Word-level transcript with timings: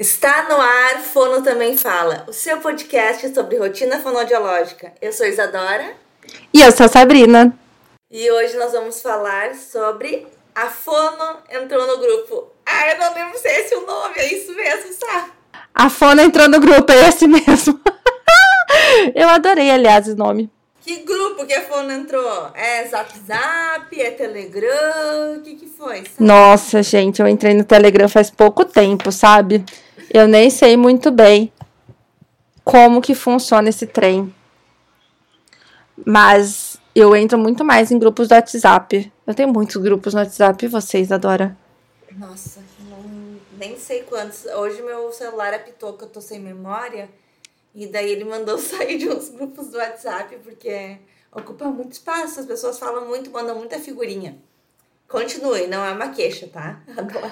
Está 0.00 0.48
no 0.48 0.58
ar, 0.58 1.02
Fono 1.02 1.42
Também 1.42 1.76
Fala, 1.76 2.24
o 2.26 2.32
seu 2.32 2.56
podcast 2.56 3.34
sobre 3.34 3.58
rotina 3.58 3.98
fonodiológica. 3.98 4.94
Eu 4.98 5.12
sou 5.12 5.26
Isadora. 5.26 5.92
E 6.54 6.62
eu 6.62 6.72
sou 6.72 6.86
a 6.86 6.88
Sabrina. 6.88 7.54
E 8.10 8.30
hoje 8.30 8.56
nós 8.56 8.72
vamos 8.72 9.02
falar 9.02 9.54
sobre 9.54 10.26
a 10.54 10.68
Fono 10.68 11.36
entrou 11.50 11.86
no 11.86 11.98
grupo. 11.98 12.50
Ah, 12.64 12.88
eu 12.92 12.98
não 12.98 13.12
lembro 13.12 13.38
se 13.38 13.46
é 13.46 13.60
esse 13.60 13.74
o 13.74 13.86
nome, 13.86 14.14
é 14.16 14.32
isso 14.32 14.54
mesmo, 14.54 14.90
sabe? 14.94 15.32
A 15.74 15.90
Fono 15.90 16.22
entrou 16.22 16.48
no 16.48 16.60
grupo, 16.60 16.90
é 16.90 17.06
esse 17.06 17.28
mesmo. 17.28 17.78
eu 19.14 19.28
adorei, 19.28 19.70
aliás, 19.70 20.08
o 20.08 20.16
nome. 20.16 20.50
Que 20.80 20.96
grupo 21.00 21.44
que 21.44 21.52
a 21.52 21.60
Fono 21.60 21.92
entrou? 21.92 22.50
É 22.54 22.86
Zap 22.86 23.12
Zap? 23.18 24.00
É 24.00 24.10
Telegram? 24.12 25.36
O 25.36 25.42
que, 25.42 25.56
que 25.56 25.66
foi? 25.66 25.98
Sabe? 25.98 26.14
Nossa, 26.18 26.82
gente, 26.82 27.20
eu 27.20 27.28
entrei 27.28 27.52
no 27.52 27.64
Telegram 27.64 28.08
faz 28.08 28.30
pouco 28.30 28.64
tempo, 28.64 29.12
sabe? 29.12 29.62
Eu 30.12 30.26
nem 30.26 30.50
sei 30.50 30.76
muito 30.76 31.12
bem 31.12 31.52
como 32.64 33.00
que 33.00 33.14
funciona 33.14 33.68
esse 33.68 33.86
trem. 33.86 34.34
Mas 36.04 36.78
eu 36.92 37.14
entro 37.14 37.38
muito 37.38 37.64
mais 37.64 37.92
em 37.92 37.98
grupos 37.98 38.26
do 38.26 38.34
WhatsApp. 38.34 39.12
Eu 39.24 39.34
tenho 39.34 39.52
muitos 39.52 39.76
grupos 39.76 40.12
no 40.12 40.18
WhatsApp 40.18 40.66
vocês, 40.66 41.12
Adora? 41.12 41.56
Nossa, 42.16 42.60
não, 42.88 43.38
nem 43.56 43.78
sei 43.78 44.02
quantos. 44.02 44.46
Hoje 44.46 44.82
meu 44.82 45.12
celular 45.12 45.54
apitou 45.54 45.92
que 45.92 46.02
eu 46.02 46.08
tô 46.08 46.20
sem 46.20 46.40
memória. 46.40 47.08
E 47.72 47.86
daí 47.86 48.10
ele 48.10 48.24
mandou 48.24 48.58
sair 48.58 48.98
de 48.98 49.08
uns 49.08 49.28
grupos 49.28 49.68
do 49.68 49.78
WhatsApp, 49.78 50.36
porque 50.42 50.98
ocupa 51.30 51.66
muito 51.66 51.92
espaço, 51.92 52.40
as 52.40 52.46
pessoas 52.46 52.80
falam 52.80 53.06
muito, 53.06 53.30
mandam 53.30 53.56
muita 53.56 53.78
figurinha. 53.78 54.36
Continue, 55.06 55.68
não 55.68 55.84
é 55.84 55.92
uma 55.92 56.08
queixa, 56.08 56.48
tá? 56.48 56.82
Adoro. 56.98 57.30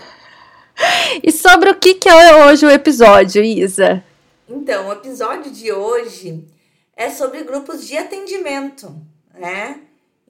E 1.22 1.32
sobre 1.32 1.70
o 1.70 1.74
que, 1.74 1.94
que 1.94 2.08
é 2.08 2.44
hoje 2.44 2.64
o 2.64 2.70
episódio, 2.70 3.42
Isa? 3.42 4.02
Então, 4.48 4.88
o 4.88 4.92
episódio 4.92 5.50
de 5.50 5.72
hoje 5.72 6.44
é 6.96 7.10
sobre 7.10 7.42
grupos 7.42 7.86
de 7.86 7.96
atendimento, 7.96 8.94
né? 9.34 9.80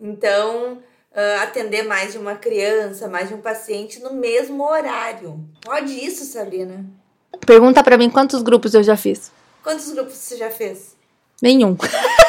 Então, 0.01 0.75
uh, 0.75 1.43
atender 1.43 1.83
mais 1.83 2.13
de 2.13 2.19
uma 2.19 2.35
criança, 2.35 3.09
mais 3.09 3.29
de 3.29 3.35
um 3.35 3.41
paciente 3.41 4.01
no 4.01 4.13
mesmo 4.13 4.65
horário. 4.65 5.45
Pode 5.63 5.93
isso, 5.93 6.25
Sabrina? 6.25 6.85
Pergunta 7.47 7.83
para 7.83 7.97
mim 7.97 8.11
quantos 8.11 8.43
grupos 8.43 8.75
eu 8.75 8.83
já 8.83 8.97
fiz. 8.97 9.31
Quantos 9.63 9.91
grupos 9.93 10.15
você 10.15 10.37
já 10.37 10.51
fez? 10.51 10.97
Nenhum. 11.41 11.77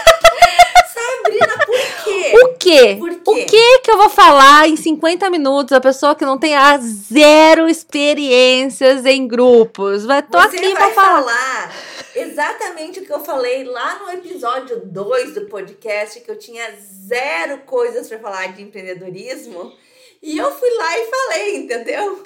Quê? 2.70 2.96
Por 3.00 3.10
quê? 3.10 3.20
O 3.24 3.46
que 3.48 3.80
que 3.80 3.92
eu 3.92 3.98
vou 3.98 4.10
falar 4.10 4.70
em 4.70 4.76
50 4.76 5.28
minutos 5.32 5.74
a 5.74 5.82
pessoa 5.82 6.16
que 6.16 6.24
não 6.24 6.38
tem 6.38 6.56
a 6.56 6.78
zero 6.78 7.68
experiências 7.68 9.06
em 9.06 9.28
grupos? 9.28 10.06
Vai, 10.06 10.22
tô 10.22 10.40
Você 10.40 10.58
aqui 10.58 10.74
vai 10.74 10.76
pra 10.76 10.92
falar. 10.92 11.24
falar 11.24 11.74
exatamente 12.16 13.00
o 13.00 13.06
que 13.06 13.12
eu 13.12 13.22
falei 13.22 13.64
lá 13.64 14.00
no 14.00 14.12
episódio 14.12 14.82
2 14.86 15.34
do 15.34 15.46
podcast, 15.46 16.20
que 16.20 16.30
eu 16.30 16.38
tinha 16.38 16.64
zero 17.08 17.60
coisas 17.66 18.08
para 18.08 18.20
falar 18.20 18.54
de 18.54 18.62
empreendedorismo. 18.62 19.74
E 20.22 20.38
eu 20.38 20.52
fui 20.52 20.70
lá 20.70 21.00
e 21.00 21.06
falei, 21.06 21.58
entendeu? 21.58 22.22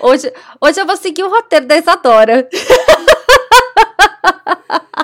Hoje, 0.00 0.32
hoje 0.60 0.80
eu 0.80 0.86
vou 0.86 0.96
seguir 0.96 1.24
o 1.24 1.30
roteiro 1.30 1.66
da 1.66 1.76
Isadora. 1.76 2.48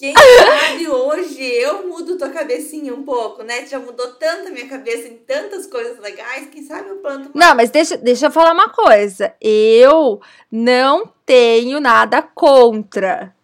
Quem 0.00 0.14
sabe 0.14 0.88
hoje 0.88 1.44
eu 1.44 1.86
mudo 1.86 2.16
tua 2.16 2.30
cabecinha 2.30 2.94
um 2.94 3.02
pouco, 3.02 3.42
né? 3.42 3.66
Já 3.66 3.78
mudou 3.78 4.14
tanto 4.14 4.48
a 4.48 4.50
minha 4.50 4.66
cabeça 4.66 5.06
em 5.06 5.18
tantas 5.18 5.66
coisas 5.66 5.98
legais, 5.98 6.48
quem 6.48 6.62
sabe 6.62 6.88
eu 6.88 6.96
planto 6.96 7.28
uma 7.28 7.32
Não, 7.34 7.54
mas 7.54 7.68
deixa, 7.68 7.98
deixa 7.98 8.28
eu 8.28 8.30
falar 8.30 8.54
uma 8.54 8.70
coisa. 8.70 9.34
Eu 9.38 10.18
não 10.50 11.06
tenho 11.26 11.78
nada 11.80 12.22
contra. 12.22 13.36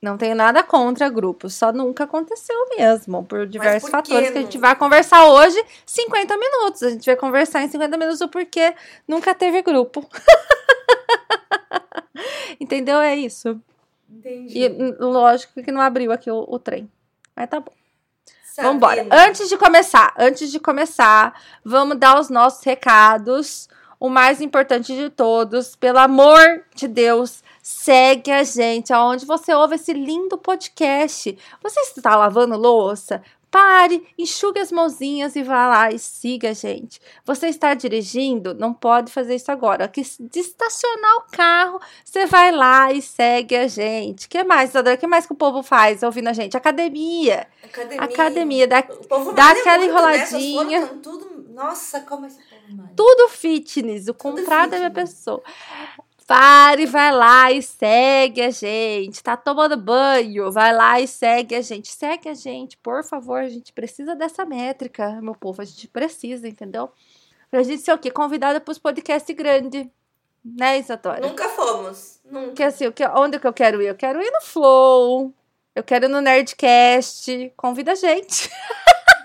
Não 0.00 0.16
tenho 0.16 0.34
nada 0.34 0.62
contra 0.62 1.10
grupos, 1.10 1.52
só 1.52 1.72
nunca 1.72 2.04
aconteceu 2.04 2.56
mesmo, 2.78 3.26
por 3.26 3.46
diversos 3.46 3.90
por 3.90 3.96
fatores 3.98 4.30
que 4.30 4.38
a 4.38 4.40
gente 4.40 4.56
vai 4.56 4.74
conversar 4.76 5.26
hoje, 5.26 5.62
50 5.84 6.38
minutos. 6.38 6.82
A 6.84 6.90
gente 6.90 7.04
vai 7.04 7.16
conversar 7.16 7.62
em 7.64 7.68
50 7.68 7.98
minutos 7.98 8.22
o 8.22 8.28
porquê 8.28 8.74
nunca 9.06 9.34
teve 9.34 9.60
grupo. 9.60 10.08
Entendeu? 12.58 12.98
É 12.98 13.14
isso. 13.14 13.60
Entendi. 14.18 14.58
E 14.58 14.68
hum, 14.68 14.96
lógico 14.98 15.62
que 15.62 15.70
não 15.70 15.80
abriu 15.80 16.10
aqui 16.10 16.30
o, 16.30 16.44
o 16.48 16.58
trem. 16.58 16.90
Mas 17.36 17.48
tá 17.48 17.60
bom. 17.60 17.72
Sabrina, 18.44 18.72
Vambora. 18.72 19.06
Antes 19.12 19.48
de 19.48 19.56
começar, 19.56 20.12
antes 20.18 20.50
de 20.50 20.58
começar, 20.58 21.40
vamos 21.64 21.96
dar 21.96 22.18
os 22.18 22.28
nossos 22.28 22.64
recados. 22.64 23.68
O 24.00 24.08
mais 24.08 24.40
importante 24.40 24.94
de 24.94 25.10
todos, 25.10 25.74
pelo 25.74 25.98
amor 25.98 26.64
de 26.74 26.86
Deus, 26.86 27.42
segue 27.62 28.30
a 28.30 28.44
gente 28.44 28.92
aonde 28.92 29.26
você 29.26 29.52
ouve 29.52 29.74
esse 29.74 29.92
lindo 29.92 30.38
podcast. 30.38 31.36
Você 31.62 31.80
está 31.80 32.14
lavando 32.16 32.56
louça? 32.56 33.22
Pare, 33.50 34.06
enxugue 34.18 34.60
as 34.60 34.70
mãozinhas 34.70 35.34
e 35.34 35.42
vá 35.42 35.68
lá 35.68 35.90
e 35.90 35.98
siga 35.98 36.50
a 36.50 36.52
gente. 36.52 37.00
Você 37.24 37.48
está 37.48 37.72
dirigindo? 37.72 38.54
Não 38.54 38.74
pode 38.74 39.10
fazer 39.10 39.34
isso 39.34 39.50
agora. 39.50 39.88
Que 39.88 40.02
de 40.02 40.40
estacionar 40.40 41.16
o 41.16 41.30
carro, 41.30 41.80
você 42.04 42.26
vai 42.26 42.52
lá 42.52 42.92
e 42.92 43.00
segue 43.00 43.56
a 43.56 43.66
gente. 43.66 44.26
O 44.26 44.28
que 44.28 44.44
mais, 44.44 44.70
Isadora? 44.70 44.96
O 44.96 44.98
que 44.98 45.06
mais 45.06 45.24
que 45.24 45.32
o 45.32 45.36
povo 45.36 45.62
faz 45.62 46.02
ouvindo 46.02 46.28
a 46.28 46.32
gente? 46.32 46.56
Academia. 46.56 47.46
Academia. 47.64 48.04
Academia, 48.04 48.66
dá, 48.66 48.80
O 48.80 49.08
povo 49.08 49.32
dá 49.32 49.50
aquela 49.50 49.78
muito, 49.78 49.92
né? 49.92 49.98
Enroladinha. 49.98 50.86
foram 50.86 50.98
tudo... 50.98 51.38
Nossa, 51.48 52.00
como 52.02 52.24
esse 52.24 52.38
povo 52.48 52.62
malha. 52.70 52.92
tudo 52.94 53.28
fitness, 53.30 54.06
o 54.06 54.14
contrário 54.14 54.70
da 54.70 54.76
minha 54.76 54.90
fitness. 54.90 55.24
Pare, 56.28 56.84
vai 56.84 57.10
lá 57.10 57.50
e 57.50 57.62
segue 57.62 58.42
a 58.42 58.50
gente. 58.50 59.22
Tá 59.22 59.34
tomando 59.34 59.78
banho, 59.78 60.52
vai 60.52 60.74
lá 60.74 61.00
e 61.00 61.08
segue 61.08 61.54
a 61.54 61.62
gente. 61.62 61.90
Segue 61.90 62.28
a 62.28 62.34
gente, 62.34 62.76
por 62.76 63.02
favor. 63.02 63.40
A 63.40 63.48
gente 63.48 63.72
precisa 63.72 64.14
dessa 64.14 64.44
métrica, 64.44 65.22
meu 65.22 65.34
povo. 65.34 65.62
A 65.62 65.64
gente 65.64 65.88
precisa, 65.88 66.46
entendeu? 66.46 66.92
Pra 67.50 67.62
gente 67.62 67.80
ser 67.80 67.94
o 67.94 67.98
quê? 67.98 68.10
Convidada 68.10 68.60
pros 68.60 68.78
podcasts 68.78 69.34
grandes. 69.34 69.86
Né, 70.44 70.78
Isadora? 70.78 71.26
Nunca 71.26 71.48
fomos. 71.48 72.20
Nunca. 72.30 72.66
Assim, 72.66 72.92
que, 72.92 73.06
onde 73.06 73.40
que 73.40 73.46
eu 73.46 73.52
quero 73.54 73.80
ir? 73.80 73.86
Eu 73.86 73.96
quero 73.96 74.20
ir 74.20 74.30
no 74.30 74.42
Flow. 74.42 75.32
Eu 75.74 75.82
quero 75.82 76.04
ir 76.04 76.08
no 76.08 76.20
Nerdcast. 76.20 77.54
Convida 77.56 77.92
a 77.92 77.94
gente. 77.94 78.50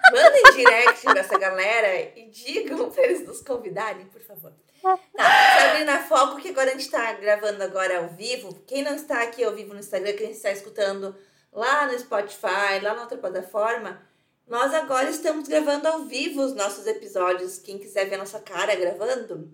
Mandem 0.10 0.44
direct 0.56 1.14
dessa 1.14 1.38
galera 1.38 2.18
e 2.18 2.30
digam 2.30 2.90
pra 2.90 3.04
eles 3.04 3.28
nos 3.28 3.42
convidarem, 3.42 4.06
por 4.06 4.22
favor. 4.22 4.54
Tá, 4.84 5.00
Sabrina, 5.60 6.00
foco 6.02 6.42
que 6.42 6.50
agora 6.50 6.72
a 6.72 6.74
gente 6.74 6.92
tá 6.92 7.14
gravando 7.14 7.64
agora 7.64 8.00
ao 8.00 8.10
vivo. 8.10 8.62
Quem 8.68 8.84
não 8.84 8.94
está 8.94 9.24
aqui 9.24 9.42
ao 9.42 9.54
vivo 9.54 9.74
no 9.74 9.80
Instagram, 9.80 10.12
quem 10.12 10.32
está 10.32 10.52
escutando 10.52 11.16
lá 11.54 11.88
no 11.88 11.98
Spotify, 11.98 12.82
lá 12.82 12.94
na 12.94 13.04
outra 13.04 13.18
plataforma, 13.18 14.02
nós 14.46 14.74
agora 14.74 15.10
estamos 15.10 15.48
gravando 15.48 15.88
ao 15.88 16.00
vivo 16.04 16.42
os 16.42 16.54
nossos 16.54 16.86
episódios. 16.86 17.60
Quem 17.60 17.78
quiser 17.78 18.10
ver 18.10 18.16
a 18.16 18.20
nossa 18.20 18.42
cara 18.42 18.76
gravando, 18.76 19.50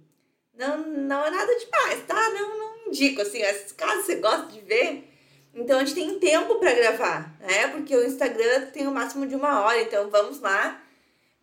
não, 0.55 0.77
não 0.79 1.23
é 1.23 1.29
nada 1.29 1.55
demais, 1.59 2.03
tá? 2.07 2.29
Não, 2.31 2.57
não 2.57 2.87
indico, 2.87 3.21
assim, 3.21 3.41
caso 3.77 4.01
você 4.01 4.15
goste 4.15 4.53
de 4.53 4.61
ver, 4.61 5.07
então 5.53 5.77
a 5.77 5.85
gente 5.85 5.93
tem 5.93 6.19
tempo 6.19 6.55
para 6.55 6.73
gravar, 6.73 7.37
né? 7.39 7.67
Porque 7.67 7.95
o 7.95 8.03
Instagram 8.03 8.65
tem 8.71 8.87
o 8.87 8.91
máximo 8.91 9.27
de 9.27 9.35
uma 9.35 9.61
hora, 9.61 9.79
então 9.79 10.09
vamos 10.09 10.39
lá. 10.39 10.81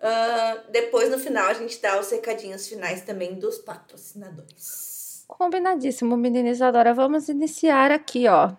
Ah, 0.01 0.59
depois, 0.71 1.11
no 1.11 1.19
final, 1.19 1.47
a 1.47 1.55
gente 1.55 1.81
dá 1.81 1.99
os 1.99 2.11
recadinhos 2.11 2.69
finais 2.69 3.03
também 3.03 3.35
dos 3.35 3.59
patrocinadores. 3.59 5.25
Combinadíssimo, 5.27 6.17
menina 6.17 6.51
Isadora. 6.51 6.95
Vamos 6.95 7.29
iniciar 7.29 7.91
aqui, 7.91 8.29
ó. 8.29 8.53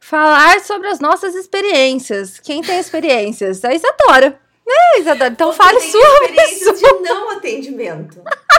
Falar 0.00 0.60
sobre 0.60 0.88
as 0.88 1.00
nossas 1.00 1.34
experiências. 1.34 2.38
Quem 2.38 2.62
tem 2.62 2.78
experiências? 2.78 3.64
A 3.64 3.72
Isadora. 3.72 4.40
Né, 4.66 5.00
Isadora? 5.00 5.30
Então 5.30 5.52
fale 5.52 5.80
sobre 5.80 6.34
experiências 6.34 6.80
de 6.80 6.92
não 7.00 7.30
atendimento. 7.30 8.22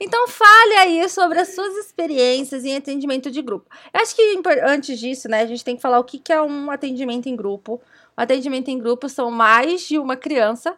Então 0.00 0.26
fale 0.26 0.74
aí 0.74 1.08
sobre 1.08 1.38
as 1.38 1.54
suas 1.54 1.76
experiências 1.76 2.64
em 2.64 2.76
atendimento 2.76 3.30
de 3.30 3.40
grupo. 3.40 3.70
Eu 3.94 4.00
acho 4.00 4.16
que 4.16 4.42
antes 4.64 4.98
disso, 4.98 5.28
né, 5.28 5.42
a 5.42 5.46
gente 5.46 5.64
tem 5.64 5.76
que 5.76 5.82
falar 5.82 6.00
o 6.00 6.04
que 6.04 6.18
que 6.18 6.32
é 6.32 6.42
um 6.42 6.70
atendimento 6.70 7.28
em 7.28 7.36
grupo. 7.36 7.80
O 8.16 8.20
atendimento 8.20 8.68
em 8.68 8.78
grupo 8.78 9.08
são 9.08 9.30
mais 9.30 9.82
de 9.82 9.98
uma 9.98 10.16
criança 10.16 10.76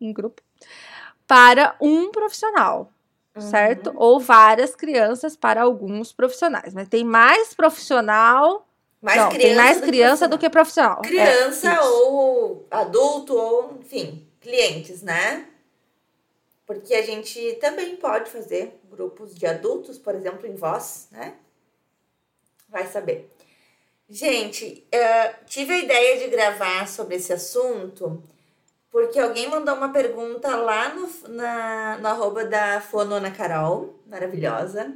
em 0.00 0.12
grupo 0.12 0.42
para 1.26 1.76
um 1.80 2.10
profissional, 2.10 2.92
certo? 3.38 3.92
Ou 3.94 4.18
várias 4.18 4.74
crianças 4.74 5.36
para 5.36 5.62
alguns 5.62 6.12
profissionais. 6.12 6.74
Mas 6.74 6.88
tem 6.88 7.04
mais 7.04 7.54
profissional. 7.54 8.66
Mais 9.00 9.16
não, 9.16 9.28
criança 9.28 9.46
tem 9.46 9.54
mais 9.54 9.80
do 9.80 9.86
criança 9.86 10.28
do 10.28 10.38
que 10.38 10.50
profissional. 10.50 11.00
Criança 11.02 11.70
É, 11.70 11.80
ou 11.80 12.66
adulto 12.68 13.34
ou, 13.34 13.78
enfim, 13.80 14.26
clientes, 14.40 15.02
né? 15.02 15.46
Porque 16.66 16.94
a 16.94 17.02
gente 17.02 17.54
também 17.60 17.94
pode 17.94 18.28
fazer 18.28 18.80
grupos 18.90 19.34
de 19.34 19.46
adultos, 19.46 19.98
por 19.98 20.16
exemplo, 20.16 20.48
em 20.48 20.56
voz, 20.56 21.06
né? 21.12 21.34
Vai 22.68 22.88
saber. 22.88 23.30
Gente, 24.08 24.84
eh, 24.90 25.34
tive 25.46 25.74
a 25.74 25.78
ideia 25.78 26.18
de 26.18 26.26
gravar 26.26 26.88
sobre 26.88 27.14
esse 27.14 27.32
assunto 27.32 28.20
porque 28.90 29.18
alguém 29.18 29.48
mandou 29.48 29.74
uma 29.74 29.92
pergunta 29.92 30.56
lá 30.56 30.94
no, 30.94 31.28
na, 31.28 31.98
no 31.98 32.08
arroba 32.08 32.44
da 32.44 32.80
Fonona 32.80 33.30
Carol, 33.30 34.00
maravilhosa. 34.06 34.92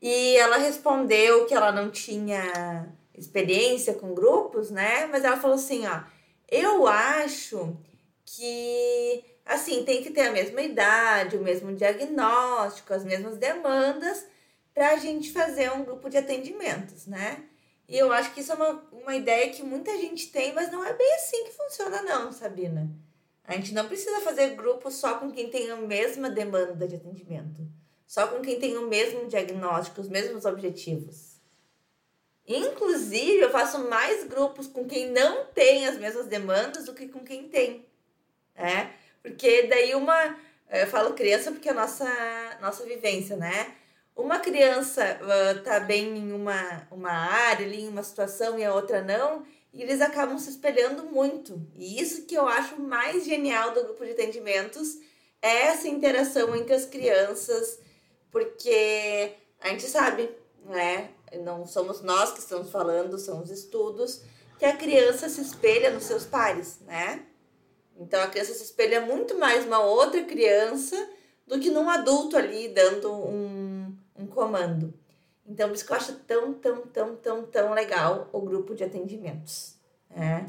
E 0.00 0.36
ela 0.36 0.58
respondeu 0.58 1.46
que 1.46 1.54
ela 1.54 1.72
não 1.72 1.90
tinha 1.90 2.88
experiência 3.14 3.94
com 3.94 4.14
grupos, 4.14 4.70
né? 4.70 5.06
Mas 5.06 5.24
ela 5.24 5.36
falou 5.36 5.56
assim, 5.56 5.86
ó, 5.86 6.00
eu 6.48 6.86
acho 6.86 7.76
que 8.24 9.24
assim 9.44 9.82
tem 9.84 10.02
que 10.02 10.10
ter 10.10 10.28
a 10.28 10.32
mesma 10.32 10.62
idade, 10.62 11.36
o 11.36 11.42
mesmo 11.42 11.74
diagnóstico, 11.74 12.94
as 12.94 13.04
mesmas 13.04 13.36
demandas 13.38 14.24
para 14.72 14.90
a 14.90 14.96
gente 14.96 15.32
fazer 15.32 15.72
um 15.72 15.84
grupo 15.84 16.08
de 16.08 16.18
atendimentos, 16.18 17.06
né? 17.06 17.47
E 17.88 17.96
eu 17.96 18.12
acho 18.12 18.34
que 18.34 18.40
isso 18.40 18.52
é 18.52 18.54
uma, 18.54 18.84
uma 18.92 19.16
ideia 19.16 19.50
que 19.50 19.62
muita 19.62 19.96
gente 19.96 20.30
tem, 20.30 20.52
mas 20.52 20.70
não 20.70 20.84
é 20.84 20.92
bem 20.92 21.14
assim 21.14 21.44
que 21.44 21.52
funciona, 21.52 22.02
não, 22.02 22.30
Sabina. 22.30 22.90
A 23.42 23.54
gente 23.54 23.72
não 23.72 23.88
precisa 23.88 24.20
fazer 24.20 24.50
grupo 24.50 24.90
só 24.90 25.18
com 25.18 25.30
quem 25.30 25.48
tem 25.48 25.70
a 25.70 25.76
mesma 25.76 26.28
demanda 26.28 26.86
de 26.86 26.96
atendimento, 26.96 27.66
só 28.06 28.26
com 28.26 28.42
quem 28.42 28.60
tem 28.60 28.76
o 28.76 28.86
mesmo 28.86 29.26
diagnóstico, 29.26 30.02
os 30.02 30.08
mesmos 30.08 30.44
objetivos. 30.44 31.38
Inclusive, 32.46 33.40
eu 33.40 33.50
faço 33.50 33.78
mais 33.88 34.24
grupos 34.24 34.66
com 34.66 34.86
quem 34.86 35.10
não 35.10 35.46
tem 35.46 35.86
as 35.86 35.98
mesmas 35.98 36.26
demandas 36.26 36.84
do 36.84 36.94
que 36.94 37.08
com 37.08 37.20
quem 37.20 37.48
tem. 37.48 37.86
É? 38.54 38.90
Porque 39.22 39.62
daí 39.62 39.94
uma. 39.94 40.38
Eu 40.70 40.86
falo 40.86 41.14
criança 41.14 41.50
porque 41.50 41.68
é 41.68 41.72
a 41.72 41.74
nossa, 41.74 42.58
nossa 42.60 42.84
vivência, 42.84 43.36
né? 43.36 43.74
Uma 44.18 44.40
criança 44.40 45.18
tá 45.62 45.78
bem 45.78 46.18
em 46.18 46.32
uma, 46.32 46.88
uma 46.90 47.12
área, 47.12 47.64
ali, 47.64 47.82
em 47.82 47.88
uma 47.88 48.02
situação 48.02 48.58
e 48.58 48.64
a 48.64 48.74
outra 48.74 49.00
não, 49.00 49.46
e 49.72 49.80
eles 49.80 50.00
acabam 50.00 50.36
se 50.38 50.50
espelhando 50.50 51.04
muito. 51.04 51.64
E 51.76 52.00
isso 52.00 52.26
que 52.26 52.34
eu 52.34 52.48
acho 52.48 52.80
mais 52.80 53.24
genial 53.24 53.72
do 53.72 53.84
grupo 53.84 54.04
de 54.04 54.10
atendimentos 54.10 54.98
é 55.40 55.66
essa 55.66 55.86
interação 55.86 56.54
entre 56.56 56.74
as 56.74 56.84
crianças, 56.84 57.78
porque 58.30 59.34
a 59.60 59.68
gente 59.68 59.84
sabe, 59.84 60.28
né? 60.64 61.10
Não 61.44 61.64
somos 61.64 62.02
nós 62.02 62.32
que 62.32 62.40
estamos 62.40 62.70
falando, 62.70 63.18
são 63.18 63.40
os 63.40 63.50
estudos, 63.50 64.22
que 64.58 64.64
a 64.64 64.76
criança 64.76 65.28
se 65.28 65.40
espelha 65.40 65.90
nos 65.90 66.04
seus 66.04 66.24
pares, 66.24 66.80
né? 66.80 67.24
Então 67.96 68.20
a 68.20 68.26
criança 68.26 68.52
se 68.52 68.64
espelha 68.64 69.00
muito 69.00 69.38
mais 69.38 69.64
uma 69.64 69.78
outra 69.78 70.24
criança 70.24 70.96
do 71.46 71.58
que 71.58 71.70
num 71.70 71.88
adulto 71.88 72.36
ali 72.36 72.68
dando 72.68 73.12
um 73.12 73.57
comando. 74.28 74.94
Então, 75.46 75.68
por 75.68 75.74
isso 75.74 75.86
que 75.86 75.92
eu 75.92 75.96
acho 75.96 76.12
tão, 76.26 76.52
tão, 76.54 76.82
tão, 76.82 77.16
tão, 77.16 77.42
tão 77.44 77.72
legal 77.72 78.28
o 78.32 78.40
grupo 78.40 78.74
de 78.74 78.84
atendimentos. 78.84 79.74
É. 80.14 80.44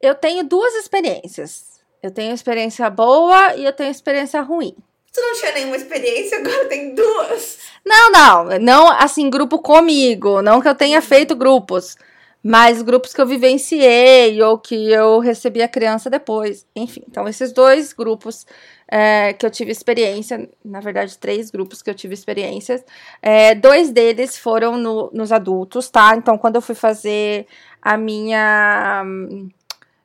Eu 0.00 0.14
tenho 0.14 0.44
duas 0.44 0.74
experiências. 0.74 1.80
Eu 2.02 2.10
tenho 2.10 2.32
experiência 2.32 2.88
boa 2.88 3.56
e 3.56 3.64
eu 3.64 3.72
tenho 3.72 3.90
experiência 3.90 4.40
ruim. 4.40 4.76
Tu 5.12 5.20
não 5.20 5.34
tinha 5.34 5.52
nenhuma 5.52 5.76
experiência, 5.76 6.38
agora 6.38 6.66
tem 6.66 6.94
duas. 6.94 7.58
Não, 7.84 8.10
não. 8.10 8.58
Não, 8.60 8.90
assim, 8.90 9.28
grupo 9.30 9.58
comigo. 9.58 10.42
Não 10.42 10.60
que 10.60 10.68
eu 10.68 10.74
tenha 10.74 11.00
feito 11.00 11.34
grupos. 11.34 11.96
Mas 12.42 12.82
grupos 12.82 13.12
que 13.12 13.20
eu 13.20 13.26
vivenciei 13.26 14.40
ou 14.40 14.58
que 14.58 14.92
eu 14.92 15.18
recebi 15.18 15.62
a 15.62 15.68
criança 15.68 16.08
depois. 16.08 16.64
Enfim, 16.76 17.02
então 17.08 17.26
esses 17.26 17.50
dois 17.50 17.92
grupos 17.92 18.46
é, 18.88 19.32
que 19.32 19.44
eu 19.44 19.50
tive 19.50 19.72
experiência, 19.72 20.48
na 20.64 20.80
verdade, 20.80 21.18
três 21.18 21.50
grupos 21.50 21.82
que 21.82 21.90
eu 21.90 21.94
tive 21.94 22.14
experiências. 22.14 22.84
É, 23.20 23.54
dois 23.54 23.90
deles 23.90 24.38
foram 24.38 24.76
no, 24.76 25.10
nos 25.12 25.32
adultos, 25.32 25.88
tá? 25.88 26.14
Então, 26.16 26.38
quando 26.38 26.56
eu 26.56 26.62
fui 26.62 26.74
fazer 26.74 27.46
a 27.82 27.96
minha 27.96 29.02
hum, 29.04 29.48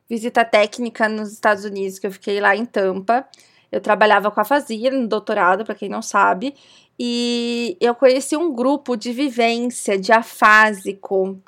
visita 0.08 0.44
técnica 0.44 1.08
nos 1.08 1.32
Estados 1.32 1.64
Unidos, 1.64 1.98
que 1.98 2.06
eu 2.06 2.12
fiquei 2.12 2.40
lá 2.40 2.56
em 2.56 2.64
Tampa, 2.64 3.26
eu 3.70 3.80
trabalhava 3.80 4.30
com 4.30 4.40
a 4.40 4.44
Fazia 4.44 4.90
no 4.90 5.06
doutorado, 5.06 5.64
para 5.64 5.74
quem 5.74 5.88
não 5.88 6.02
sabe, 6.02 6.54
e 6.98 7.76
eu 7.80 7.94
conheci 7.94 8.36
um 8.36 8.52
grupo 8.52 8.96
de 8.96 9.12
vivência 9.12 9.98
de 9.98 10.12
afásico. 10.12 11.40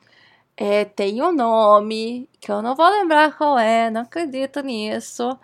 É, 0.56 0.84
tem 0.84 1.20
um 1.20 1.32
nome 1.32 2.28
que 2.40 2.50
eu 2.50 2.62
não 2.62 2.76
vou 2.76 2.88
lembrar 2.88 3.36
qual 3.36 3.58
é, 3.58 3.90
não 3.90 4.02
acredito 4.02 4.60
nisso, 4.60 5.36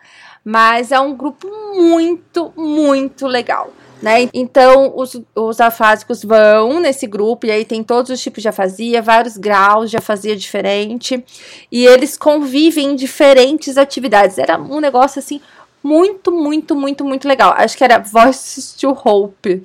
mas 0.44 0.92
é 0.92 1.00
um 1.00 1.16
grupo 1.16 1.48
muito, 1.74 2.52
muito 2.56 3.26
legal. 3.26 3.72
Né? 4.00 4.30
Então, 4.32 4.92
os, 4.96 5.20
os 5.34 5.60
afásicos 5.60 6.22
vão 6.22 6.80
nesse 6.80 7.06
grupo, 7.06 7.44
e 7.44 7.50
aí 7.50 7.64
tem 7.64 7.82
todos 7.82 8.10
os 8.10 8.20
tipos 8.20 8.40
de 8.40 8.48
afasia, 8.48 9.02
vários 9.02 9.36
graus 9.36 9.90
de 9.90 9.96
afasia 9.96 10.34
diferente, 10.36 11.22
e 11.70 11.84
eles 11.84 12.16
convivem 12.16 12.92
em 12.92 12.96
diferentes 12.96 13.76
atividades. 13.76 14.38
Era 14.38 14.58
um 14.58 14.80
negócio 14.80 15.18
assim 15.18 15.40
muito, 15.82 16.30
muito, 16.30 16.74
muito, 16.74 17.04
muito 17.04 17.28
legal. 17.28 17.52
Acho 17.56 17.76
que 17.76 17.84
era 17.84 17.98
Voices 17.98 18.72
to 18.72 18.96
Hope. 19.04 19.62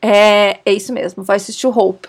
É, 0.00 0.60
é 0.64 0.72
isso 0.72 0.92
mesmo, 0.92 1.22
Voices 1.22 1.56
to 1.56 1.68
Hope. 1.68 2.08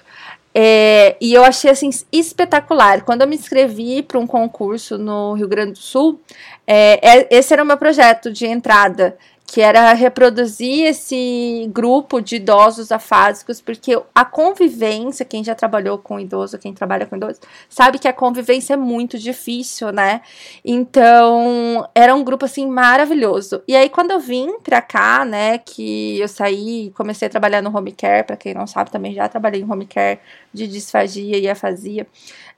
É, 0.59 1.15
e 1.21 1.36
eu 1.36 1.44
achei 1.44 1.69
assim 1.69 1.92
espetacular. 2.12 3.04
Quando 3.04 3.21
eu 3.21 3.27
me 3.27 3.36
inscrevi 3.36 4.01
para 4.01 4.18
um 4.18 4.25
concurso 4.25 4.98
no 4.98 5.33
Rio 5.33 5.48
Grande 5.48 5.74
do 5.74 5.77
Sul, 5.77 6.19
é, 6.65 7.00
é, 7.07 7.27
esse 7.30 7.54
era 7.54 7.62
o 7.62 7.65
meu 7.65 7.77
projeto 7.77 8.31
de 8.33 8.48
entrada 8.48 9.15
que 9.50 9.62
era 9.62 9.94
reproduzir 9.94 10.86
esse 10.86 11.70
grupo 11.72 12.20
de 12.20 12.36
idosos 12.36 12.92
afásicos, 12.92 13.62
porque 13.62 13.98
a 14.14 14.26
convivência, 14.26 15.24
quem 15.24 15.42
já 15.42 15.56
trabalhou 15.56 15.98
com 15.98 16.20
idoso, 16.20 16.60
quem 16.60 16.74
trabalha 16.74 17.06
com 17.06 17.16
idoso, 17.16 17.40
sabe 17.70 17.98
que 17.98 18.10
a 18.10 18.14
convivência 18.14 18.74
é 18.74 18.78
muito 18.78 19.18
difícil, 19.18 19.94
né? 19.94 20.20
Então, 20.66 21.88
era 21.96 22.14
um 22.14 22.26
grupo 22.26 22.44
assim 22.44 22.68
maravilhoso. 22.68 23.64
E 23.66 23.74
aí 23.74 23.90
quando 23.90 24.12
eu 24.12 24.20
vim 24.20 24.60
pra 24.60 24.82
cá, 24.82 25.24
né, 25.24 25.60
que 25.60 26.20
eu 26.20 26.28
saí, 26.28 26.92
comecei 26.94 27.28
a 27.30 27.32
trabalhar 27.32 27.62
no 27.62 27.76
home 27.76 27.94
care, 27.94 28.26
para 28.28 28.36
quem 28.36 28.54
não 28.54 28.68
sabe, 28.68 28.92
também 28.92 29.14
já 29.14 29.30
trabalhei 29.30 29.62
em 29.62 29.72
home 29.72 29.86
care 29.86 30.20
de 30.54 30.68
disfagia 30.68 31.38
e 31.38 31.48
afasia. 31.48 32.06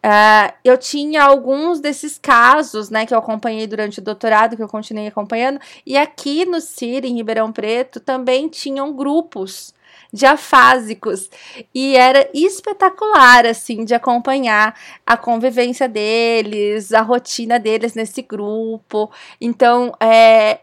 Uh, 0.05 0.53
eu 0.63 0.77
tinha 0.77 1.23
alguns 1.23 1.81
desses 1.81 2.17
casos, 2.17 2.89
né, 2.89 3.05
que 3.05 3.13
eu 3.13 3.17
acompanhei 3.17 3.67
durante 3.67 3.99
o 3.99 4.01
doutorado, 4.01 4.55
que 4.55 4.63
eu 4.63 4.67
continuei 4.67 5.07
acompanhando, 5.07 5.59
e 5.85 5.97
aqui 5.97 6.45
no 6.45 6.61
CIR, 6.61 7.05
em 7.05 7.15
Ribeirão 7.15 7.51
Preto, 7.51 7.99
também 7.99 8.47
tinham 8.47 8.93
grupos 8.93 9.73
de 10.11 10.25
afásicos 10.25 11.29
e 11.73 11.95
era 11.95 12.27
espetacular 12.33 13.45
assim 13.45 13.85
de 13.85 13.93
acompanhar 13.93 14.75
a 15.05 15.15
convivência 15.15 15.87
deles, 15.87 16.91
a 16.93 17.01
rotina 17.01 17.59
deles 17.59 17.93
nesse 17.93 18.21
grupo. 18.21 19.11
Então, 19.39 19.93
é, 19.99 20.61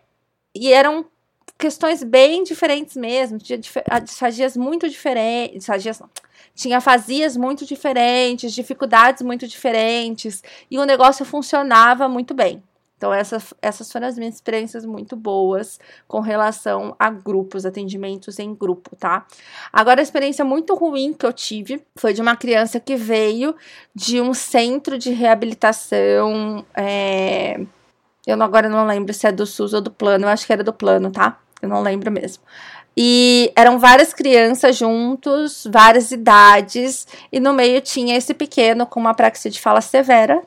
e 0.54 0.72
eram 0.72 1.04
questões 1.58 2.02
bem 2.02 2.42
diferentes 2.42 2.96
mesmo, 2.96 3.38
tinha 3.38 3.58
disfagias 4.02 4.56
muito 4.56 4.88
diferentes, 4.88 5.58
disfagias 5.58 6.00
não, 6.00 6.10
tinha 6.54 6.80
fazias 6.80 7.36
muito 7.36 7.64
diferentes, 7.64 8.52
dificuldades 8.52 9.22
muito 9.22 9.46
diferentes, 9.46 10.42
e 10.70 10.78
o 10.78 10.84
negócio 10.84 11.24
funcionava 11.24 12.08
muito 12.08 12.34
bem. 12.34 12.62
Então, 12.96 13.12
essas, 13.12 13.52
essas 13.60 13.92
foram 13.92 14.06
as 14.06 14.16
minhas 14.16 14.36
experiências 14.36 14.86
muito 14.86 15.14
boas 15.16 15.78
com 16.08 16.20
relação 16.20 16.96
a 16.98 17.10
grupos, 17.10 17.66
atendimentos 17.66 18.38
em 18.38 18.54
grupo, 18.54 18.96
tá? 18.96 19.26
Agora, 19.70 20.00
a 20.00 20.02
experiência 20.02 20.44
muito 20.46 20.74
ruim 20.74 21.12
que 21.12 21.26
eu 21.26 21.32
tive 21.32 21.84
foi 21.94 22.14
de 22.14 22.22
uma 22.22 22.34
criança 22.34 22.80
que 22.80 22.96
veio 22.96 23.54
de 23.94 24.18
um 24.18 24.32
centro 24.32 24.96
de 24.96 25.10
reabilitação. 25.10 26.64
É... 26.74 27.60
Eu 28.26 28.42
agora 28.42 28.68
não 28.68 28.86
lembro 28.86 29.12
se 29.12 29.26
é 29.26 29.32
do 29.32 29.46
SUS 29.46 29.74
ou 29.74 29.80
do 29.82 29.90
plano, 29.90 30.24
eu 30.24 30.30
acho 30.30 30.46
que 30.46 30.52
era 30.52 30.64
do 30.64 30.72
plano, 30.72 31.10
tá? 31.10 31.38
Eu 31.60 31.68
não 31.68 31.82
lembro 31.82 32.10
mesmo. 32.10 32.42
E 32.96 33.52
eram 33.54 33.78
várias 33.78 34.14
crianças 34.14 34.76
juntos, 34.76 35.66
várias 35.70 36.10
idades, 36.10 37.06
e 37.30 37.38
no 37.38 37.52
meio 37.52 37.80
tinha 37.82 38.16
esse 38.16 38.32
pequeno 38.32 38.86
com 38.86 38.98
uma 38.98 39.12
praxia 39.12 39.50
de 39.50 39.60
fala 39.60 39.82
severa, 39.82 40.42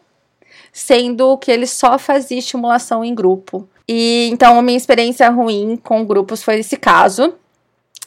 sendo 0.74 1.38
que 1.38 1.52
ele 1.52 1.68
só 1.68 2.00
fazia 2.00 2.40
estimulação 2.40 3.06
em 3.06 3.14
grupo. 3.14 3.70
E 3.88 4.30
então 4.32 4.58
a 4.58 4.62
minha 4.64 4.78
experiência 4.78 5.30
ruim 5.30 5.78
com 5.78 6.04
grupos 6.04 6.42
foi 6.42 6.60
esse 6.60 6.76
caso, 6.76 7.36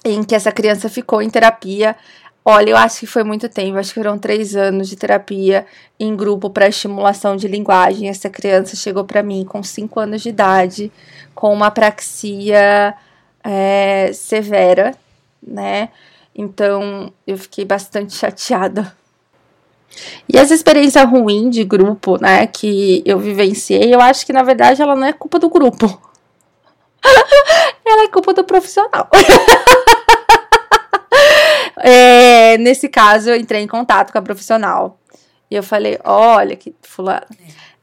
em 0.05 0.25
que 0.25 0.35
essa 0.35 0.51
criança 0.51 0.89
ficou 0.89 1.23
em 1.23 1.31
terapia. 1.31 1.97
Olha, 2.45 2.71
eu 2.71 2.77
acho 2.77 3.01
que 3.01 3.07
foi 3.07 3.23
muito 3.23 3.49
tempo, 3.49 3.79
acho 3.79 3.91
que 3.91 4.01
foram 4.01 4.19
três 4.19 4.57
anos 4.57 4.89
de 4.89 4.97
terapia 4.97 5.65
em 5.99 6.17
grupo 6.17 6.51
para 6.51 6.69
estimulação 6.69 7.37
de 7.37 7.47
linguagem. 7.47 8.09
Essa 8.09 8.29
criança 8.29 8.75
chegou 8.75 9.05
para 9.05 9.23
mim 9.23 9.45
com 9.45 9.63
cinco 9.63 10.01
anos 10.01 10.23
de 10.23 10.31
idade, 10.31 10.91
com 11.35 11.53
uma 11.53 11.71
praxia 11.71 12.95
é, 13.45 14.11
severa, 14.13 14.93
né? 15.41 15.91
Então 16.35 17.13
eu 17.27 17.39
fiquei 17.39 17.65
bastante 17.65 18.15
chateada. 18.15 18.93
E 20.29 20.39
essa 20.39 20.55
experiência 20.55 21.05
ruim 21.05 21.51
de 21.51 21.65
grupo, 21.65 22.17
né, 22.21 22.47
que 22.47 23.03
eu 23.05 23.19
vivenciei, 23.19 23.95
eu 23.95 24.01
acho 24.01 24.25
que 24.25 24.33
na 24.33 24.43
verdade 24.43 24.81
ela 24.81 24.97
não 24.97 25.07
é 25.07 25.13
culpa 25.13 25.39
do 25.39 25.51
grupo. 25.51 26.01
ela 27.85 28.05
é 28.05 28.09
culpa 28.09 28.33
do 28.33 28.45
profissional. 28.45 29.09
é, 31.79 32.22
nesse 32.59 32.89
caso, 32.89 33.31
eu 33.31 33.37
entrei 33.37 33.63
em 33.63 33.67
contato 33.69 34.13
com 34.13 34.19
a 34.19 34.23
profissional. 34.23 34.99
E 35.51 35.55
eu 35.55 35.63
falei: 35.63 35.99
olha, 36.05 36.57
que 36.57 36.75
fulano. 36.83 37.27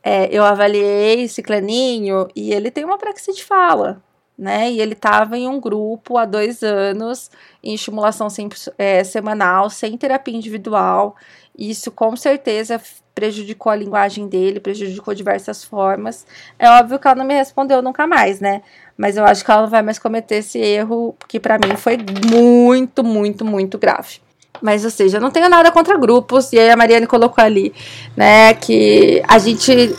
É, 0.04 0.30
eu 0.32 0.44
avaliei 0.44 1.24
esse 1.24 1.44
claninho 1.44 2.28
e 2.36 2.54
ele 2.54 2.72
tem 2.72 2.86
uma 2.86 2.98
praxia 2.98 3.34
de 3.34 3.44
fala 3.44 4.02
né? 4.40 4.72
E 4.72 4.80
ele 4.80 4.94
estava 4.94 5.38
em 5.38 5.48
um 5.50 5.60
grupo 5.60 6.18
há 6.18 6.24
dois 6.24 6.64
anos, 6.64 7.30
em 7.62 7.74
estimulação 7.74 8.30
sempre, 8.30 8.58
é, 8.78 9.04
semanal, 9.04 9.70
sem 9.70 9.98
terapia 9.98 10.34
individual. 10.34 11.16
Isso 11.58 11.92
com 11.92 12.16
certeza 12.16 12.82
prejudicou 13.14 13.70
a 13.70 13.76
linguagem 13.76 14.30
dele, 14.30 14.62
prejudicou 14.62 15.14
diversas 15.14 15.62
formas. 15.62 16.26
É 16.58 16.70
óbvio 16.70 16.98
que 16.98 17.06
ela 17.06 17.18
não 17.18 17.26
me 17.26 17.34
respondeu 17.34 17.82
nunca 17.82 18.08
mais, 18.08 18.40
né? 18.40 18.62
Mas 18.98 19.18
eu 19.18 19.26
acho 19.26 19.44
que 19.44 19.52
ela 19.52 19.64
não 19.64 19.70
vai 19.70 19.82
mais 19.82 20.00
cometer 20.00 20.36
esse 20.36 20.58
erro, 20.58 21.14
porque 21.20 21.38
para 21.38 21.58
mim 21.58 21.76
foi 21.76 21.98
muito, 22.32 23.04
muito, 23.04 23.44
muito 23.44 23.78
grave. 23.78 24.22
Mas, 24.62 24.84
ou 24.84 24.92
seja, 24.92 25.18
eu 25.18 25.22
não 25.22 25.32
tenho 25.32 25.50
nada 25.50 25.72
contra 25.72 25.98
grupos, 25.98 26.52
e 26.54 26.60
aí 26.60 26.70
a 26.70 26.76
Mariane 26.76 27.08
colocou 27.08 27.44
ali, 27.44 27.74
né, 28.16 28.54
que 28.54 29.22
a 29.28 29.38
gente 29.38 29.96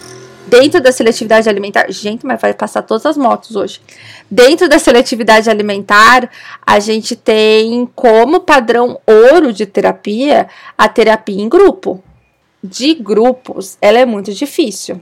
dentro 0.47 0.81
da 0.81 0.91
seletividade 0.91 1.49
alimentar, 1.49 1.91
gente, 1.91 2.27
mas 2.27 2.41
vai 2.41 2.53
passar 2.53 2.83
todas 2.83 3.07
as 3.07 3.17
motos 3.17 3.55
hoje. 3.55 3.81
Dentro 4.29 4.69
da 4.69 4.79
seletividade 4.79 5.49
alimentar, 5.49 6.29
a 6.67 6.81
gente 6.81 7.15
tem 7.15 7.89
como 7.95 8.41
padrão 8.41 9.01
ouro 9.07 9.53
de 9.53 9.65
terapia 9.65 10.49
a 10.77 10.89
terapia 10.89 11.41
em 11.41 11.49
grupo. 11.49 12.03
De 12.63 12.95
grupos, 12.95 13.79
ela 13.81 14.01
é 14.01 14.05
muito 14.05 14.33
difícil. 14.35 15.01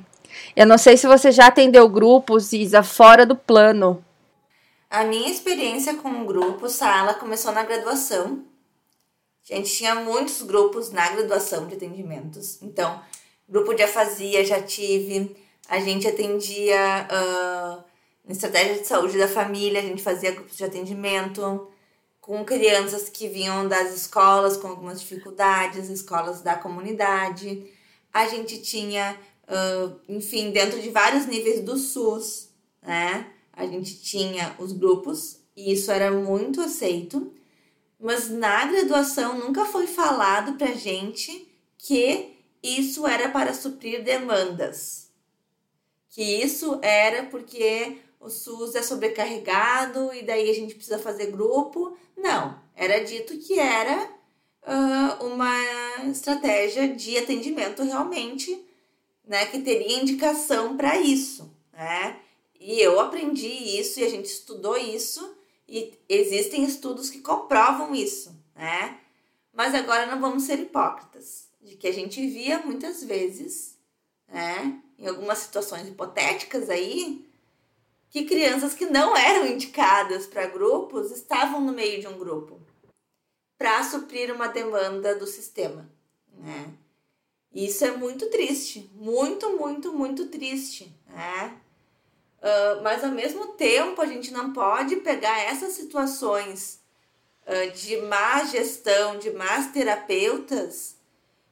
Eu 0.55 0.67
não 0.67 0.77
sei 0.77 0.97
se 0.97 1.07
você 1.07 1.33
já 1.33 1.47
atendeu 1.47 1.89
grupos, 1.89 2.53
Isa, 2.53 2.83
fora 2.83 3.25
do 3.25 3.35
plano. 3.35 4.05
A 4.91 5.05
minha 5.05 5.31
experiência 5.31 5.95
com 5.95 6.25
grupos, 6.25 6.73
Sala, 6.73 7.15
começou 7.15 7.53
na 7.53 7.63
graduação. 7.63 8.41
A 9.51 9.57
gente 9.57 9.73
tinha 9.73 9.95
muitos 9.95 10.43
grupos 10.43 10.91
na 10.91 11.09
graduação 11.11 11.67
de 11.67 11.75
atendimentos. 11.75 12.61
Então, 12.63 13.01
Grupo 13.49 13.73
de 13.73 13.83
afasia 13.83 14.45
já 14.45 14.61
tive. 14.61 15.35
A 15.69 15.81
gente 15.81 16.07
atendia 16.07 17.09
uh, 17.11 17.83
estratégia 18.31 18.75
de 18.75 18.87
saúde 18.87 19.17
da 19.17 19.27
família, 19.27 19.81
a 19.81 19.83
gente 19.83 20.03
fazia 20.03 20.33
grupos 20.33 20.57
de 20.57 20.65
atendimento 20.65 21.69
com 22.21 22.45
crianças 22.45 23.09
que 23.09 23.27
vinham 23.27 23.67
das 23.67 23.95
escolas 23.95 24.59
com 24.59 24.69
algumas 24.69 25.01
dificuldades, 25.01 25.89
escolas 25.89 26.43
da 26.43 26.57
comunidade. 26.57 27.73
A 28.13 28.29
gente 28.29 28.61
tinha, 28.61 29.19
uh, 29.45 29.99
enfim, 30.07 30.51
dentro 30.51 30.79
de 30.83 30.91
vários 30.91 31.27
níveis 31.27 31.63
do 31.63 31.79
SUS, 31.79 32.51
né? 32.83 33.29
A 33.51 33.67
gente 33.67 33.99
tinha 34.03 34.55
os 34.59 34.73
grupos 34.73 35.41
e 35.57 35.73
isso 35.73 35.91
era 35.91 36.11
muito 36.11 36.61
aceito, 36.61 37.33
mas 37.99 38.31
na 38.31 38.65
graduação 38.67 39.39
nunca 39.39 39.65
foi 39.65 39.87
falado 39.87 40.55
pra 40.55 40.73
gente 40.73 41.49
que 41.77 42.37
isso 42.63 43.07
era 43.07 43.29
para 43.29 43.53
suprir 43.53 44.03
demandas. 44.03 45.11
Que 46.09 46.23
isso 46.23 46.79
era 46.83 47.25
porque 47.25 47.99
o 48.21 48.31
SUS 48.31 48.75
é 48.75 48.83
sobrecarregado 48.83 50.13
e 50.13 50.23
daí 50.23 50.49
a 50.51 50.55
gente 50.55 50.75
precisa 50.75 50.99
fazer 50.99 51.31
grupo. 51.31 51.97
Não, 52.17 52.61
era 52.75 53.05
dito 53.05 53.37
que 53.39 53.59
era 53.59 54.11
uh, 54.63 55.27
uma 55.27 55.55
estratégia 56.11 56.89
de 56.89 57.19
atendimento 57.19 57.83
realmente, 57.83 58.65
né, 59.27 59.47
que 59.47 59.61
teria 59.61 60.01
indicação 60.01 60.77
para 60.77 60.99
isso, 60.99 61.53
né? 61.73 62.19
E 62.59 62.81
eu 62.81 62.99
aprendi 62.99 63.47
isso 63.47 64.01
e 64.01 64.05
a 64.05 64.09
gente 64.09 64.27
estudou 64.27 64.77
isso 64.77 65.38
e 65.69 65.99
existem 66.09 66.65
estudos 66.65 67.11
que 67.11 67.21
comprovam 67.21 67.95
isso, 67.95 68.35
né? 68.55 68.99
Mas 69.53 69.75
agora 69.75 70.07
não 70.07 70.21
vamos 70.21 70.45
ser 70.45 70.59
hipócritas 70.59 71.49
de 71.61 71.77
que 71.77 71.87
a 71.87 71.93
gente 71.93 72.27
via 72.27 72.61
muitas 72.61 73.05
vezes, 73.05 73.77
né, 74.27 74.81
em 74.99 75.07
algumas 75.07 75.39
situações 75.39 75.87
hipotéticas 75.87 76.71
aí, 76.71 77.29
que 78.09 78.25
crianças 78.25 78.73
que 78.73 78.87
não 78.87 79.15
eram 79.15 79.47
indicadas 79.47 80.27
para 80.27 80.47
grupos 80.47 81.11
estavam 81.11 81.61
no 81.61 81.73
meio 81.73 82.01
de 82.01 82.09
um 82.09 82.19
grupo 82.19 82.59
para 83.59 83.83
suprir 83.83 84.35
uma 84.35 84.47
demanda 84.47 85.15
do 85.15 85.27
sistema, 85.27 85.91
né? 86.33 86.73
Isso 87.53 87.85
é 87.85 87.91
muito 87.91 88.31
triste, 88.31 88.89
muito, 88.95 89.57
muito, 89.57 89.93
muito 89.93 90.27
triste, 90.27 90.95
né? 91.07 91.61
Uh, 92.41 92.83
mas 92.83 93.03
ao 93.03 93.11
mesmo 93.11 93.49
tempo 93.49 94.01
a 94.01 94.07
gente 94.07 94.31
não 94.31 94.53
pode 94.53 94.97
pegar 94.97 95.41
essas 95.41 95.73
situações 95.73 96.79
uh, 97.45 97.71
de 97.77 97.97
má 98.03 98.45
gestão, 98.45 99.19
de 99.19 99.31
más 99.31 99.73
terapeutas 99.73 100.97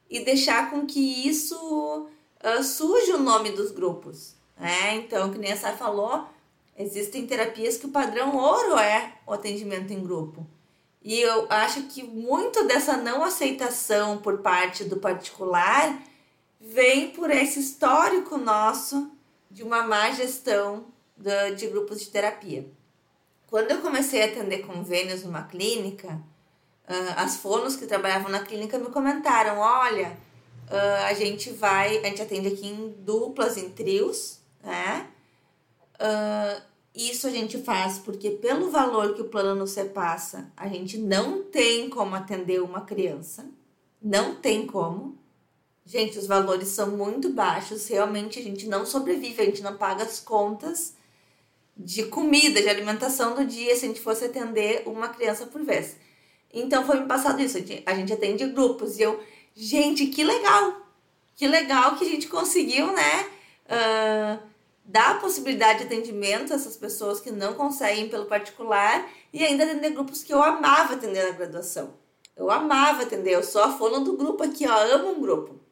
e 0.09 0.21
deixar 0.21 0.69
com 0.69 0.85
que 0.85 1.27
isso 1.27 2.07
uh, 2.41 2.63
suje 2.63 3.11
o 3.11 3.19
nome 3.19 3.51
dos 3.51 3.71
grupos. 3.71 4.35
Né? 4.57 4.95
Então, 4.95 5.29
que 5.29 5.37
nem 5.37 5.51
a 5.51 5.57
Sá 5.57 5.73
falou, 5.73 6.25
existem 6.77 7.27
terapias 7.27 7.77
que 7.77 7.85
o 7.85 7.91
padrão 7.91 8.37
ouro 8.37 8.77
é 8.77 9.13
o 9.25 9.33
atendimento 9.33 9.91
em 9.91 10.01
grupo. 10.01 10.47
E 11.03 11.19
eu 11.19 11.47
acho 11.49 11.83
que 11.83 12.03
muito 12.03 12.63
dessa 12.63 12.97
não 12.97 13.23
aceitação 13.23 14.19
por 14.19 14.39
parte 14.39 14.83
do 14.83 14.97
particular 14.97 16.01
vem 16.59 17.11
por 17.11 17.29
esse 17.29 17.59
histórico 17.59 18.37
nosso 18.37 19.11
de 19.49 19.63
uma 19.63 19.83
má 19.83 20.11
gestão 20.11 20.85
de, 21.15 21.51
de 21.55 21.67
grupos 21.67 21.99
de 21.99 22.07
terapia. 22.07 22.69
Quando 23.47 23.71
eu 23.71 23.81
comecei 23.81 24.21
a 24.21 24.25
atender 24.25 24.59
convênios 24.59 25.23
numa 25.23 25.43
clínica, 25.43 26.21
uh, 26.87 27.13
as 27.15 27.37
fonos 27.37 27.75
que 27.75 27.87
trabalhavam 27.87 28.29
na 28.29 28.39
clínica 28.39 28.77
me 28.77 28.87
comentaram: 28.87 29.59
olha, 29.59 30.17
uh, 30.69 31.05
a 31.07 31.13
gente 31.13 31.51
vai, 31.51 31.97
a 31.97 32.09
gente 32.09 32.21
atende 32.21 32.47
aqui 32.47 32.67
em 32.67 32.89
duplas, 32.99 33.57
em 33.57 33.69
trios, 33.69 34.39
né? 34.61 35.07
Uh, 35.95 36.61
isso 36.93 37.27
a 37.27 37.29
gente 37.29 37.59
faz 37.59 37.99
porque, 37.99 38.31
pelo 38.31 38.71
valor 38.71 39.13
que 39.13 39.21
o 39.21 39.29
plano 39.29 39.53
nos 39.53 39.75
repassa, 39.75 40.51
a 40.57 40.67
gente 40.67 40.97
não 40.97 41.43
tem 41.43 41.89
como 41.89 42.15
atender 42.15 42.61
uma 42.61 42.81
criança. 42.81 43.47
Não 44.01 44.35
tem 44.35 44.65
como. 44.65 45.15
Gente, 45.87 46.19
os 46.19 46.27
valores 46.27 46.67
são 46.67 46.91
muito 46.97 47.29
baixos. 47.29 47.87
Realmente 47.87 48.37
a 48.39 48.43
gente 48.43 48.67
não 48.67 48.85
sobrevive, 48.85 49.41
a 49.41 49.45
gente 49.45 49.63
não 49.63 49.77
paga 49.77 50.03
as 50.03 50.19
contas 50.19 50.93
de 51.77 52.03
comida, 52.07 52.61
de 52.61 52.67
alimentação 52.67 53.33
do 53.33 53.45
dia 53.45 53.73
se 53.73 53.85
a 53.85 53.87
gente 53.87 54.01
fosse 54.01 54.25
atender 54.25 54.83
uma 54.85 55.07
criança 55.07 55.45
por 55.45 55.63
vez. 55.63 55.95
Então 56.53 56.85
foi 56.85 56.99
me 56.99 57.07
passado 57.07 57.41
isso. 57.41 57.57
A 57.85 57.93
gente 57.95 58.11
atende 58.11 58.45
grupos. 58.47 58.99
E 58.99 59.03
eu, 59.03 59.17
gente, 59.55 60.07
que 60.07 60.25
legal! 60.25 60.81
Que 61.37 61.47
legal 61.47 61.95
que 61.95 62.03
a 62.03 62.09
gente 62.09 62.27
conseguiu, 62.27 62.91
né? 62.91 63.29
Uh, 63.67 64.43
dar 64.83 65.11
a 65.11 65.19
possibilidade 65.19 65.79
de 65.79 65.85
atendimento 65.85 66.51
a 66.51 66.57
essas 66.57 66.75
pessoas 66.75 67.21
que 67.21 67.31
não 67.31 67.53
conseguem 67.53 68.09
pelo 68.09 68.25
particular 68.25 69.09
e 69.31 69.41
ainda 69.41 69.63
atender 69.63 69.91
grupos 69.91 70.21
que 70.21 70.33
eu 70.33 70.43
amava 70.43 70.95
atender 70.95 71.23
na 71.23 71.31
graduação. 71.31 71.93
Eu 72.35 72.51
amava 72.51 73.03
atender, 73.03 73.35
eu 73.35 73.43
sou 73.43 73.63
a 73.63 73.71
fono 73.71 74.01
do 74.01 74.17
grupo 74.17 74.43
aqui, 74.43 74.67
ó, 74.67 74.77
amo 74.93 75.11
um 75.11 75.21
grupo. 75.21 75.66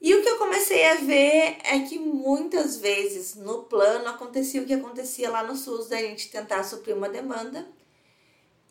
E 0.00 0.14
o 0.14 0.22
que 0.22 0.28
eu 0.28 0.38
comecei 0.38 0.84
a 0.86 0.94
ver 0.96 1.58
é 1.64 1.80
que 1.88 1.98
muitas 1.98 2.76
vezes 2.76 3.34
no 3.34 3.64
plano 3.64 4.08
acontecia 4.08 4.62
o 4.62 4.66
que 4.66 4.74
acontecia 4.74 5.30
lá 5.30 5.42
no 5.42 5.56
SUS, 5.56 5.88
da 5.88 5.96
gente 5.96 6.30
tentar 6.30 6.62
suprir 6.64 6.94
uma 6.94 7.08
demanda 7.08 7.66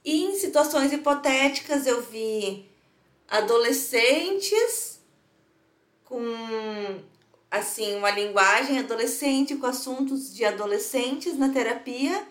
e 0.06 0.24
em 0.24 0.36
situações 0.36 0.94
hipotéticas 0.94 1.88
eu 1.88 2.00
vi 2.04 2.70
adolescentes 3.28 5.00
com 6.04 6.22
assim 7.50 7.96
uma 7.96 8.12
linguagem 8.12 8.78
adolescente 8.78 9.56
com 9.56 9.66
assuntos 9.66 10.32
de 10.32 10.46
adolescentes 10.46 11.36
na 11.36 11.50
terapia 11.50 12.24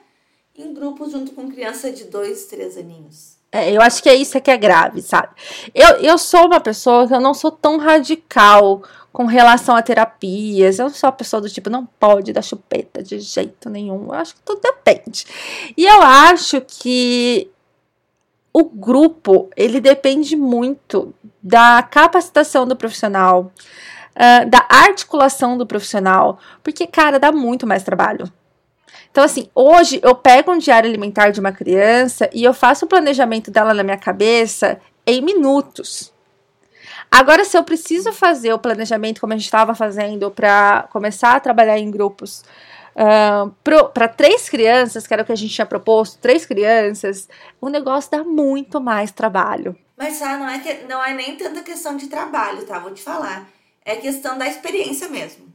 em 0.55 0.73
grupos 0.73 1.11
junto 1.11 1.33
com 1.33 1.51
criança 1.51 1.91
de 1.91 2.05
dois, 2.05 2.47
três 2.47 2.79
aninhos. 2.79 3.39
É, 3.55 3.71
eu 3.71 3.81
acho 3.81 4.03
que 4.03 4.09
é 4.09 4.15
isso 4.17 4.41
que 4.41 4.51
é 4.51 4.57
grave, 4.57 5.01
sabe? 5.01 5.29
Eu, 5.73 5.91
eu 5.99 6.19
sou 6.19 6.47
uma 6.47 6.59
pessoa 6.59 7.07
que 7.07 7.15
eu 7.15 7.21
não 7.21 7.33
sou 7.33 7.53
tão 7.53 7.79
radical 7.79 8.83
com 9.13 9.27
relação 9.27 9.77
a 9.77 9.83
terapias. 9.83 10.81
Eu 10.81 10.91
sou 10.91 11.09
a 11.09 11.13
pessoa 11.13 11.41
do 11.41 11.49
tipo, 11.49 11.71
não 11.71 11.87
pode 11.87 12.33
dar 12.33 12.43
chupeta 12.43 13.01
de 13.01 13.21
jeito 13.21 13.71
nenhum. 13.71 14.07
Eu 14.07 14.15
acho 14.15 14.35
que 14.35 14.41
tudo 14.45 14.61
depende. 14.61 15.25
E 15.77 15.87
eu 15.87 16.03
acho 16.03 16.61
que 16.63 17.49
o 18.53 18.65
grupo 18.65 19.49
ele 19.57 19.81
depende 19.81 20.35
muito 20.35 21.15
da 21.41 21.81
capacitação 21.81 22.67
do 22.67 22.75
profissional, 22.75 23.53
uh, 24.17 24.51
da 24.51 24.67
articulação 24.69 25.57
do 25.57 25.65
profissional, 25.65 26.41
porque, 26.61 26.89
cara, 26.89 27.21
dá 27.21 27.31
muito 27.31 27.69
mais 27.69 27.85
trabalho. 27.85 28.29
Então, 29.15 29.23
assim, 29.23 29.49
hoje 29.55 30.01
eu 30.03 30.13
pego 30.13 30.51
um 30.51 30.59
diário 30.59 30.91
alimentar 30.91 31.31
de 31.31 31.39
uma 31.39 31.53
criança 31.53 32.29
e 32.33 32.43
eu 32.43 32.53
faço 32.53 32.85
o 32.85 32.89
planejamento 32.89 33.49
dela 33.49 33.73
na 33.73 33.85
minha 33.85 33.97
cabeça 33.97 34.81
em 35.07 35.23
minutos. 35.23 36.13
Agora, 37.09 37.45
se 37.45 37.57
eu 37.57 37.63
preciso 37.63 38.13
fazer 38.13 38.53
o 38.53 38.59
planejamento 38.59 39.21
como 39.21 39.33
a 39.33 39.37
gente 39.37 39.45
estava 39.45 39.73
fazendo 39.73 40.33
para 40.33 40.89
começar 40.91 41.37
a 41.37 41.41
trabalhar 41.41 41.79
em 41.79 41.93
grupos 41.93 42.43
Uh, 42.97 43.51
para 43.93 44.07
três 44.07 44.49
crianças, 44.49 45.05
que 45.05 45.13
era 45.13 45.25
o 45.25 45.27
que 45.27 45.33
a 45.33 45.35
gente 45.35 45.53
tinha 45.53 45.67
proposto, 45.67 46.17
três 46.21 46.47
crianças, 46.47 47.29
o 47.61 47.69
negócio 47.69 48.09
dá 48.09 48.23
muito 48.23 48.81
mais 48.81 49.11
trabalho. 49.11 49.77
Mas 49.97 50.21
não, 50.21 50.49
é 50.49 50.61
que, 50.61 50.75
não 50.89 51.05
é 51.05 51.13
nem 51.13 51.35
tanta 51.35 51.61
questão 51.63 51.97
de 51.97 52.07
trabalho, 52.07 52.65
tá? 52.65 52.79
Vou 52.79 52.95
te 52.95 53.03
falar. 53.03 53.49
É 53.85 53.97
questão 53.97 54.39
da 54.39 54.47
experiência 54.47 55.09
mesmo. 55.09 55.53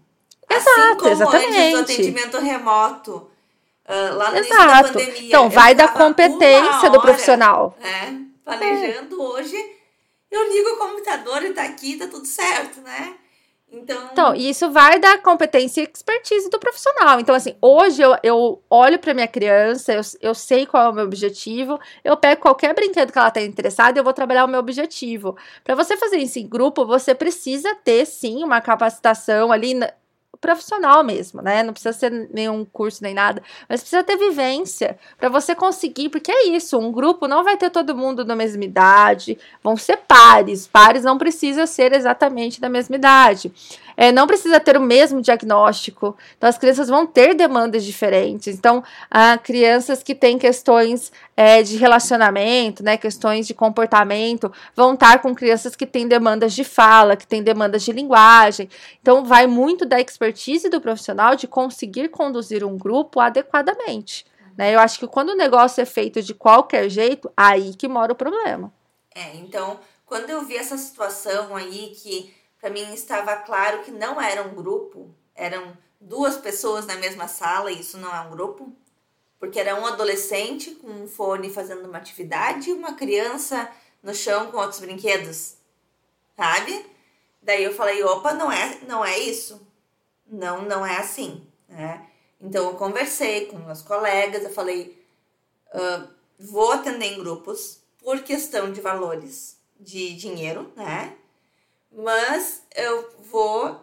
Exato, 0.49 0.69
assim 0.69 0.97
como 0.97 1.11
exatamente. 1.11 1.57
antes 1.57 1.71
do 1.71 1.79
atendimento 1.79 2.39
remoto, 2.39 3.29
Uh, 3.89 4.15
lá 4.15 4.31
no 4.31 4.37
Exato. 4.37 4.53
início 4.53 4.67
da 4.67 4.83
pandemia. 4.83 5.27
Então, 5.27 5.49
vai 5.49 5.73
da 5.73 5.87
competência 5.87 6.91
do 6.91 7.01
profissional. 7.01 7.75
Né, 7.79 8.21
planejando 8.45 9.19
é. 9.19 9.25
hoje, 9.25 9.57
eu 10.29 10.47
ligo 10.53 10.69
o 10.69 10.77
computador 10.77 11.43
e 11.43 11.53
tá 11.53 11.63
aqui, 11.63 11.97
tá 11.97 12.07
tudo 12.07 12.25
certo, 12.25 12.81
né? 12.81 13.15
Então... 13.71 14.09
então, 14.11 14.35
isso 14.35 14.71
vai 14.71 14.99
da 14.99 15.17
competência 15.19 15.81
e 15.81 15.83
expertise 15.83 16.49
do 16.49 16.59
profissional. 16.59 17.19
Então, 17.19 17.35
assim, 17.35 17.55
hoje 17.61 18.01
eu, 18.01 18.15
eu 18.23 18.63
olho 18.69 18.97
para 18.97 19.13
minha 19.13 19.27
criança, 19.27 19.93
eu, 19.93 20.01
eu 20.21 20.33
sei 20.33 20.65
qual 20.65 20.85
é 20.85 20.89
o 20.89 20.93
meu 20.93 21.05
objetivo, 21.05 21.79
eu 22.03 22.17
pego 22.17 22.41
qualquer 22.41 22.73
brinquedo 22.73 23.11
que 23.11 23.17
ela 23.17 23.27
está 23.27 23.41
interessada 23.41 23.97
e 23.97 23.99
eu 23.99 24.03
vou 24.03 24.13
trabalhar 24.13 24.45
o 24.45 24.47
meu 24.47 24.59
objetivo. 24.59 25.37
Para 25.63 25.75
você 25.75 25.95
fazer 25.97 26.17
isso 26.17 26.39
em 26.39 26.47
grupo, 26.47 26.85
você 26.85 27.13
precisa 27.13 27.75
ter, 27.75 28.05
sim, 28.05 28.43
uma 28.43 28.59
capacitação 28.59 29.51
ali 29.51 29.79
profissional 30.41 31.03
mesmo, 31.03 31.41
né? 31.41 31.63
Não 31.63 31.73
precisa 31.73 31.93
ser 31.93 32.29
nenhum 32.33 32.65
curso 32.65 33.03
nem 33.03 33.13
nada, 33.13 33.41
mas 33.67 33.81
precisa 33.81 34.03
ter 34.03 34.17
vivência 34.17 34.97
para 35.17 35.29
você 35.29 35.53
conseguir, 35.53 36.09
porque 36.09 36.31
é 36.31 36.47
isso, 36.47 36.77
um 36.77 36.91
grupo 36.91 37.27
não 37.27 37.43
vai 37.43 37.57
ter 37.57 37.69
todo 37.69 37.95
mundo 37.95 38.23
da 38.23 38.35
mesma 38.35 38.63
idade, 38.63 39.37
vão 39.63 39.75
ser 39.75 39.97
pares, 40.07 40.67
pares 40.67 41.03
não 41.03 41.17
precisa 41.17 41.65
ser 41.65 41.93
exatamente 41.93 42.61
da 42.61 42.69
mesma 42.69 42.95
idade 42.95 43.51
é, 44.01 44.13
não 44.13 44.25
precisa 44.25 44.61
ter 44.61 44.77
o 44.77 44.81
mesmo 44.81 45.21
diagnóstico. 45.21 46.15
Então, 46.37 46.47
as 46.47 46.57
crianças 46.57 46.87
vão 46.87 47.05
ter 47.05 47.35
demandas 47.35 47.83
diferentes. 47.83 48.55
Então, 48.55 48.81
há 49.11 49.37
crianças 49.37 50.01
que 50.01 50.15
têm 50.15 50.37
questões 50.37 51.11
é, 51.35 51.61
de 51.61 51.75
relacionamento, 51.75 52.81
né, 52.81 52.95
questões 52.95 53.45
de 53.45 53.53
comportamento, 53.53 54.49
vão 54.73 54.93
estar 54.93 55.21
com 55.21 55.35
crianças 55.35 55.75
que 55.75 55.85
têm 55.85 56.07
demandas 56.07 56.53
de 56.53 56.63
fala, 56.63 57.17
que 57.17 57.27
têm 57.27 57.43
demandas 57.43 57.83
de 57.83 57.91
linguagem. 57.91 58.69
Então, 59.01 59.25
vai 59.25 59.45
muito 59.47 59.85
da 59.85 59.99
expertise 59.99 60.69
do 60.69 60.79
profissional 60.79 61.35
de 61.35 61.45
conseguir 61.45 62.07
conduzir 62.07 62.63
um 62.63 62.77
grupo 62.77 63.19
adequadamente. 63.19 64.25
Né? 64.57 64.73
Eu 64.73 64.79
acho 64.79 64.97
que 64.97 65.07
quando 65.07 65.31
o 65.31 65.35
negócio 65.35 65.81
é 65.81 65.85
feito 65.85 66.21
de 66.21 66.33
qualquer 66.33 66.87
jeito, 66.87 67.29
aí 67.35 67.73
que 67.73 67.89
mora 67.89 68.13
o 68.13 68.15
problema. 68.15 68.71
É, 69.13 69.35
então, 69.35 69.77
quando 70.05 70.29
eu 70.29 70.45
vi 70.45 70.55
essa 70.55 70.77
situação 70.77 71.53
aí 71.53 71.91
que 72.01 72.38
para 72.59 72.69
mim 72.69 72.93
estava 72.93 73.35
claro 73.37 73.83
que 73.83 73.91
não 73.91 74.19
era 74.21 74.43
um 74.43 74.53
grupo, 74.53 75.13
eram 75.33 75.77
duas 75.99 76.37
pessoas 76.37 76.85
na 76.85 76.95
mesma 76.95 77.27
sala, 77.27 77.71
e 77.71 77.79
isso 77.79 77.97
não 77.97 78.13
é 78.13 78.21
um 78.21 78.31
grupo, 78.31 78.71
porque 79.39 79.59
era 79.59 79.79
um 79.79 79.85
adolescente 79.85 80.71
com 80.75 80.87
um 80.87 81.07
fone 81.07 81.49
fazendo 81.49 81.87
uma 81.87 81.97
atividade 81.97 82.69
e 82.69 82.73
uma 82.73 82.93
criança 82.93 83.69
no 84.03 84.13
chão 84.13 84.51
com 84.51 84.57
outros 84.57 84.79
brinquedos, 84.79 85.55
sabe? 86.35 86.85
Daí 87.41 87.63
eu 87.63 87.73
falei, 87.73 88.03
opa, 88.03 88.33
não 88.33 88.51
é, 88.51 88.79
não 88.87 89.03
é 89.03 89.17
isso. 89.17 89.65
Não, 90.27 90.61
não 90.63 90.85
é 90.85 90.97
assim, 90.97 91.47
né? 91.67 92.05
Então 92.39 92.67
eu 92.67 92.75
conversei 92.75 93.47
com 93.47 93.57
meus 93.57 93.81
colegas, 93.81 94.43
eu 94.43 94.49
falei, 94.49 95.03
uh, 95.73 96.07
vou 96.37 96.71
atender 96.71 97.13
em 97.13 97.19
grupos 97.19 97.81
por 97.97 98.19
questão 98.19 98.71
de 98.71 98.79
valores 98.79 99.57
de 99.79 100.13
dinheiro, 100.15 100.71
né? 100.75 101.15
Mas 101.91 102.63
eu 102.75 103.09
vou 103.31 103.81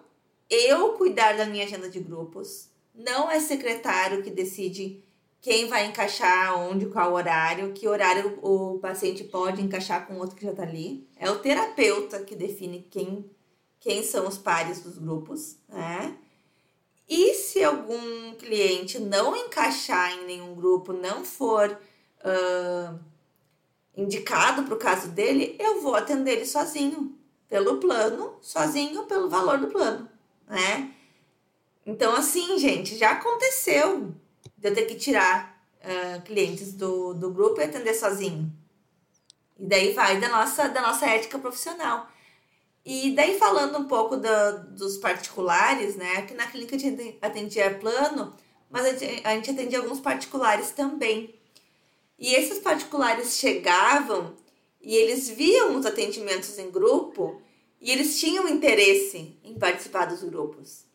eu 0.49 0.91
cuidar 0.95 1.37
da 1.37 1.47
minha 1.47 1.65
agenda 1.65 1.89
de 1.89 2.01
grupos. 2.01 2.69
Não 2.95 3.31
é 3.31 3.41
secretário 3.41 4.23
que 4.23 4.31
decide 4.31 5.03
quem 5.41 5.69
vai 5.69 5.87
encaixar 5.87 6.59
onde, 6.59 6.87
qual 6.87 7.13
horário, 7.13 7.73
que 7.73 7.87
horário 7.87 8.39
o 8.43 8.79
paciente 8.79 9.25
pode 9.25 9.63
encaixar 9.63 10.07
com 10.07 10.17
outro 10.17 10.37
que 10.37 10.45
já 10.45 10.51
está 10.51 10.63
ali. 10.63 11.07
É 11.17 11.31
o 11.31 11.39
terapeuta 11.39 12.21
que 12.21 12.35
define 12.35 12.87
quem, 12.91 13.31
quem 13.79 14.03
são 14.03 14.27
os 14.27 14.39
pares 14.39 14.81
dos 14.81 14.99
grupos, 14.99 15.57
né? 15.69 16.17
E 17.09 17.35
se 17.35 17.63
algum 17.63 18.35
cliente 18.35 18.99
não 18.99 19.37
encaixar 19.37 20.13
em 20.13 20.27
nenhum 20.27 20.55
grupo, 20.57 20.93
não 20.93 21.25
for 21.25 21.71
uh, 21.71 22.99
indicado 23.97 24.65
para 24.65 24.75
o 24.75 24.79
caso 24.79 25.09
dele, 25.09 25.55
eu 25.61 25.81
vou 25.81 25.95
atender 25.95 26.33
ele 26.33 26.47
sozinho 26.47 27.16
pelo 27.49 27.79
plano, 27.79 28.37
sozinho 28.41 29.05
pelo 29.05 29.29
valor 29.29 29.59
do 29.59 29.69
plano, 29.69 30.09
né? 30.47 30.93
Então, 31.85 32.15
assim, 32.17 32.59
gente, 32.59 32.97
já 32.97 33.13
aconteceu 33.13 34.13
de 34.57 34.69
eu 34.69 34.75
ter 34.75 34.87
que 34.87 34.97
tirar 34.97 35.57
uh, 35.81 36.23
clientes 36.23 36.73
do, 36.73 37.15
do 37.15 37.31
grupo 37.31 37.61
e 37.61 37.65
atender 37.65 37.95
sozinho. 37.95 38.53
E 39.59 39.65
daí 39.65 39.93
vai 39.93 40.19
da 40.19 40.29
nossa, 40.29 40.69
da 40.69 40.83
nossa 40.83 41.07
ética 41.07 41.39
profissional. 41.39 42.09
E 42.85 43.13
daí, 43.15 43.39
falando 43.39 43.79
um 43.79 43.85
pouco 43.85 44.17
do, 44.17 44.59
dos 44.71 44.97
particulares, 44.99 45.97
né? 45.97 46.23
Que 46.23 46.35
na 46.35 46.47
clínica 46.47 46.77
a 46.77 46.79
gente 46.79 47.19
atendia 47.23 47.75
plano, 47.79 48.35
mas 48.71 48.87
a 48.87 48.93
gente, 48.93 49.51
atendia 49.51 49.79
alguns 49.79 50.01
particulares 50.01 50.71
também. 50.71 51.35
E 52.19 52.35
esses 52.35 52.59
particulares 52.59 53.37
chegavam 53.37 54.35
e 54.87 54.95
eles 54.95 55.29
viam 55.29 55.77
os 55.77 55.85
atendimentos 55.85 56.57
em 56.61 56.71
grupo 56.71 57.43
e 57.81 57.91
eles 57.91 58.21
tinham 58.21 58.49
interesse 58.49 59.37
em 59.43 59.59
participar 59.59 60.05
dos 60.05 60.23
grupos. 60.23 60.87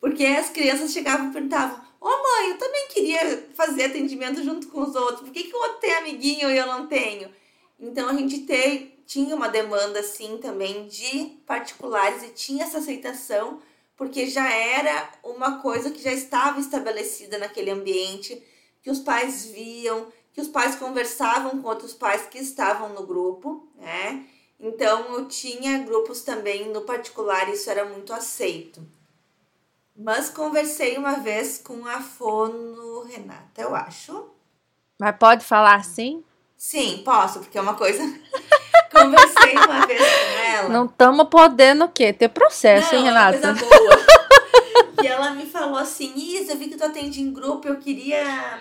Porque 0.00 0.24
as 0.24 0.50
crianças 0.50 0.92
chegavam 0.92 1.30
e 1.30 1.32
perguntavam: 1.32 1.78
Ô 2.00 2.08
oh, 2.08 2.22
mãe, 2.22 2.50
eu 2.50 2.58
também 2.58 2.88
queria 2.88 3.48
fazer 3.54 3.84
atendimento 3.84 4.42
junto 4.42 4.66
com 4.66 4.80
os 4.82 4.96
outros, 4.96 5.20
por 5.20 5.30
que, 5.30 5.44
que 5.44 5.54
o 5.54 5.60
outro 5.60 5.78
tem 5.78 5.94
amiguinho 5.94 6.50
e 6.50 6.56
eu 6.58 6.66
não 6.66 6.88
tenho? 6.88 7.30
Então 7.78 8.08
a 8.08 8.12
gente 8.14 8.40
te, 8.40 8.92
tinha 9.06 9.36
uma 9.36 9.48
demanda 9.48 10.00
assim 10.00 10.38
também 10.38 10.88
de 10.88 11.38
particulares 11.46 12.24
e 12.24 12.30
tinha 12.30 12.64
essa 12.64 12.78
aceitação, 12.78 13.62
porque 13.96 14.26
já 14.26 14.52
era 14.52 15.12
uma 15.22 15.60
coisa 15.60 15.92
que 15.92 16.02
já 16.02 16.12
estava 16.12 16.58
estabelecida 16.58 17.38
naquele 17.38 17.70
ambiente, 17.70 18.42
que 18.82 18.90
os 18.90 18.98
pais 18.98 19.46
viam, 19.46 20.08
que 20.32 20.40
os 20.40 20.48
pais 20.48 20.76
conversavam 20.76 21.62
com 21.62 21.68
outros 21.68 21.92
pais 21.92 22.26
que 22.26 22.38
estavam 22.38 22.90
no 22.90 23.06
grupo, 23.06 23.68
né? 23.76 24.24
Então 24.60 25.14
eu 25.14 25.26
tinha 25.26 25.78
grupos 25.78 26.22
também 26.22 26.68
no 26.70 26.82
particular, 26.82 27.48
isso 27.48 27.70
era 27.70 27.84
muito 27.84 28.12
aceito. 28.12 28.84
Mas 29.96 30.30
conversei 30.30 30.96
uma 30.96 31.14
vez 31.14 31.58
com 31.58 31.86
a 31.86 32.00
fono 32.00 33.04
Renata, 33.04 33.62
eu 33.62 33.74
acho. 33.74 34.28
Mas 34.98 35.16
pode 35.16 35.44
falar 35.44 35.74
assim? 35.74 36.24
Sim, 36.56 37.02
posso, 37.04 37.40
porque 37.40 37.58
é 37.58 37.60
uma 37.60 37.74
coisa. 37.74 38.02
conversei 38.92 39.52
uma 39.52 39.86
vez 39.86 40.00
com 40.00 40.38
ela. 40.44 40.68
Não 40.68 40.86
estamos 40.86 41.28
podendo 41.28 41.84
o 41.84 41.88
quê? 41.88 42.12
Ter 42.12 42.28
processo, 42.28 42.92
Não, 42.92 43.00
hein, 43.00 43.06
Renata? 43.06 43.36
É 43.36 43.50
uma 43.50 43.58
coisa 43.58 43.78
boa. 43.78 44.06
e 45.02 45.06
ela 45.06 45.30
me 45.30 45.46
falou 45.46 45.78
assim: 45.78 46.12
Isa, 46.16 46.52
eu 46.52 46.58
vi 46.58 46.68
que 46.68 46.76
tu 46.76 46.84
atende 46.84 47.20
em 47.20 47.32
grupo, 47.32 47.68
eu 47.68 47.76
queria 47.76 48.60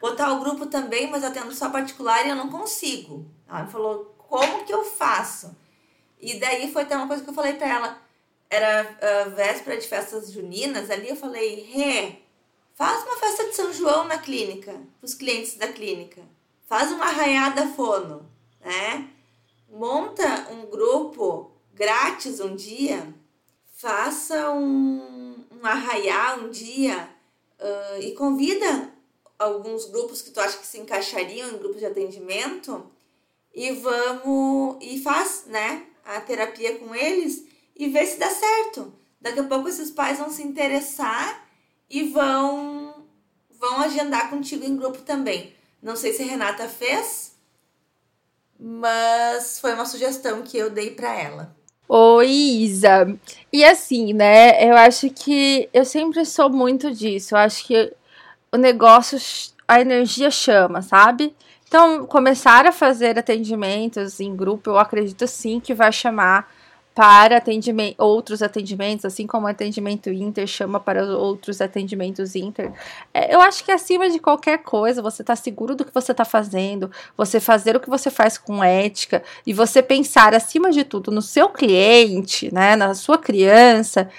botar 0.00 0.32
o 0.32 0.40
grupo 0.40 0.66
também, 0.66 1.10
mas 1.10 1.22
atendo 1.22 1.52
só 1.52 1.70
particular 1.70 2.24
e 2.24 2.30
eu 2.30 2.36
não 2.36 2.48
consigo. 2.48 3.26
Ela 3.48 3.64
me 3.64 3.70
falou, 3.70 4.14
como 4.16 4.64
que 4.64 4.72
eu 4.72 4.84
faço? 4.84 5.54
E 6.18 6.38
daí 6.38 6.72
foi 6.72 6.82
até 6.82 6.96
uma 6.96 7.06
coisa 7.06 7.22
que 7.22 7.30
eu 7.30 7.34
falei 7.34 7.54
para 7.54 7.68
ela, 7.68 8.02
era 8.48 8.82
uh, 8.82 9.30
véspera 9.30 9.76
de 9.76 9.86
festas 9.86 10.32
juninas, 10.32 10.90
ali 10.90 11.08
eu 11.08 11.16
falei, 11.16 11.60
Rê, 11.60 12.16
faz 12.74 13.04
uma 13.04 13.16
festa 13.16 13.44
de 13.44 13.54
São 13.54 13.72
João 13.72 14.04
na 14.04 14.18
clínica, 14.18 14.74
os 15.00 15.14
clientes 15.14 15.56
da 15.56 15.68
clínica. 15.68 16.20
Faz 16.66 16.90
uma 16.90 17.06
arraiada 17.06 17.68
fono, 17.68 18.28
né? 18.60 19.08
Monta 19.68 20.48
um 20.50 20.66
grupo 20.66 21.52
grátis 21.72 22.40
um 22.40 22.56
dia, 22.56 23.14
faça 23.76 24.50
um, 24.50 25.44
um 25.50 25.64
arraiar 25.64 26.38
um 26.40 26.50
dia 26.50 27.08
uh, 27.58 28.02
e 28.02 28.12
convida 28.12 28.90
alguns 29.40 29.86
grupos 29.86 30.20
que 30.20 30.30
tu 30.30 30.38
acha 30.38 30.58
que 30.58 30.66
se 30.66 30.78
encaixariam 30.78 31.48
em 31.48 31.58
grupos 31.58 31.78
de 31.78 31.86
atendimento 31.86 32.90
e 33.54 33.72
vamos 33.72 34.76
e 34.80 35.00
faz, 35.00 35.44
né, 35.46 35.86
a 36.04 36.20
terapia 36.20 36.78
com 36.78 36.94
eles 36.94 37.44
e 37.74 37.88
vê 37.88 38.04
se 38.04 38.18
dá 38.18 38.28
certo. 38.28 38.92
Daqui 39.20 39.40
a 39.40 39.44
pouco 39.44 39.68
esses 39.68 39.90
pais 39.90 40.18
vão 40.18 40.30
se 40.30 40.42
interessar 40.42 41.48
e 41.88 42.04
vão 42.04 43.06
vão 43.58 43.80
agendar 43.80 44.30
contigo 44.30 44.64
em 44.64 44.76
grupo 44.76 44.98
também. 45.02 45.54
Não 45.82 45.96
sei 45.96 46.12
se 46.12 46.22
a 46.22 46.26
Renata 46.26 46.68
fez, 46.68 47.34
mas 48.58 49.58
foi 49.58 49.72
uma 49.72 49.86
sugestão 49.86 50.42
que 50.42 50.56
eu 50.56 50.70
dei 50.70 50.90
para 50.90 51.14
ela. 51.14 51.56
Oi, 51.88 52.30
Isa. 52.30 53.18
E 53.52 53.64
assim, 53.64 54.12
né? 54.12 54.64
Eu 54.66 54.76
acho 54.76 55.10
que 55.10 55.68
eu 55.72 55.84
sempre 55.84 56.24
sou 56.24 56.48
muito 56.48 56.92
disso. 56.94 57.34
Eu 57.34 57.38
acho 57.38 57.66
que 57.66 57.92
o 58.52 58.56
negócio, 58.56 59.18
a 59.66 59.80
energia 59.80 60.30
chama, 60.30 60.82
sabe? 60.82 61.34
Então, 61.66 62.04
começar 62.06 62.66
a 62.66 62.72
fazer 62.72 63.18
atendimentos 63.18 64.18
em 64.18 64.34
grupo, 64.34 64.70
eu 64.70 64.78
acredito 64.78 65.26
sim 65.26 65.60
que 65.60 65.72
vai 65.72 65.92
chamar 65.92 66.50
para 66.92 67.36
atendimento, 67.36 67.94
outros 67.98 68.42
atendimentos, 68.42 69.04
assim 69.04 69.24
como 69.24 69.46
atendimento 69.46 70.10
inter 70.10 70.46
chama 70.46 70.80
para 70.80 71.04
outros 71.16 71.60
atendimentos 71.60 72.34
inter. 72.34 72.72
É, 73.14 73.32
eu 73.32 73.40
acho 73.40 73.64
que 73.64 73.70
acima 73.70 74.10
de 74.10 74.18
qualquer 74.18 74.58
coisa, 74.58 75.00
você 75.00 75.22
está 75.22 75.36
seguro 75.36 75.76
do 75.76 75.84
que 75.84 75.94
você 75.94 76.10
está 76.10 76.24
fazendo, 76.24 76.90
você 77.16 77.38
fazer 77.38 77.76
o 77.76 77.80
que 77.80 77.88
você 77.88 78.10
faz 78.10 78.36
com 78.36 78.62
ética 78.62 79.22
e 79.46 79.52
você 79.52 79.80
pensar 79.80 80.34
acima 80.34 80.72
de 80.72 80.82
tudo 80.82 81.12
no 81.12 81.22
seu 81.22 81.48
cliente, 81.48 82.52
né, 82.52 82.74
na 82.74 82.92
sua 82.94 83.16
criança, 83.16 84.10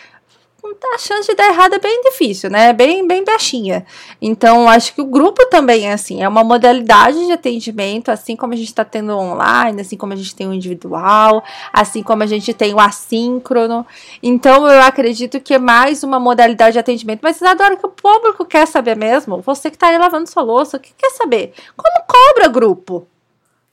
a 0.93 0.97
chance 0.97 1.27
de 1.27 1.35
dar 1.35 1.47
errado 1.47 1.73
é 1.73 1.79
bem 1.79 2.01
difícil, 2.01 2.49
né? 2.49 2.73
Bem, 2.73 3.07
bem 3.07 3.23
baixinha. 3.23 3.85
Então, 4.21 4.67
acho 4.69 4.93
que 4.93 5.01
o 5.01 5.05
grupo 5.05 5.45
também 5.47 5.87
é 5.87 5.93
assim, 5.93 6.21
é 6.21 6.27
uma 6.27 6.43
modalidade 6.43 7.25
de 7.25 7.31
atendimento, 7.31 8.09
assim 8.09 8.35
como 8.35 8.53
a 8.53 8.55
gente 8.55 8.67
está 8.67 8.83
tendo 8.83 9.15
online, 9.17 9.81
assim 9.81 9.97
como 9.97 10.13
a 10.13 10.15
gente 10.15 10.35
tem 10.35 10.47
o 10.47 10.53
individual, 10.53 11.43
assim 11.71 12.03
como 12.03 12.23
a 12.23 12.25
gente 12.25 12.53
tem 12.53 12.73
o 12.73 12.79
assíncrono. 12.79 13.85
Então, 14.21 14.67
eu 14.67 14.81
acredito 14.81 15.39
que 15.39 15.53
é 15.53 15.59
mais 15.59 16.03
uma 16.03 16.19
modalidade 16.19 16.73
de 16.73 16.79
atendimento. 16.79 17.21
Mas, 17.21 17.41
adoro 17.41 17.77
que 17.77 17.85
o 17.85 17.89
público 17.89 18.45
quer 18.45 18.67
saber 18.67 18.95
mesmo, 18.95 19.41
você 19.41 19.69
que 19.69 19.75
está 19.75 19.87
aí 19.87 19.97
lavando 19.97 20.29
sua 20.29 20.43
louça, 20.43 20.77
o 20.77 20.79
que 20.79 20.93
quer 20.97 21.11
saber? 21.11 21.53
Como 21.75 22.05
cobra 22.07 22.47
grupo? 22.47 23.07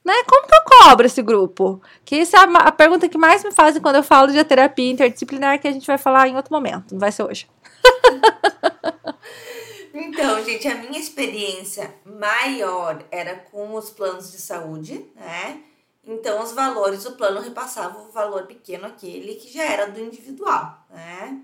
Né? 0.04 0.14
Como 0.26 0.46
que 0.46 0.54
eu 0.54 0.62
cobro 0.64 1.06
esse 1.06 1.22
grupo? 1.22 1.82
Que 2.04 2.20
essa 2.20 2.38
é 2.38 2.40
a, 2.40 2.68
a, 2.68 2.72
pergunta 2.72 3.08
que 3.08 3.18
mais 3.18 3.44
me 3.44 3.52
fazem 3.52 3.82
quando 3.82 3.96
eu 3.96 4.02
falo 4.02 4.32
de 4.32 4.42
terapia 4.44 4.90
interdisciplinar, 4.90 5.60
que 5.60 5.68
a 5.68 5.72
gente 5.72 5.86
vai 5.86 5.98
falar 5.98 6.28
em 6.28 6.36
outro 6.36 6.52
momento, 6.52 6.92
não 6.92 6.98
vai 6.98 7.12
ser 7.12 7.24
hoje. 7.24 7.48
então, 9.92 10.42
gente, 10.44 10.66
a 10.66 10.76
minha 10.76 10.98
experiência 10.98 11.94
maior 12.04 13.04
era 13.10 13.36
com 13.50 13.74
os 13.74 13.90
planos 13.90 14.32
de 14.32 14.40
saúde, 14.40 15.04
né? 15.14 15.62
Então, 16.04 16.42
os 16.42 16.52
valores, 16.52 17.04
o 17.04 17.12
plano 17.12 17.40
repassava 17.40 18.00
o 18.00 18.10
valor 18.10 18.46
pequeno, 18.46 18.86
aquele 18.86 19.34
que 19.34 19.52
já 19.52 19.64
era 19.64 19.90
do 19.90 20.00
individual, 20.00 20.86
né? 20.88 21.42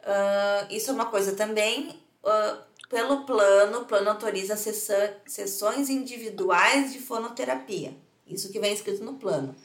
Uh, 0.00 0.74
isso 0.74 0.90
é 0.90 0.94
uma 0.94 1.06
coisa 1.06 1.36
também. 1.36 2.00
Uh, 2.24 2.71
pelo 2.92 3.24
plano, 3.24 3.78
o 3.78 3.84
plano 3.86 4.10
autoriza 4.10 4.54
sessões 4.54 5.88
individuais 5.88 6.92
de 6.92 6.98
fonoterapia. 6.98 7.96
Isso 8.26 8.52
que 8.52 8.60
vem 8.60 8.74
escrito 8.74 9.02
no 9.02 9.14
plano. 9.14 9.56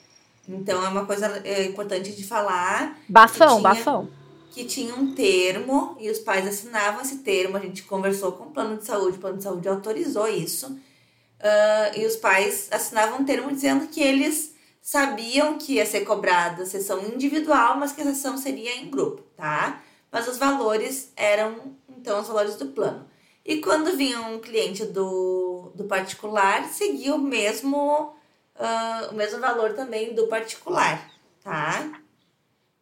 Então 0.48 0.82
é 0.84 0.88
uma 0.88 1.06
coisa 1.06 1.42
é, 1.44 1.66
importante 1.66 2.14
de 2.14 2.24
falar. 2.24 2.98
Bafão, 3.10 3.58
tinha, 3.58 3.62
bafão. 3.62 4.10
Que 4.50 4.64
tinha 4.64 4.96
um 4.96 5.14
termo 5.14 5.98
e 6.00 6.10
os 6.10 6.20
pais 6.20 6.48
assinavam 6.48 7.02
esse 7.02 7.18
termo. 7.18 7.58
A 7.58 7.60
gente 7.60 7.84
conversou 7.84 8.32
com 8.32 8.46
o 8.46 8.52
plano 8.52 8.78
de 8.78 8.86
saúde, 8.86 9.18
o 9.18 9.20
plano 9.20 9.38
de 9.38 9.44
saúde 9.44 9.68
autorizou 9.68 10.30
isso. 10.30 10.68
Uh, 10.68 12.00
e 12.00 12.06
os 12.06 12.16
pais 12.16 12.70
assinavam 12.72 13.20
um 13.20 13.26
termo 13.26 13.52
dizendo 13.52 13.88
que 13.88 14.02
eles 14.02 14.56
sabiam 14.82 15.58
que 15.58 15.74
ia 15.74 15.86
ser 15.86 16.06
cobrada 16.06 16.66
sessão 16.66 17.04
individual, 17.04 17.76
mas 17.78 17.92
que 17.92 18.00
a 18.00 18.06
sessão 18.06 18.38
seria 18.38 18.78
em 18.78 18.90
grupo, 18.90 19.22
tá? 19.36 19.84
Mas 20.10 20.30
os 20.30 20.38
valores 20.38 21.12
eram, 21.18 21.76
então, 21.90 22.22
os 22.22 22.28
valores 22.28 22.56
do 22.56 22.68
plano. 22.68 23.06
E 23.48 23.62
quando 23.62 23.96
vinha 23.96 24.20
um 24.20 24.42
cliente 24.42 24.84
do, 24.84 25.72
do 25.74 25.86
particular, 25.86 26.66
seguia 26.66 27.16
o 27.16 27.18
mesmo, 27.18 28.14
uh, 28.58 29.10
o 29.10 29.16
mesmo 29.16 29.40
valor 29.40 29.72
também 29.72 30.14
do 30.14 30.28
particular, 30.28 31.10
tá? 31.42 32.02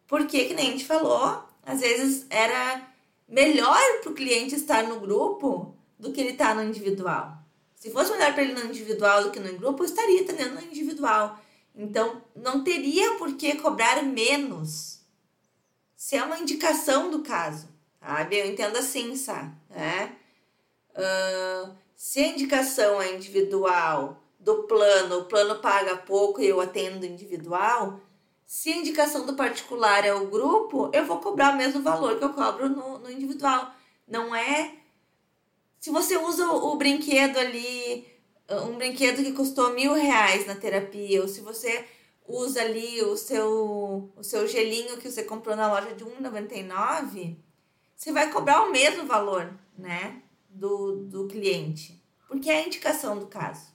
Porque, 0.08 0.46
que 0.46 0.54
nem 0.54 0.66
a 0.66 0.70
gente 0.72 0.84
falou, 0.84 1.40
às 1.62 1.80
vezes 1.80 2.26
era 2.28 2.84
melhor 3.28 3.78
para 4.02 4.10
o 4.10 4.14
cliente 4.14 4.56
estar 4.56 4.82
no 4.82 4.98
grupo 4.98 5.72
do 5.96 6.10
que 6.10 6.20
ele 6.20 6.30
estar 6.30 6.48
tá 6.48 6.54
no 6.56 6.64
individual. 6.64 7.38
Se 7.76 7.92
fosse 7.92 8.10
melhor 8.10 8.34
para 8.34 8.42
ele 8.42 8.54
no 8.54 8.66
individual 8.66 9.22
do 9.22 9.30
que 9.30 9.38
no 9.38 9.56
grupo, 9.56 9.84
eu 9.84 9.86
estaria 9.86 10.22
atendendo 10.22 10.56
no 10.56 10.62
individual. 10.62 11.38
Então, 11.76 12.20
não 12.34 12.64
teria 12.64 13.14
por 13.18 13.36
que 13.36 13.54
cobrar 13.54 14.02
menos. 14.02 15.00
Se 15.94 16.16
é 16.16 16.24
uma 16.24 16.40
indicação 16.40 17.08
do 17.08 17.20
caso, 17.20 17.68
sabe? 18.00 18.36
Eu 18.36 18.46
entendo 18.46 18.76
assim, 18.76 19.14
sabe? 19.14 19.54
É. 19.70 20.15
Uh, 20.96 21.74
se 21.94 22.20
a 22.20 22.28
indicação 22.28 23.00
é 23.00 23.14
individual 23.14 24.22
do 24.40 24.62
plano, 24.64 25.20
o 25.20 25.24
plano 25.24 25.56
paga 25.56 25.96
pouco 25.96 26.40
e 26.40 26.46
eu 26.46 26.60
atendo 26.60 27.04
individual, 27.04 28.00
se 28.46 28.72
a 28.72 28.76
indicação 28.76 29.26
do 29.26 29.34
particular 29.34 30.04
é 30.04 30.14
o 30.14 30.28
grupo, 30.28 30.88
eu 30.92 31.04
vou 31.04 31.18
cobrar 31.18 31.52
o 31.52 31.56
mesmo 31.56 31.82
valor 31.82 32.16
que 32.16 32.24
eu 32.24 32.32
cobro 32.32 32.68
no, 32.68 32.98
no 32.98 33.10
individual. 33.10 33.72
Não 34.06 34.34
é. 34.34 34.76
Se 35.80 35.90
você 35.90 36.16
usa 36.16 36.46
o, 36.46 36.72
o, 36.72 36.76
brinquedo 36.76 37.38
ali, 37.38 38.06
um 38.48 38.76
brinquedo 38.76 39.22
que 39.22 39.32
custou 39.32 39.74
mil 39.74 39.94
reais 39.94 40.46
na 40.46 40.54
terapia, 40.54 41.20
ou 41.20 41.28
se 41.28 41.40
você 41.40 41.84
usa 42.26 42.60
ali 42.60 43.02
o 43.02 43.16
seu, 43.16 44.12
o 44.16 44.22
seu 44.22 44.46
gelinho 44.46 44.96
que 44.96 45.10
você 45.10 45.24
comprou 45.24 45.56
na 45.56 45.68
loja 45.68 45.94
de 45.94 46.04
R$1,99, 46.04 47.36
você 47.96 48.12
vai 48.12 48.30
cobrar 48.30 48.62
o 48.62 48.70
mesmo 48.70 49.06
valor, 49.06 49.52
né? 49.76 50.22
Do, 50.58 51.04
do 51.04 51.28
cliente, 51.28 52.00
porque 52.28 52.50
é 52.50 52.58
a 52.58 52.66
indicação 52.66 53.18
do 53.18 53.26
caso. 53.26 53.66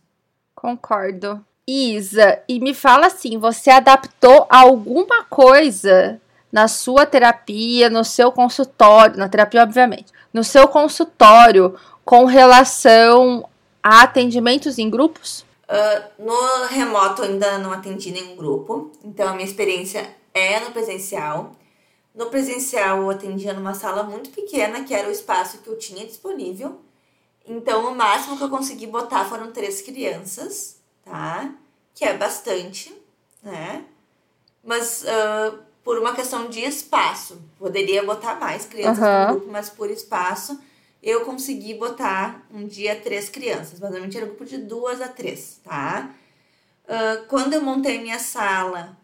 Concordo. 0.56 1.44
Isa, 1.68 2.42
e 2.50 2.60
me 2.60 2.74
fala 2.74 3.08
assim, 3.08 3.38
você 3.38 3.70
adaptou 3.70 4.48
alguma 4.50 5.24
coisa 5.24 6.20
na 6.52 6.68
sua 6.68 7.06
terapia, 7.06 7.90
no 7.90 8.04
seu 8.04 8.32
consultório, 8.32 9.18
na 9.18 9.30
terapia 9.30 9.64
obviamente, 9.64 10.12
no 10.34 10.44
seu 10.44 10.68
consultório 10.68 11.76
com 12.04 12.26
relação 12.26 13.48
a 13.82 14.02
atendimentos 14.02 14.78
em 14.78 14.90
grupos? 14.90 15.46
Uh, 15.70 16.26
no 16.26 16.66
remoto 16.68 17.22
ainda 17.22 17.58
não 17.58 17.72
atendi 17.72 18.12
nenhum 18.12 18.36
grupo, 18.36 18.92
então 19.04 19.30
a 19.30 19.34
minha 19.34 19.46
experiência 19.46 20.14
é 20.34 20.60
no 20.60 20.72
presencial. 20.72 21.54
No 22.14 22.28
presencial, 22.28 23.02
eu 23.02 23.10
atendia 23.10 23.54
numa 23.54 23.74
sala 23.74 24.04
muito 24.04 24.30
pequena, 24.32 24.84
que 24.84 24.94
era 24.94 25.08
o 25.08 25.12
espaço 25.12 25.60
que 25.60 25.68
eu 25.70 25.78
tinha 25.78 26.06
disponível. 26.06 26.82
Então, 27.46 27.92
o 27.92 27.96
máximo 27.96 28.38
que 28.38 28.44
eu 28.44 28.50
consegui 28.50 28.86
botar 28.86 29.26
foram 29.26 29.52
três 29.52 29.82
crianças, 29.82 30.78
tá? 31.04 31.54
Que 31.96 32.06
é 32.06 32.18
bastante, 32.18 32.94
né? 33.42 33.86
Mas 34.64 35.04
uh, 35.04 35.58
por 35.84 35.98
uma 35.98 36.14
questão 36.14 36.48
de 36.48 36.60
espaço, 36.60 37.42
poderia 37.58 38.04
botar 38.04 38.36
mais 38.36 38.66
crianças 38.66 39.04
uhum. 39.04 39.22
no 39.22 39.34
grupo, 39.34 39.52
mas 39.52 39.70
por 39.70 39.90
espaço, 39.90 40.60
eu 41.02 41.26
consegui 41.26 41.74
botar 41.74 42.46
um 42.54 42.68
dia 42.68 42.96
três 42.96 43.30
crianças. 43.30 43.80
Mas 43.80 43.90
normalmente 43.90 44.18
era 44.18 44.26
um 44.26 44.30
grupo 44.30 44.46
de 44.46 44.58
duas 44.58 45.02
a 45.02 45.08
três, 45.08 45.60
tá? 45.64 46.14
Uh, 46.86 47.26
quando 47.28 47.54
eu 47.54 47.62
montei 47.62 48.00
minha 48.00 48.20
sala, 48.20 48.98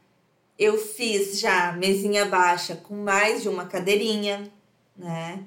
eu 0.58 0.78
fiz 0.78 1.39
já 1.39 1.72
mesinha 1.74 2.26
baixa 2.26 2.76
com 2.76 2.96
mais 2.96 3.41
de 3.41 3.50
uma 3.50 3.65
cadeirinha, 3.65 4.52
né? 4.96 5.43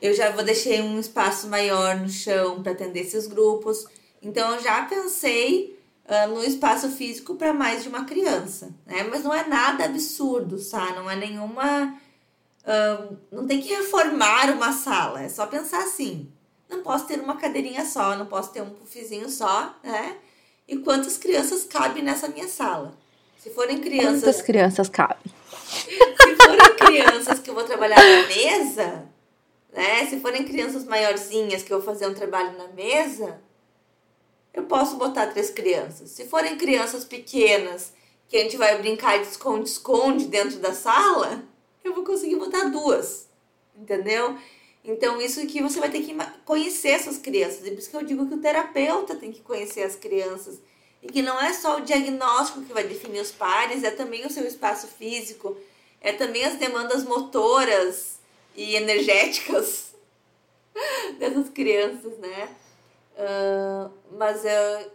Eu 0.00 0.14
já 0.14 0.30
vou 0.30 0.44
deixei 0.44 0.80
um 0.80 0.98
espaço 0.98 1.48
maior 1.48 1.96
no 1.96 2.08
chão 2.08 2.62
para 2.62 2.72
atender 2.72 3.00
esses 3.00 3.26
grupos. 3.26 3.86
Então 4.22 4.54
eu 4.54 4.62
já 4.62 4.84
pensei 4.84 5.78
uh, 6.06 6.28
no 6.28 6.44
espaço 6.44 6.88
físico 6.90 7.34
para 7.34 7.52
mais 7.52 7.82
de 7.82 7.88
uma 7.88 8.04
criança, 8.04 8.74
né? 8.86 9.04
Mas 9.04 9.24
não 9.24 9.34
é 9.34 9.46
nada 9.46 9.84
absurdo, 9.84 10.56
tá? 10.70 10.92
Não 10.94 11.10
é 11.10 11.16
nenhuma 11.16 11.98
uh, 12.68 13.16
não 13.30 13.46
tem 13.46 13.60
que 13.60 13.74
reformar 13.74 14.50
uma 14.50 14.72
sala, 14.72 15.22
é 15.22 15.28
só 15.28 15.46
pensar 15.46 15.78
assim. 15.78 16.30
Não 16.68 16.82
posso 16.82 17.06
ter 17.06 17.18
uma 17.20 17.36
cadeirinha 17.36 17.84
só, 17.86 18.14
não 18.16 18.26
posso 18.26 18.52
ter 18.52 18.60
um 18.60 18.70
puffzinho 18.70 19.28
só, 19.30 19.74
né? 19.82 20.16
E 20.66 20.76
quantas 20.76 21.16
crianças 21.16 21.64
cabem 21.64 22.02
nessa 22.02 22.28
minha 22.28 22.46
sala? 22.46 22.94
Se 23.38 23.50
forem 23.50 23.78
crianças. 23.78 24.20
Quantas 24.20 24.42
crianças 24.42 24.88
cabem? 24.88 25.32
Se 25.54 26.36
forem 26.36 26.76
crianças 26.76 27.38
que 27.38 27.48
eu 27.48 27.54
vou 27.54 27.64
trabalhar 27.64 27.96
na 27.96 28.26
mesa, 28.26 29.06
né? 29.72 30.06
Se 30.06 30.18
forem 30.18 30.44
crianças 30.44 30.84
maiorzinhas 30.84 31.62
que 31.62 31.72
eu 31.72 31.78
vou 31.80 31.86
fazer 31.86 32.08
um 32.08 32.14
trabalho 32.14 32.58
na 32.58 32.68
mesa, 32.68 33.40
eu 34.52 34.64
posso 34.64 34.96
botar 34.96 35.28
três 35.28 35.50
crianças. 35.50 36.10
Se 36.10 36.24
forem 36.24 36.58
crianças 36.58 37.04
pequenas 37.04 37.92
que 38.28 38.36
a 38.36 38.40
gente 38.40 38.56
vai 38.56 38.76
brincar 38.78 39.18
de 39.18 39.28
esconde-esconde 39.28 40.26
dentro 40.26 40.58
da 40.58 40.72
sala, 40.72 41.44
eu 41.84 41.94
vou 41.94 42.04
conseguir 42.04 42.36
botar 42.36 42.64
duas. 42.64 43.28
Entendeu? 43.76 44.36
Então, 44.84 45.20
isso 45.20 45.46
que 45.46 45.62
você 45.62 45.78
vai 45.78 45.90
ter 45.90 46.00
que 46.00 46.16
conhecer 46.44 46.88
essas 46.88 47.18
crianças. 47.18 47.64
E 47.66 47.70
por 47.70 47.78
isso 47.78 47.90
que 47.90 47.96
eu 47.96 48.02
digo 48.02 48.26
que 48.26 48.34
o 48.34 48.40
terapeuta 48.40 49.14
tem 49.14 49.30
que 49.30 49.40
conhecer 49.42 49.82
as 49.82 49.94
crianças 49.94 50.60
e 51.02 51.08
que 51.08 51.22
não 51.22 51.40
é 51.40 51.52
só 51.52 51.78
o 51.78 51.80
diagnóstico 51.80 52.62
que 52.62 52.72
vai 52.72 52.84
definir 52.84 53.20
os 53.20 53.30
pares, 53.30 53.84
é 53.84 53.90
também 53.90 54.26
o 54.26 54.30
seu 54.30 54.44
espaço 54.46 54.86
físico, 54.86 55.56
é 56.00 56.12
também 56.12 56.44
as 56.44 56.56
demandas 56.56 57.04
motoras 57.04 58.18
e 58.56 58.74
energéticas 58.74 59.94
dessas 61.18 61.48
crianças, 61.50 62.18
né? 62.18 62.48
Uh, 63.14 63.90
mas 64.16 64.42
uh, 64.44 64.90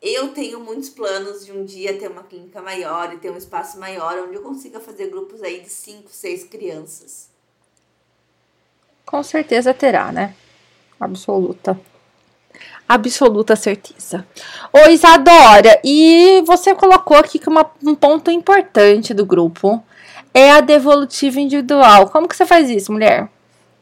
eu 0.00 0.28
tenho 0.32 0.60
muitos 0.60 0.88
planos 0.88 1.44
de 1.44 1.52
um 1.52 1.64
dia 1.64 1.98
ter 1.98 2.10
uma 2.10 2.22
clínica 2.22 2.60
maior 2.60 3.12
e 3.12 3.18
ter 3.18 3.30
um 3.30 3.36
espaço 3.36 3.78
maior 3.78 4.18
onde 4.18 4.36
eu 4.36 4.42
consiga 4.42 4.80
fazer 4.80 5.08
grupos 5.08 5.42
aí 5.42 5.60
de 5.60 5.70
5, 5.70 6.10
6 6.10 6.44
crianças. 6.44 7.30
Com 9.04 9.22
certeza 9.22 9.74
terá, 9.74 10.12
né? 10.12 10.34
Absoluta 10.98 11.78
absoluta 12.94 13.56
certeza. 13.56 14.26
Ô 14.72 14.88
Isadora, 14.90 15.80
e 15.84 16.42
você 16.46 16.74
colocou 16.74 17.16
aqui 17.16 17.38
que 17.38 17.48
uma, 17.48 17.70
um 17.84 17.94
ponto 17.94 18.30
importante 18.30 19.12
do 19.14 19.26
grupo 19.26 19.82
é 20.34 20.50
a 20.50 20.60
devolutiva 20.60 21.40
individual. 21.40 22.08
Como 22.10 22.28
que 22.28 22.36
você 22.36 22.46
faz 22.46 22.70
isso, 22.70 22.92
mulher? 22.92 23.30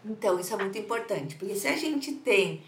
Então, 0.05 0.39
isso 0.41 0.53
é 0.55 0.57
muito 0.57 0.79
importante, 0.79 1.37
porque 1.37 1.55
se 1.55 1.69
a 1.69 1.77
gente 1.77 2.13
tem 2.13 2.63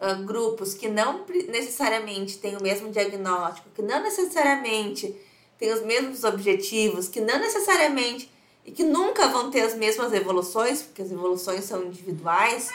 uh, 0.00 0.22
grupos 0.24 0.74
que 0.74 0.88
não 0.88 1.24
necessariamente 1.48 2.38
têm 2.38 2.56
o 2.56 2.62
mesmo 2.62 2.90
diagnóstico, 2.90 3.68
que 3.74 3.82
não 3.82 4.02
necessariamente 4.02 5.14
têm 5.58 5.72
os 5.72 5.82
mesmos 5.82 6.24
objetivos, 6.24 7.08
que 7.08 7.20
não 7.20 7.38
necessariamente 7.38 8.30
e 8.64 8.70
que 8.70 8.84
nunca 8.84 9.28
vão 9.28 9.50
ter 9.50 9.62
as 9.62 9.74
mesmas 9.74 10.12
evoluções, 10.12 10.82
porque 10.82 11.02
as 11.02 11.10
evoluções 11.10 11.64
são 11.64 11.82
individuais, 11.82 12.70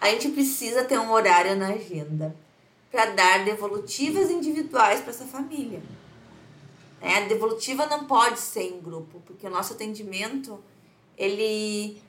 a 0.00 0.08
gente 0.08 0.28
precisa 0.30 0.84
ter 0.84 0.98
um 0.98 1.12
horário 1.12 1.56
na 1.56 1.68
agenda 1.68 2.34
para 2.94 3.06
dar 3.06 3.44
devolutivas 3.44 4.30
individuais 4.30 5.00
para 5.00 5.10
essa 5.10 5.24
família. 5.24 5.82
É, 7.00 7.16
a 7.16 7.20
devolutiva 7.26 7.86
não 7.86 8.04
pode 8.04 8.38
ser 8.38 8.62
em 8.62 8.80
grupo, 8.80 9.20
porque 9.26 9.44
o 9.48 9.50
nosso 9.50 9.72
atendimento, 9.72 10.62
ele, 11.18 12.00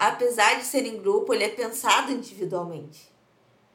apesar 0.00 0.58
de 0.58 0.64
ser 0.64 0.84
em 0.84 1.00
grupo, 1.00 1.32
ele 1.32 1.44
é 1.44 1.48
pensado 1.48 2.10
individualmente. 2.10 3.08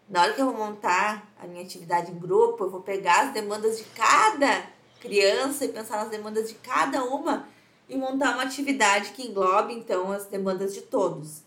Na 0.10 0.24
hora 0.24 0.34
que 0.34 0.42
eu 0.42 0.46
vou 0.46 0.54
montar 0.54 1.26
a 1.42 1.48
minha 1.48 1.64
atividade 1.64 2.12
em 2.12 2.20
grupo, 2.20 2.66
eu 2.66 2.70
vou 2.70 2.82
pegar 2.82 3.28
as 3.28 3.34
demandas 3.34 3.78
de 3.78 3.86
cada 3.86 4.68
criança 5.00 5.64
e 5.64 5.70
pensar 5.70 6.04
nas 6.04 6.10
demandas 6.10 6.50
de 6.50 6.56
cada 6.56 7.02
uma 7.06 7.48
e 7.88 7.96
montar 7.96 8.34
uma 8.34 8.44
atividade 8.44 9.12
que 9.12 9.26
englobe, 9.26 9.74
então, 9.74 10.12
as 10.12 10.26
demandas 10.26 10.74
de 10.74 10.82
todos. 10.82 11.44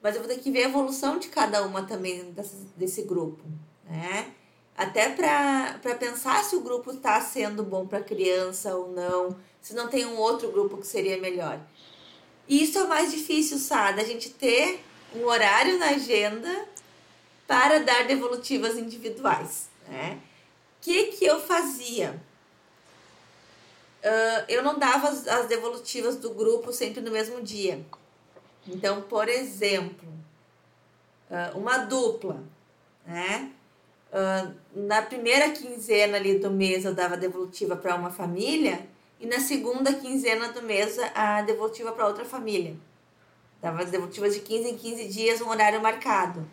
Mas 0.00 0.14
eu 0.14 0.22
vou 0.22 0.30
ter 0.32 0.40
que 0.40 0.52
ver 0.52 0.62
a 0.62 0.68
evolução 0.68 1.18
de 1.18 1.26
cada 1.26 1.66
uma 1.66 1.82
também 1.82 2.32
desse 2.76 3.02
grupo, 3.02 3.42
né? 3.88 4.32
Até 4.76 5.08
para 5.08 5.94
pensar 5.96 6.44
se 6.44 6.54
o 6.54 6.60
grupo 6.60 6.92
está 6.92 7.20
sendo 7.20 7.64
bom 7.64 7.86
para 7.86 8.00
criança 8.00 8.76
ou 8.76 8.92
não, 8.92 9.36
se 9.60 9.74
não 9.74 9.88
tem 9.88 10.06
um 10.06 10.16
outro 10.16 10.52
grupo 10.52 10.76
que 10.76 10.86
seria 10.86 11.18
melhor. 11.18 11.58
E 12.46 12.62
isso 12.62 12.78
é 12.78 12.84
o 12.84 12.88
mais 12.88 13.10
difícil, 13.10 13.58
sabe? 13.58 14.00
A 14.00 14.04
gente 14.04 14.30
ter 14.30 14.84
um 15.16 15.24
horário 15.24 15.78
na 15.78 15.90
agenda 15.90 16.68
para 17.46 17.80
dar 17.80 18.06
devolutivas 18.06 18.76
individuais, 18.76 19.68
né? 19.88 20.20
O 20.78 20.80
que, 20.80 21.06
que 21.06 21.24
eu 21.24 21.40
fazia? 21.40 22.22
Uh, 24.04 24.44
eu 24.48 24.62
não 24.62 24.78
dava 24.78 25.08
as, 25.08 25.26
as 25.26 25.48
devolutivas 25.48 26.16
do 26.16 26.30
grupo 26.30 26.72
sempre 26.72 27.00
no 27.00 27.10
mesmo 27.10 27.42
dia. 27.42 27.84
Então, 28.66 29.02
por 29.02 29.28
exemplo, 29.28 30.08
uma 31.54 31.78
dupla, 31.78 32.42
né? 33.04 33.52
Uh, 34.10 34.54
na 34.74 35.02
primeira 35.02 35.50
quinzena 35.50 36.16
ali 36.16 36.38
do 36.38 36.50
mês 36.50 36.84
eu 36.84 36.94
dava 36.94 37.14
devolutiva 37.14 37.76
para 37.76 37.94
uma 37.94 38.10
família 38.10 38.86
e 39.20 39.26
na 39.26 39.38
segunda 39.38 39.92
quinzena 39.92 40.50
do 40.50 40.62
mês 40.62 40.98
a 41.14 41.42
devolutiva 41.42 41.92
para 41.92 42.06
outra 42.06 42.24
família. 42.24 42.74
Dava 43.60 43.82
as 43.82 43.90
devolutivas 43.90 44.34
de 44.34 44.40
15 44.40 44.68
em 44.70 44.76
15 44.78 45.08
dias, 45.08 45.40
um 45.40 45.48
horário 45.48 45.82
marcado. 45.82 46.46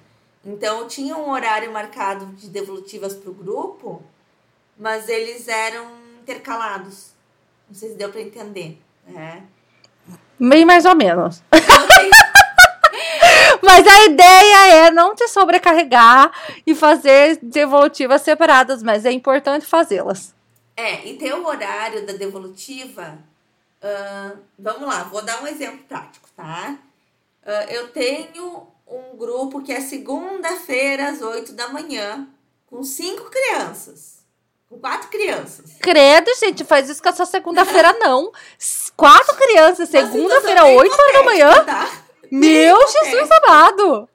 Então 0.43 0.79
eu 0.79 0.87
tinha 0.87 1.15
um 1.15 1.29
horário 1.29 1.71
marcado 1.71 2.25
de 2.35 2.49
devolutivas 2.49 3.13
para 3.13 3.31
o 3.31 3.33
grupo, 3.33 4.03
mas 4.77 5.07
eles 5.07 5.47
eram 5.47 5.87
intercalados. 6.21 7.11
Não 7.69 7.75
sei 7.75 7.89
se 7.89 7.95
deu 7.95 8.11
para 8.11 8.21
entender. 8.21 8.79
Né? 9.07 9.43
Bem 10.39 10.65
mais 10.65 10.85
ou 10.85 10.95
menos. 10.95 11.41
Mas 13.65 13.87
a 13.87 14.05
ideia 14.05 14.85
é 14.85 14.91
não 14.91 15.15
te 15.15 15.27
sobrecarregar 15.27 16.31
e 16.65 16.75
fazer 16.75 17.39
devolutivas 17.41 18.21
separadas, 18.21 18.83
mas 18.83 19.05
é 19.05 19.11
importante 19.11 19.65
fazê-las. 19.65 20.33
É, 20.77 21.07
e 21.07 21.17
ter 21.17 21.33
o 21.33 21.45
horário 21.45 22.05
da 22.05 22.13
devolutiva. 22.13 23.17
Uh, 23.81 24.37
vamos 24.57 24.87
lá, 24.87 25.03
vou 25.03 25.21
dar 25.21 25.41
um 25.41 25.47
exemplo 25.47 25.79
prático, 25.87 26.27
tá? 26.35 26.77
Uh, 27.43 27.71
eu 27.71 27.87
tenho 27.89 28.67
um 28.87 29.17
grupo 29.17 29.61
que 29.61 29.71
é 29.71 29.81
segunda-feira 29.81 31.09
às 31.09 31.21
8 31.21 31.53
da 31.53 31.69
manhã, 31.69 32.27
com 32.67 32.83
cinco 32.83 33.29
crianças. 33.29 34.15
Com 34.67 34.79
quatro 34.79 35.09
crianças. 35.09 35.73
Credo, 35.79 36.31
gente, 36.39 36.63
faz 36.65 36.89
isso 36.89 37.01
com 37.01 37.09
essa 37.09 37.25
segunda-feira, 37.25 37.93
não. 37.99 38.31
Quatro 38.97 39.35
crianças, 39.37 39.89
segunda-feira, 39.89 40.65
8 40.65 40.91
horas 40.91 41.13
da 41.13 41.23
manhã. 41.23 41.63
Tá? 41.63 42.04
Meu 42.39 42.77
Jesus 42.87 43.29
amado! 43.31 44.09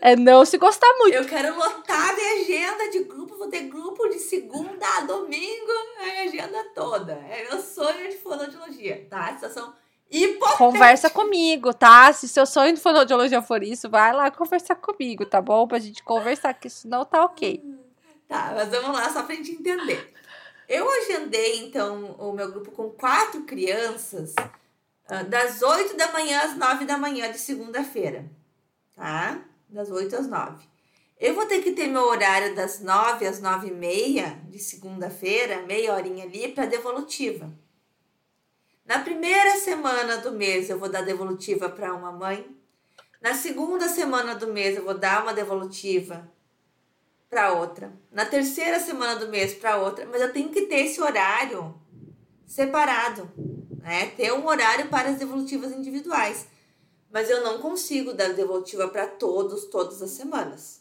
É 0.00 0.16
não 0.16 0.44
se 0.44 0.58
gostar 0.58 0.92
muito. 0.98 1.14
Eu 1.14 1.24
quero 1.24 1.56
lotar 1.56 2.16
minha 2.16 2.42
agenda 2.42 2.90
de 2.90 3.04
grupo, 3.04 3.36
vou 3.36 3.48
ter 3.48 3.60
grupo 3.68 4.08
de 4.08 4.18
segunda 4.18 4.84
a 4.98 5.02
domingo, 5.02 5.70
a 6.00 6.04
minha 6.04 6.22
agenda 6.24 6.64
toda. 6.74 7.12
É 7.12 7.46
meu 7.48 7.60
sonho 7.60 8.10
de 8.10 8.16
fonoaudiologia, 8.16 9.06
tá? 9.08 9.32
Situação 9.34 9.72
hipotética. 10.10 10.58
Conversa 10.58 11.08
comigo, 11.08 11.72
tá? 11.72 12.12
Se 12.12 12.26
seu 12.28 12.44
sonho 12.46 12.74
de 12.74 12.80
fonoaudiologia 12.80 13.40
for 13.40 13.62
isso, 13.62 13.88
vai 13.88 14.12
lá 14.12 14.28
conversar 14.28 14.74
comigo, 14.74 15.24
tá 15.24 15.40
bom? 15.40 15.68
Pra 15.68 15.78
gente 15.78 16.02
conversar, 16.02 16.52
que 16.54 16.66
isso 16.66 16.88
não 16.88 17.04
tá 17.04 17.24
ok. 17.24 17.62
Tá, 18.28 18.52
mas 18.56 18.70
vamos 18.70 18.92
lá 18.92 19.08
só 19.08 19.22
pra 19.22 19.36
gente 19.36 19.52
entender. 19.52 20.12
Eu 20.68 20.90
agendei, 20.90 21.64
então, 21.64 22.16
o 22.18 22.32
meu 22.32 22.50
grupo 22.50 22.72
com 22.72 22.90
quatro 22.90 23.42
crianças 23.42 24.34
das 25.28 25.62
8 25.62 25.96
da 25.96 26.12
manhã 26.12 26.40
às 26.42 26.56
9 26.56 26.84
da 26.84 26.96
manhã 26.96 27.30
de 27.30 27.38
segunda-feira, 27.38 28.30
tá? 28.94 29.42
Das 29.68 29.90
8 29.90 30.16
às 30.16 30.26
9. 30.26 30.64
Eu 31.18 31.34
vou 31.34 31.46
ter 31.46 31.62
que 31.62 31.72
ter 31.72 31.86
meu 31.86 32.02
horário 32.02 32.54
das 32.54 32.80
9 32.80 33.26
às 33.26 33.40
9 33.40 33.68
e 33.68 33.70
meia 33.70 34.40
de 34.48 34.58
segunda-feira, 34.58 35.62
meia 35.62 35.94
horinha 35.94 36.24
ali, 36.24 36.48
para 36.48 36.66
devolutiva. 36.66 37.52
Na 38.84 38.98
primeira 38.98 39.56
semana 39.58 40.16
do 40.18 40.32
mês, 40.32 40.68
eu 40.68 40.78
vou 40.78 40.88
dar 40.88 41.02
devolutiva 41.02 41.68
para 41.68 41.94
uma 41.94 42.10
mãe. 42.10 42.44
Na 43.20 43.34
segunda 43.34 43.88
semana 43.88 44.34
do 44.34 44.48
mês, 44.48 44.76
eu 44.76 44.84
vou 44.84 44.98
dar 44.98 45.22
uma 45.22 45.32
devolutiva 45.32 46.28
para 47.30 47.52
outra. 47.52 47.92
Na 48.10 48.26
terceira 48.26 48.80
semana 48.80 49.14
do 49.14 49.28
mês, 49.28 49.54
para 49.54 49.76
outra. 49.76 50.04
Mas 50.06 50.20
eu 50.20 50.32
tenho 50.32 50.48
que 50.48 50.62
ter 50.62 50.86
esse 50.86 51.00
horário 51.00 51.80
separado 52.44 53.30
né? 53.82 54.06
Ter 54.16 54.32
um 54.32 54.46
horário 54.46 54.88
para 54.88 55.10
as 55.10 55.18
devolutivas 55.18 55.72
individuais. 55.72 56.46
Mas 57.12 57.28
eu 57.28 57.42
não 57.42 57.58
consigo 57.58 58.14
dar 58.14 58.32
devolutiva 58.32 58.88
para 58.88 59.06
todos, 59.06 59.66
todas 59.66 60.00
as 60.00 60.10
semanas. 60.10 60.80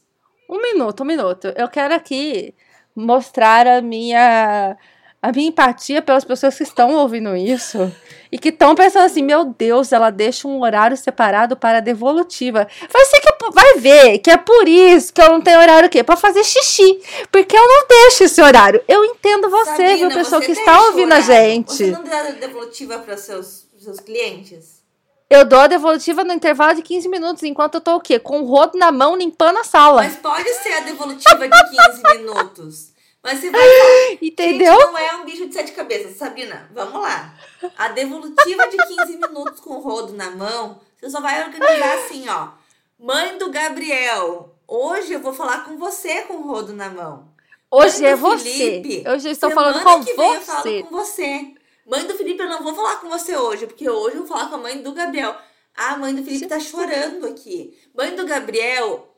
Um 0.49 0.61
minuto, 0.61 1.03
um 1.03 1.05
minuto. 1.05 1.47
Eu 1.57 1.67
quero 1.67 1.93
aqui 1.93 2.55
mostrar 2.95 3.67
a 3.67 3.81
minha 3.81 4.77
a 5.21 5.31
minha 5.31 5.49
empatia 5.49 6.01
pelas 6.01 6.23
pessoas 6.23 6.57
que 6.57 6.63
estão 6.63 6.95
ouvindo 6.95 7.35
isso 7.35 7.91
e 8.31 8.39
que 8.39 8.49
estão 8.49 8.73
pensando 8.73 9.05
assim, 9.05 9.21
meu 9.21 9.45
Deus, 9.45 9.91
ela 9.91 10.09
deixa 10.09 10.47
um 10.47 10.61
horário 10.61 10.97
separado 10.97 11.55
para 11.55 11.77
a 11.77 11.81
devolutiva. 11.81 12.67
Vai 12.91 13.05
ser 13.05 13.19
que 13.19 13.51
vai 13.51 13.75
ver 13.79 14.19
que 14.19 14.31
é 14.31 14.37
por 14.37 14.67
isso 14.67 15.13
que 15.13 15.21
eu 15.21 15.29
não 15.29 15.41
tenho 15.41 15.59
horário 15.59 15.87
o 15.87 15.91
quê? 15.91 16.03
Para 16.03 16.17
fazer 16.17 16.43
xixi, 16.43 16.99
porque 17.31 17.55
eu 17.55 17.67
não 17.67 17.87
deixo 17.87 18.23
esse 18.23 18.41
horário. 18.41 18.81
Eu 18.87 19.05
entendo 19.05 19.49
você, 19.49 19.75
Sabina, 19.75 20.09
viu, 20.09 20.17
pessoa 20.17 20.41
que 20.41 20.51
está 20.51 20.81
ouvindo 20.87 21.13
a 21.13 21.19
gente. 21.19 21.71
Você 21.71 21.91
não 21.91 22.03
dá 22.03 22.23
devolutiva 22.23 22.97
para 22.99 23.17
seus 23.17 23.69
seus 23.81 23.99
clientes? 23.99 24.81
Eu 25.29 25.45
dou 25.45 25.59
a 25.59 25.67
devolutiva 25.67 26.23
no 26.23 26.33
intervalo 26.33 26.75
de 26.75 26.81
15 26.81 27.07
minutos, 27.07 27.43
enquanto 27.43 27.75
eu 27.75 27.81
tô 27.81 27.95
o 27.95 28.01
quê? 28.01 28.19
Com 28.19 28.41
o 28.41 28.45
rodo 28.45 28.77
na 28.77 28.91
mão 28.91 29.15
limpando 29.15 29.57
a 29.57 29.63
sala. 29.63 30.03
Mas 30.03 30.17
pode 30.17 30.53
ser 30.55 30.73
a 30.73 30.79
devolutiva 30.81 31.47
de 31.47 31.59
15 31.69 32.17
minutos. 32.17 32.90
Mas 33.23 33.39
você 33.39 33.51
vai. 33.51 34.17
Entendeu? 34.21 34.73
Gente, 34.73 34.85
não 34.85 34.97
é 34.97 35.15
um 35.15 35.25
bicho 35.25 35.47
de 35.47 35.53
sete 35.53 35.71
cabeças. 35.73 36.17
Sabrina, 36.17 36.69
vamos 36.73 37.01
lá. 37.01 37.35
A 37.77 37.89
devolutiva 37.89 38.67
de 38.67 38.77
15 38.77 39.17
minutos 39.17 39.59
com 39.59 39.75
o 39.75 39.79
rodo 39.79 40.13
na 40.13 40.31
mão, 40.31 40.81
você 40.99 41.09
só 41.09 41.21
vai 41.21 41.43
organizar 41.43 41.93
assim, 41.99 42.27
ó. 42.29 42.49
Mãe 42.97 43.37
do 43.37 43.49
Gabriel, 43.49 44.55
hoje 44.67 45.13
eu 45.13 45.19
vou 45.19 45.33
falar 45.33 45.65
com 45.65 45.77
você 45.77 46.21
com 46.23 46.35
o 46.35 46.47
rodo 46.47 46.73
na 46.73 46.89
mão. 46.89 47.29
Hoje 47.69 48.05
é 48.05 48.15
você. 48.15 48.81
hoje 49.07 49.27
eu 49.27 49.31
estou 49.31 49.51
falando 49.51 49.83
com 49.83 50.03
que 50.03 50.13
você. 50.13 50.37
eu 50.37 50.41
falo 50.41 50.83
com 50.83 50.89
você. 50.89 51.53
Mãe 51.85 52.05
do 52.05 52.15
Felipe, 52.15 52.41
eu 52.41 52.49
não 52.49 52.61
vou 52.61 52.75
falar 52.75 52.97
com 52.97 53.09
você 53.09 53.35
hoje, 53.35 53.65
porque 53.65 53.89
hoje 53.89 54.17
eu 54.17 54.25
vou 54.25 54.27
falar 54.27 54.49
com 54.49 54.55
a 54.55 54.59
mãe 54.59 54.81
do 54.81 54.91
Gabriel. 54.93 55.35
Ah, 55.75 55.93
a 55.93 55.97
mãe 55.97 56.13
do 56.13 56.23
Felipe 56.23 56.47
tá 56.47 56.59
chorando 56.59 57.25
aqui. 57.27 57.77
Mãe 57.95 58.15
do 58.15 58.25
Gabriel, 58.25 59.10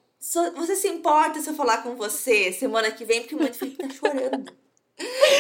você 0.56 0.76
se 0.76 0.88
importa 0.88 1.42
se 1.42 1.50
eu 1.50 1.54
falar 1.54 1.84
com 1.84 1.96
você 1.96 2.52
semana 2.54 2.90
que 2.92 3.04
vem, 3.04 3.22
porque 3.22 3.36
o 3.36 3.40
meu 3.40 3.54
filho 3.54 3.78
tá 3.78 3.90
chorando. 3.90 4.54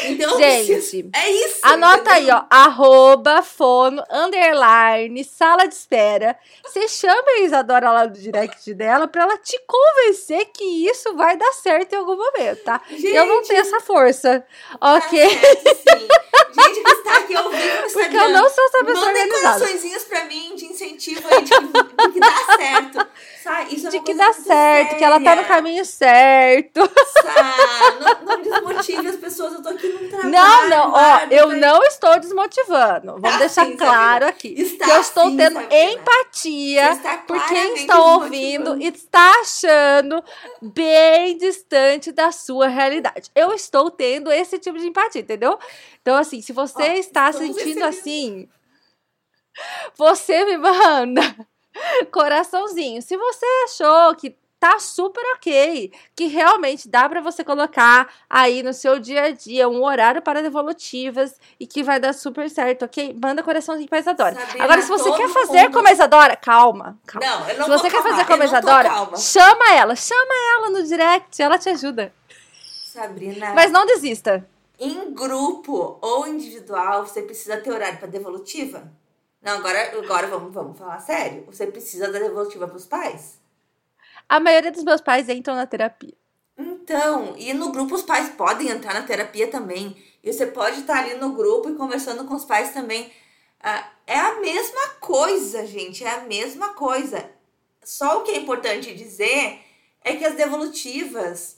Então, 0.06 0.38
Gente, 0.38 1.10
é 1.14 1.32
isso. 1.32 1.60
Anota 1.62 2.18
entendeu? 2.18 2.36
aí, 2.36 2.42
ó. 2.42 2.46
Arroba, 2.50 3.44
fono, 3.44 4.04
underline, 4.10 5.24
sala 5.24 5.68
de 5.68 5.76
espera. 5.76 6.38
Você 6.66 6.88
chama 6.88 7.24
a 7.38 7.40
Isadora 7.42 7.92
lá 7.92 8.06
do 8.08 8.20
direct 8.20 8.74
dela 8.74 9.08
pra 9.08 9.24
ela 9.24 9.38
te 9.38 9.58
convencer 9.66 10.48
que 10.48 10.64
isso 10.90 11.16
vai 11.16 11.38
dar 11.38 11.54
certo 11.54 11.94
em 11.94 11.98
algum 11.98 12.18
momento, 12.18 12.64
tá? 12.64 12.82
Gente, 12.90 13.08
eu 13.16 13.26
não 13.28 13.44
tenho 13.44 13.62
essa 13.62 13.80
força. 13.80 14.44
Ok? 14.82 15.20
Tá 15.24 15.40
certo, 15.40 15.76
sim. 15.78 16.08
Gente 16.54 16.84
que 16.84 16.92
está 16.92 17.18
aqui 17.18 17.36
ouvindo 17.38 17.82
no 17.84 17.90
Porque 17.94 18.18
eu 18.18 18.30
não 18.30 18.50
sou 18.50 18.66
essa 18.66 18.84
pessoa 18.86 19.06
Mandem 19.06 19.24
organizada. 19.24 19.60
corações 19.66 20.04
pra 20.06 20.26
mim 20.26 20.56
de 20.56 20.66
incentivo 20.66 21.28
aí 21.28 21.42
de 21.42 21.50
de 21.50 22.12
que 22.12 22.20
dá 22.20 22.56
certo. 22.58 23.08
Sai, 23.44 23.68
isso 23.72 23.88
é 23.88 23.90
de 23.90 24.00
que 24.00 24.14
dá 24.14 24.32
certo, 24.32 24.44
séria. 24.46 24.96
que 24.96 25.04
ela 25.04 25.20
tá 25.20 25.36
no 25.36 25.44
caminho 25.44 25.84
certo. 25.84 26.80
Não, 28.00 28.22
não 28.24 28.42
desmotive 28.42 29.08
as 29.08 29.16
pessoas, 29.18 29.54
eu 29.54 29.62
tô 29.62 29.70
aqui 29.70 29.88
no 29.88 30.10
trabalho. 30.10 30.32
Não, 30.32 30.70
não, 30.70 30.94
ó, 30.94 31.20
eu 31.30 31.50
não 31.58 31.84
estou 31.84 32.18
desmotivando. 32.20 33.18
Vamos 33.20 33.38
deixar 33.38 33.66
sim, 33.66 33.76
claro 33.76 34.28
aqui. 34.28 34.54
Está 34.58 34.86
que 34.86 34.92
eu 34.92 35.02
estou 35.02 35.30
sim, 35.30 35.38
tendo 35.38 35.60
Sabrina. 35.60 35.92
empatia 35.92 37.00
por 37.28 37.46
quem 37.48 37.74
está 37.74 38.00
ouvindo 38.00 38.82
e 38.82 38.88
está 38.88 39.42
achando 39.42 40.24
bem 40.62 41.38
distante 41.38 42.12
da 42.14 42.32
sua 42.32 42.68
realidade. 42.68 43.30
Eu 43.36 43.54
estou 43.54 43.92
tendo 43.92 44.32
esse 44.32 44.58
tipo 44.58 44.78
de 44.78 44.88
empatia, 44.88 45.22
entendeu? 45.22 45.60
Então, 46.02 46.16
assim, 46.16 46.42
se 46.42 46.54
você 46.54 46.84
ó, 46.84 46.94
está 46.94 47.32
sentindo 47.34 47.84
assim 47.84 48.48
você 49.96 50.46
me 50.46 50.58
manda 50.58 51.22
coraçãozinho. 52.12 53.02
Se 53.02 53.16
você 53.18 53.46
achou 53.66 54.16
que 54.16 54.36
tá 54.60 54.80
super 54.80 55.22
ok, 55.36 55.92
que 56.16 56.28
realmente 56.28 56.88
dá 56.88 57.10
para 57.10 57.20
você 57.20 57.44
colocar 57.44 58.08
aí 58.30 58.64
no 58.64 58.72
seu 58.74 58.98
dia 58.98 59.24
a 59.24 59.30
dia 59.32 59.68
um 59.68 59.84
horário 59.84 60.22
para 60.22 60.42
devolutivas 60.42 61.36
e 61.60 61.68
que 61.68 61.84
vai 61.84 62.00
dar 62.00 62.14
super 62.14 62.50
certo, 62.50 62.86
ok? 62.86 63.14
Manda 63.22 63.44
coraçãozinho 63.44 63.90
pra 63.90 64.00
Isadora. 64.00 64.34
Sabrina, 64.40 64.64
Agora, 64.64 64.82
se 64.82 64.88
você 64.88 65.12
quer 65.12 65.28
fazer 65.28 65.64
mundo- 65.64 65.74
como 65.74 65.88
a 65.90 65.92
Isadora, 65.92 66.36
calma, 66.38 66.98
calma. 67.06 67.28
Não, 67.28 67.50
eu 67.50 67.58
não 67.58 67.66
se 67.66 67.72
você 67.72 67.90
quer 67.90 68.02
calmar, 68.02 68.12
fazer 68.14 68.26
como 68.26 68.42
a 68.42 68.46
Isadora, 68.46 68.90
chama 69.18 69.74
ela, 69.74 69.96
chama 69.98 70.34
ela 70.56 70.70
no 70.70 70.84
direct, 70.84 71.42
ela 71.42 71.58
te 71.58 71.68
ajuda. 71.68 72.14
Sabrina, 72.86 73.54
Mas 73.54 73.70
não 73.70 73.86
desista. 73.86 74.48
em 74.80 75.14
grupo 75.14 75.98
ou 76.02 76.26
individual, 76.26 77.06
você 77.06 77.22
precisa 77.22 77.58
ter 77.58 77.72
horário 77.72 77.98
para 78.00 78.08
devolutiva? 78.08 78.90
Não, 79.44 79.58
agora, 79.58 79.98
agora 79.98 80.28
vamos, 80.28 80.54
vamos 80.54 80.78
falar 80.78 81.00
sério. 81.00 81.44
Você 81.48 81.68
precisa 81.68 82.10
da 82.10 82.18
devolutiva 82.18 82.66
pros 82.66 82.86
pais? 82.86 83.40
A 84.30 84.40
maioria 84.40 84.72
dos 84.72 84.86
meus 84.86 85.02
pais 85.02 85.28
entram 85.28 85.54
na 85.54 85.68
terapia. 85.68 86.14
Então, 86.58 87.36
e 87.38 87.54
no 87.54 87.72
grupo 87.72 87.96
os 87.96 88.04
pais 88.04 88.30
podem 88.30 88.70
entrar 88.70 88.94
na 88.94 89.04
terapia 89.04 89.50
também. 89.52 90.02
E 90.24 90.32
você 90.32 90.46
pode 90.46 90.80
estar 90.80 91.00
ali 91.00 91.16
no 91.16 91.34
grupo 91.34 91.70
e 91.70 91.76
conversando 91.76 92.24
com 92.24 92.36
os 92.36 92.46
pais 92.46 92.72
também. 92.72 93.12
Ah, 93.60 93.90
é 94.08 94.18
a 94.18 94.40
mesma 94.40 94.90
coisa, 95.02 95.68
gente. 95.68 96.06
É 96.06 96.10
a 96.12 96.22
mesma 96.22 96.70
coisa. 96.70 97.30
Só 97.84 98.20
o 98.20 98.24
que 98.24 98.32
é 98.32 98.38
importante 98.40 98.96
dizer 98.96 99.60
é 100.02 100.16
que 100.16 100.24
as 100.24 100.36
devolutivas 100.36 101.58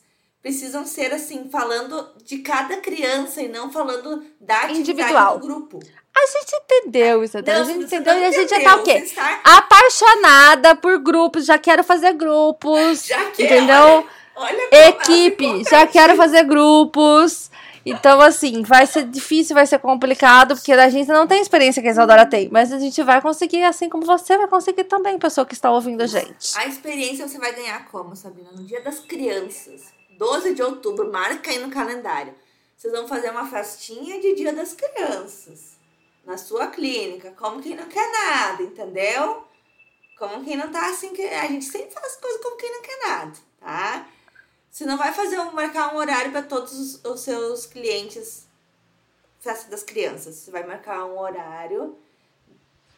precisam 0.49 0.85
ser 0.85 1.11
assim, 1.11 1.49
falando 1.51 2.07
de 2.23 2.37
cada 2.37 2.77
criança 2.77 3.41
e 3.41 3.47
não 3.47 3.71
falando 3.71 4.23
da 4.39 4.57
atividade 4.57 4.79
Individual. 4.79 5.39
do 5.39 5.47
grupo. 5.47 5.79
A 6.15 6.25
gente 6.27 6.55
entendeu, 6.55 7.23
Isadora. 7.23 7.57
a 7.57 7.59
Não, 7.61 7.65
gente 7.65 7.89
você 7.89 7.95
entendeu 7.95 8.19
e 8.19 8.25
a 8.25 8.31
gente 8.31 8.49
já 8.51 8.61
tá 8.61 8.75
o 8.75 8.83
quê? 8.83 8.91
está- 8.91 9.41
Apaixonada 9.43 10.75
por 10.75 10.99
grupos, 10.99 11.47
já 11.47 11.57
quero 11.57 11.83
fazer 11.83 12.13
grupos. 12.13 13.07
Já 13.07 13.31
que, 13.31 13.43
entendeu? 13.43 13.75
Olha, 14.35 14.67
olha 14.71 14.89
Equipe, 14.89 15.63
já 15.67 15.87
quero 15.87 16.15
fazer 16.15 16.43
grupos. 16.43 17.49
Então, 17.83 18.21
assim, 18.21 18.61
vai 18.61 18.85
ser 18.85 19.03
difícil, 19.05 19.55
vai 19.55 19.65
ser 19.65 19.79
complicado, 19.79 20.55
porque 20.55 20.71
a 20.71 20.89
gente 20.89 21.07
não 21.07 21.25
tem 21.25 21.39
a 21.39 21.41
experiência 21.41 21.81
que 21.81 21.87
a 21.87 21.91
Isadora 21.91 22.25
tem. 22.25 22.49
Mas 22.51 22.71
a 22.71 22.77
gente 22.79 23.01
vai 23.01 23.19
conseguir, 23.19 23.63
assim 23.63 23.89
como 23.89 24.05
você 24.05 24.37
vai 24.37 24.47
conseguir 24.47 24.83
também, 24.85 25.17
pessoa 25.17 25.45
que 25.45 25.53
está 25.55 25.71
ouvindo 25.71 26.01
a 26.01 26.07
gente. 26.07 26.55
A 26.57 26.65
experiência 26.67 27.27
você 27.27 27.37
vai 27.39 27.53
ganhar 27.53 27.87
como, 27.91 28.15
Sabrina? 28.15 28.49
No 28.55 28.63
dia 28.63 28.81
das 28.81 28.99
crianças, 28.99 29.94
12 30.17 30.53
de 30.53 30.63
outubro, 30.63 31.11
marca 31.11 31.51
aí 31.51 31.59
no 31.59 31.69
calendário. 31.69 32.33
Vocês 32.75 32.93
vão 32.93 33.07
fazer 33.07 33.29
uma 33.29 33.49
festinha 33.49 34.19
de 34.19 34.35
dia 34.35 34.53
das 34.53 34.73
crianças. 34.73 35.75
Na 36.25 36.37
sua 36.37 36.67
clínica, 36.67 37.31
como 37.31 37.61
quem 37.61 37.75
não 37.75 37.87
quer 37.87 38.11
nada, 38.11 38.63
entendeu? 38.63 39.45
Como 40.17 40.43
quem 40.43 40.57
não 40.57 40.71
tá 40.71 40.89
assim, 40.89 41.13
a 41.23 41.47
gente 41.47 41.65
sempre 41.65 41.91
faz 41.91 42.15
coisas 42.15 42.41
como 42.41 42.57
quem 42.57 42.71
não 42.71 42.81
quer 42.81 43.07
nada, 43.07 43.33
tá? 43.59 44.09
Você 44.71 44.85
não 44.85 44.97
vai 44.97 45.13
fazer 45.13 45.39
um, 45.39 45.51
marcar 45.51 45.93
um 45.93 45.97
horário 45.97 46.31
para 46.31 46.41
todos 46.41 46.99
os, 47.03 47.19
seus 47.21 47.65
clientes 47.65 48.45
festa 49.39 49.69
das 49.69 49.83
crianças. 49.83 50.35
Você 50.35 50.51
vai 50.51 50.65
marcar 50.65 51.05
um 51.05 51.17
horário 51.17 51.97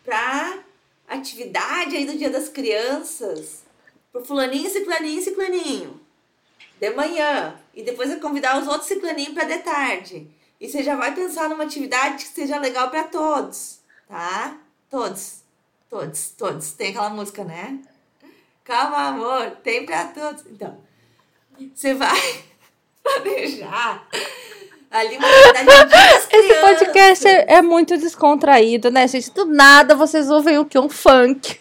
pra 0.04 0.64
atividade 1.08 1.96
aí 1.96 2.06
do 2.06 2.18
Dia 2.18 2.30
das 2.30 2.50
Crianças. 2.50 3.64
Pro 4.12 4.26
fulaninho, 4.26 4.70
ciclaninho, 4.70 5.22
ciclaninho. 5.22 6.07
De 6.80 6.90
manhã. 6.92 7.56
E 7.74 7.84
depois 7.84 8.10
vai 8.10 8.20
convidar 8.20 8.60
os 8.60 8.68
outros 8.68 8.88
ciclaninhos 8.88 9.34
pra 9.34 9.46
de 9.46 9.58
tarde. 9.60 10.28
E 10.60 10.68
você 10.68 10.84
já 10.84 10.96
vai 10.96 11.14
pensar 11.14 11.50
numa 11.50 11.64
atividade 11.64 12.26
que 12.26 12.32
seja 12.32 12.60
legal 12.60 12.90
pra 12.90 13.04
todos. 13.04 13.80
Tá? 14.08 14.58
Todos. 14.90 15.42
Todos, 15.90 16.30
todos. 16.32 16.72
Tem 16.72 16.90
aquela 16.90 17.10
música, 17.10 17.44
né? 17.44 17.80
Calma, 18.64 19.10
amor. 19.10 19.52
Tem 19.64 19.86
pra 19.86 20.06
todos. 20.06 20.46
Então, 20.48 20.78
você 21.74 21.94
vai 21.94 22.44
planejar 23.04 24.08
ali 24.92 25.18
uma 25.18 25.28
atividade 25.28 25.66
do 25.66 25.88
Dia 25.88 26.12
das 26.12 26.28
Esse 26.34 26.54
podcast 26.62 27.28
é, 27.28 27.46
é 27.56 27.62
muito 27.62 27.98
descontraído, 27.98 28.90
né, 28.90 29.08
gente? 29.08 29.32
Do 29.32 29.46
nada 29.46 29.96
vocês 29.96 30.30
ouvem 30.30 30.58
o 30.58 30.66
que? 30.66 30.78
Um 30.78 30.90
funk. 30.90 31.60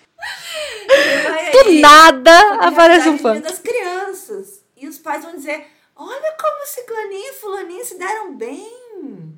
Do 1.53 1.73
nada 1.81 2.39
aparece 2.61 3.09
um 3.09 3.19
funk. 3.19 3.41
das 3.41 3.59
crianças. 3.59 4.46
E 4.77 4.87
os 4.87 4.99
pais 4.99 5.25
vão 5.25 5.35
dizer: 5.35 5.67
olha 5.95 6.37
como 6.39 6.67
ciclaninho 6.67 7.31
e 7.31 7.35
fulaninho 7.35 7.85
se 7.85 7.99
deram 7.99 8.37
bem. 8.37 9.37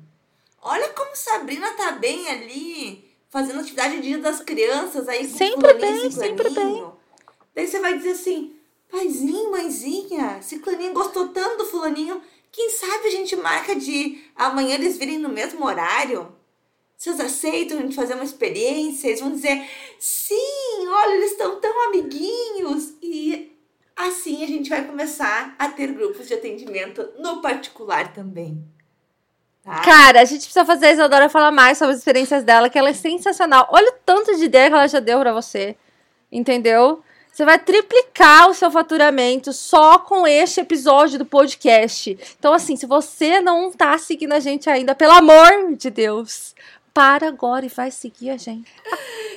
Olha 0.61 0.89
como 0.89 1.15
Sabrina 1.15 1.71
tá 1.73 1.93
bem 1.93 2.27
ali, 2.29 3.09
fazendo 3.29 3.61
atividade 3.61 3.95
de 3.95 4.01
dia 4.01 4.17
das 4.17 4.41
crianças 4.41 5.07
aí 5.07 5.27
com 5.27 5.37
Sempre 5.37 5.73
fulaninho 5.73 6.01
bem, 6.01 6.11
sempre 6.11 6.49
ciclaninho. 6.49 6.99
Daí 7.55 7.67
você 7.67 7.79
vai 7.79 7.97
dizer 7.97 8.11
assim: 8.11 8.55
paizinho, 8.91 9.51
mãezinha, 9.51 10.41
ciclaninho 10.41 10.93
gostou 10.93 11.29
tanto 11.29 11.59
do 11.59 11.65
fulaninho. 11.65 12.21
Quem 12.51 12.69
sabe 12.71 13.07
a 13.07 13.11
gente 13.11 13.35
marca 13.35 13.75
de 13.75 14.23
amanhã 14.35 14.73
eles 14.75 14.97
virem 14.97 15.19
no 15.19 15.29
mesmo 15.29 15.65
horário? 15.65 16.35
Vocês 16.97 17.17
aceitam 17.21 17.77
a 17.77 17.81
gente 17.81 17.95
fazer 17.95 18.15
uma 18.15 18.25
experiência? 18.25 19.07
Eles 19.07 19.21
vão 19.21 19.31
dizer, 19.31 19.65
sim, 19.97 20.85
olha, 20.85 21.15
eles 21.15 21.31
estão 21.31 21.57
tão 21.61 21.87
amiguinhos. 21.87 22.93
E 23.01 23.48
assim 23.99 24.43
a 24.43 24.47
gente 24.47 24.69
vai 24.69 24.83
começar 24.85 25.55
a 25.59 25.67
ter 25.67 25.91
grupos 25.91 26.27
de 26.27 26.33
atendimento 26.33 27.09
no 27.19 27.41
particular 27.41 28.13
também. 28.13 28.63
Tá? 29.63 29.81
Cara, 29.81 30.21
a 30.21 30.25
gente 30.25 30.41
precisa 30.41 30.65
fazer 30.65 30.87
a 30.87 30.91
Isadora 30.93 31.29
falar 31.29 31.51
mais 31.51 31.77
sobre 31.77 31.93
as 31.93 31.99
experiências 31.99 32.43
dela, 32.43 32.69
que 32.69 32.79
ela 32.79 32.89
é 32.89 32.93
sensacional. 32.93 33.67
Olha 33.71 33.89
o 33.89 33.95
tanto 34.05 34.35
de 34.35 34.45
ideia 34.45 34.69
que 34.69 34.73
ela 34.73 34.87
já 34.87 34.99
deu 34.99 35.19
pra 35.19 35.33
você. 35.33 35.75
Entendeu? 36.31 37.03
Você 37.31 37.45
vai 37.45 37.59
triplicar 37.59 38.49
o 38.49 38.53
seu 38.53 38.71
faturamento 38.71 39.51
só 39.53 39.99
com 39.99 40.25
este 40.25 40.61
episódio 40.61 41.19
do 41.19 41.25
podcast. 41.25 42.17
Então, 42.37 42.53
assim, 42.53 42.75
se 42.75 42.85
você 42.85 43.41
não 43.41 43.71
tá 43.71 43.97
seguindo 43.97 44.33
a 44.33 44.39
gente 44.39 44.69
ainda, 44.69 44.95
pelo 44.95 45.13
amor 45.13 45.75
de 45.75 45.89
Deus, 45.89 46.55
para 46.93 47.27
agora 47.27 47.65
e 47.65 47.69
vai 47.69 47.91
seguir 47.91 48.31
a 48.31 48.37
gente. 48.37 48.71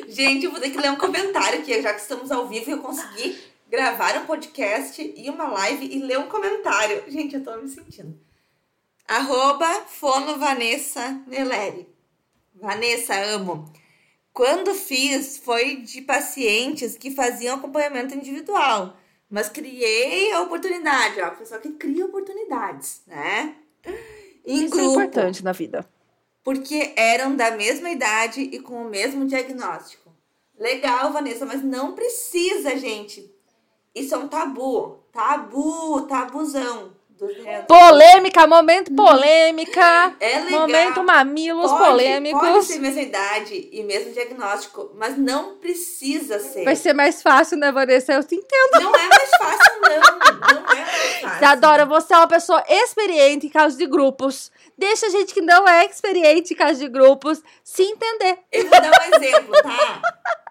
Gente, 0.09 0.45
eu 0.45 0.51
vou 0.51 0.61
ter 0.61 0.71
que 0.71 0.79
ler 0.79 0.91
um 0.91 0.97
comentário 0.97 1.61
aqui, 1.61 1.81
já 1.81 1.93
que 1.93 2.01
estamos 2.01 2.31
ao 2.31 2.49
vivo 2.49 2.71
e 2.71 2.73
eu 2.73 2.79
consegui 2.79 3.52
gravar 3.73 4.19
um 4.19 4.27
podcast 4.27 5.15
e 5.17 5.31
uma 5.31 5.49
live 5.49 5.87
e 5.87 5.99
ler 6.01 6.19
um 6.19 6.29
comentário. 6.29 7.05
Gente, 7.09 7.37
eu 7.37 7.43
tô 7.43 7.57
me 7.57 7.67
sentindo. 7.67 8.21
Arroba 9.09 9.67
Fono 9.87 10.39
Vanessa 10.39 11.23
Neleri. 11.27 11.89
Vanessa, 12.55 13.15
amo. 13.15 13.73
Quando 14.31 14.75
fiz, 14.75 15.39
foi 15.39 15.77
de 15.77 16.03
pacientes 16.03 16.99
que 16.99 17.11
faziam 17.11 17.57
acompanhamento 17.57 18.15
individual. 18.15 18.95
Mas 19.31 19.49
criei 19.49 20.31
a 20.33 20.43
oportunidade, 20.43 21.23
ó. 21.23 21.31
Pessoal 21.31 21.59
que 21.59 21.71
cria 21.73 22.05
oportunidades, 22.05 23.01
né? 23.07 23.57
Em 24.45 24.67
Isso 24.67 24.75
é 24.75 24.83
grupo 24.83 25.01
importante 25.01 25.43
na 25.43 25.53
vida. 25.53 25.89
porque 26.45 26.93
eram 26.95 27.35
da 27.35 27.53
mesma 27.53 27.89
idade 27.89 28.43
e 28.43 28.59
com 28.61 28.83
o 28.83 28.91
mesmo 28.91 29.25
diagnóstico. 29.25 30.15
Legal, 30.59 31.11
Vanessa, 31.11 31.47
mas 31.47 31.65
não 31.65 31.95
precisa, 31.95 32.77
gente. 32.77 33.32
Isso 33.95 34.15
é 34.15 34.19
um 34.19 34.29
tabu. 34.29 34.99
Tabu, 35.13 36.03
tabuzão. 36.03 36.93
Polêmica, 37.69 38.47
momento 38.49 38.93
polêmica. 38.95 40.13
É 40.19 40.41
legal. 40.41 40.61
Momento 40.63 41.05
mamilos 41.05 41.71
Pode- 41.71 41.85
polêmicos. 41.85 42.41
Pode 42.41 42.65
ser 42.65 42.79
mesma 42.81 43.01
idade 43.01 43.69
e 43.73 43.83
mesmo 43.85 44.13
diagnóstico, 44.13 44.91
mas 44.97 45.17
não 45.17 45.55
precisa 45.59 46.41
ser. 46.41 46.65
Vai 46.65 46.75
ser 46.75 46.93
mais 46.95 47.23
fácil, 47.23 47.59
né, 47.59 47.71
Vanessa? 47.71 48.13
Eu 48.15 48.25
te 48.25 48.35
entendo. 48.35 48.83
Não 48.83 48.93
é 48.95 49.09
mais 49.09 49.31
fácil, 49.39 49.73
não. 49.83 50.63
Não 50.63 50.73
é 50.73 50.85
mais 50.85 51.21
fácil. 51.21 51.37
Isadora, 51.37 51.87
você 51.87 52.13
é 52.13 52.17
uma 52.17 52.27
pessoa 52.27 52.65
experiente 52.69 53.47
em 53.47 53.51
casos 53.51 53.79
de 53.79 53.87
grupos. 53.87 54.51
Deixa 54.77 55.07
a 55.07 55.11
gente 55.11 55.33
que 55.33 55.41
não 55.41 55.69
é 55.69 55.85
experiente 55.87 56.55
em 56.55 56.57
casos 56.57 56.79
de 56.81 56.89
grupos 56.89 57.41
se 57.63 57.85
entender. 57.85 58.39
Eu 58.51 58.67
vou 58.69 58.81
dar 58.81 58.91
um 58.91 59.15
exemplo, 59.17 59.53
tá? 59.63 60.03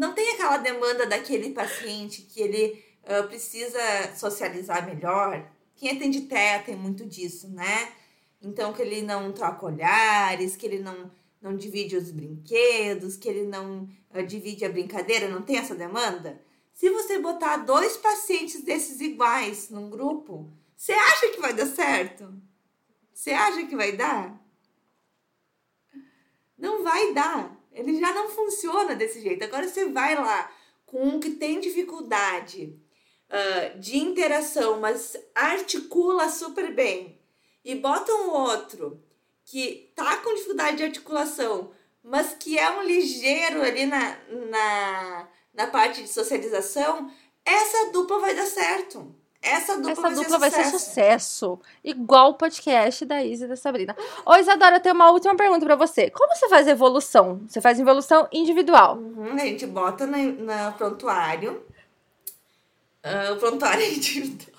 Não 0.00 0.14
tem 0.14 0.30
aquela 0.30 0.56
demanda 0.56 1.04
daquele 1.04 1.50
paciente 1.50 2.22
que 2.22 2.40
ele 2.40 2.82
ah, 3.04 3.22
precisa 3.24 3.78
socializar 4.16 4.86
melhor. 4.86 5.46
Quem 5.76 5.90
atende 5.90 6.22
TEA 6.22 6.62
tem 6.62 6.74
muito 6.74 7.04
disso, 7.04 7.48
né? 7.48 7.92
Então, 8.40 8.72
que 8.72 8.80
ele 8.80 9.02
não 9.02 9.30
troca 9.30 9.66
olhares, 9.66 10.56
que 10.56 10.64
ele 10.64 10.78
não, 10.78 11.10
não 11.38 11.54
divide 11.54 11.98
os 11.98 12.10
brinquedos, 12.10 13.14
que 13.14 13.28
ele 13.28 13.44
não 13.44 13.90
ah, 14.08 14.22
divide 14.22 14.64
a 14.64 14.70
brincadeira, 14.70 15.28
não 15.28 15.42
tem 15.42 15.58
essa 15.58 15.74
demanda? 15.74 16.40
Se 16.72 16.88
você 16.88 17.18
botar 17.18 17.58
dois 17.58 17.98
pacientes 17.98 18.62
desses 18.62 19.02
iguais 19.02 19.68
num 19.68 19.90
grupo, 19.90 20.50
você 20.74 20.92
acha 20.92 21.28
que 21.28 21.40
vai 21.42 21.52
dar 21.52 21.66
certo? 21.66 22.32
Você 23.12 23.32
acha 23.32 23.66
que 23.66 23.76
vai 23.76 23.92
dar? 23.92 24.42
Não 26.56 26.82
vai 26.82 27.12
dar. 27.12 27.59
Ele 27.72 27.98
já 27.98 28.12
não 28.12 28.28
funciona 28.28 28.94
desse 28.94 29.20
jeito. 29.20 29.44
Agora 29.44 29.68
você 29.68 29.86
vai 29.86 30.14
lá 30.14 30.50
com 30.86 31.02
um 31.02 31.20
que 31.20 31.30
tem 31.30 31.60
dificuldade 31.60 32.76
ah, 33.30 33.78
de 33.78 33.96
interação, 33.96 34.80
mas 34.80 35.16
articula 35.34 36.28
super 36.28 36.74
bem, 36.74 37.20
e 37.64 37.76
bota 37.76 38.12
um 38.12 38.30
outro 38.30 39.00
que 39.44 39.92
tá 39.94 40.16
com 40.16 40.34
dificuldade 40.34 40.78
de 40.78 40.82
articulação, 40.82 41.72
mas 42.02 42.34
que 42.34 42.58
é 42.58 42.68
um 42.72 42.82
ligeiro 42.82 43.62
ali 43.62 43.86
na, 43.86 44.18
na, 44.50 45.28
na 45.54 45.66
parte 45.68 46.02
de 46.02 46.08
socialização, 46.08 47.08
essa 47.44 47.92
dupla 47.92 48.18
vai 48.18 48.34
dar 48.34 48.46
certo. 48.46 49.14
Essa 49.42 49.76
dupla, 49.76 49.90
Essa 49.92 50.02
vai, 50.02 50.14
dupla 50.14 50.30
ser 50.30 50.38
vai 50.38 50.50
ser 50.50 50.64
sucesso. 50.66 51.58
Igual 51.82 52.30
o 52.30 52.34
podcast 52.34 53.06
da 53.06 53.24
Isa 53.24 53.46
e 53.46 53.48
da 53.48 53.56
Sabrina. 53.56 53.96
Ô, 54.26 54.36
Isadora, 54.36 54.76
eu 54.76 54.80
tenho 54.80 54.94
uma 54.94 55.10
última 55.10 55.34
pergunta 55.34 55.64
pra 55.64 55.76
você. 55.76 56.10
Como 56.10 56.34
você 56.36 56.48
faz 56.48 56.68
evolução? 56.68 57.40
Você 57.48 57.60
faz 57.60 57.80
evolução 57.80 58.28
individual. 58.30 58.98
Uhum, 58.98 59.32
a 59.32 59.38
gente 59.38 59.66
bota 59.66 60.06
na 60.06 60.72
prontuário. 60.72 61.64
Ah, 63.02 63.32
o 63.32 63.36
prontuário 63.36 63.82
é 63.82 63.88
individual. 63.88 64.49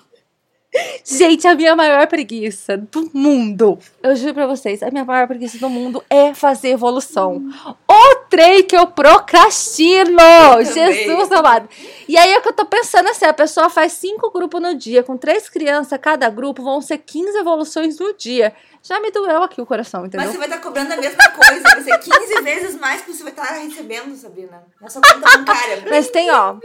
Gente, 1.04 1.46
a 1.46 1.54
minha 1.54 1.76
maior 1.76 2.06
preguiça 2.06 2.76
do 2.76 3.10
mundo, 3.12 3.78
eu 4.02 4.16
juro 4.16 4.34
pra 4.34 4.46
vocês, 4.46 4.82
a 4.82 4.90
minha 4.90 5.04
maior 5.04 5.26
preguiça 5.26 5.58
do 5.58 5.68
mundo 5.68 6.02
é 6.08 6.32
fazer 6.32 6.70
evolução. 6.70 7.42
O 7.88 8.16
trem 8.30 8.62
que 8.62 8.76
eu 8.76 8.86
procrastino! 8.86 10.16
também. 10.16 10.64
Jesus 10.64 11.32
amado. 11.32 11.68
E 12.08 12.16
aí 12.16 12.32
é 12.32 12.40
que 12.40 12.48
eu 12.48 12.52
tô 12.52 12.64
pensando 12.64 13.08
assim: 13.10 13.24
a 13.24 13.32
pessoa 13.32 13.68
faz 13.68 13.92
cinco 13.92 14.30
grupos 14.30 14.60
no 14.62 14.74
dia, 14.74 15.02
com 15.02 15.16
três 15.16 15.48
crianças, 15.48 15.98
cada 16.00 16.28
grupo 16.30 16.62
vão 16.62 16.80
ser 16.80 16.98
15 16.98 17.38
evoluções 17.38 17.98
no 17.98 18.14
dia. 18.14 18.54
Já 18.82 18.98
me 18.98 19.10
doeu 19.12 19.42
aqui 19.42 19.60
o 19.60 19.66
coração, 19.66 20.06
entendeu? 20.06 20.26
Mas 20.26 20.32
você 20.32 20.38
vai 20.38 20.48
estar 20.48 20.58
cobrando 20.60 20.92
a 20.92 20.96
mesma 20.96 21.28
coisa. 21.30 21.62
Vai 21.62 21.82
ser 21.82 21.98
15 21.98 22.42
vezes 22.42 22.80
mais 22.80 23.02
que 23.02 23.12
você 23.12 23.22
vai 23.22 23.30
estar 23.30 23.44
recebendo, 23.44 24.16
Sabrina. 24.16 24.64
Na 24.80 24.90
sua 24.90 25.02
conta 25.02 25.38
bancária. 25.38 25.84
Mas 25.88 26.10
tem, 26.10 26.30
ó. 26.30 26.56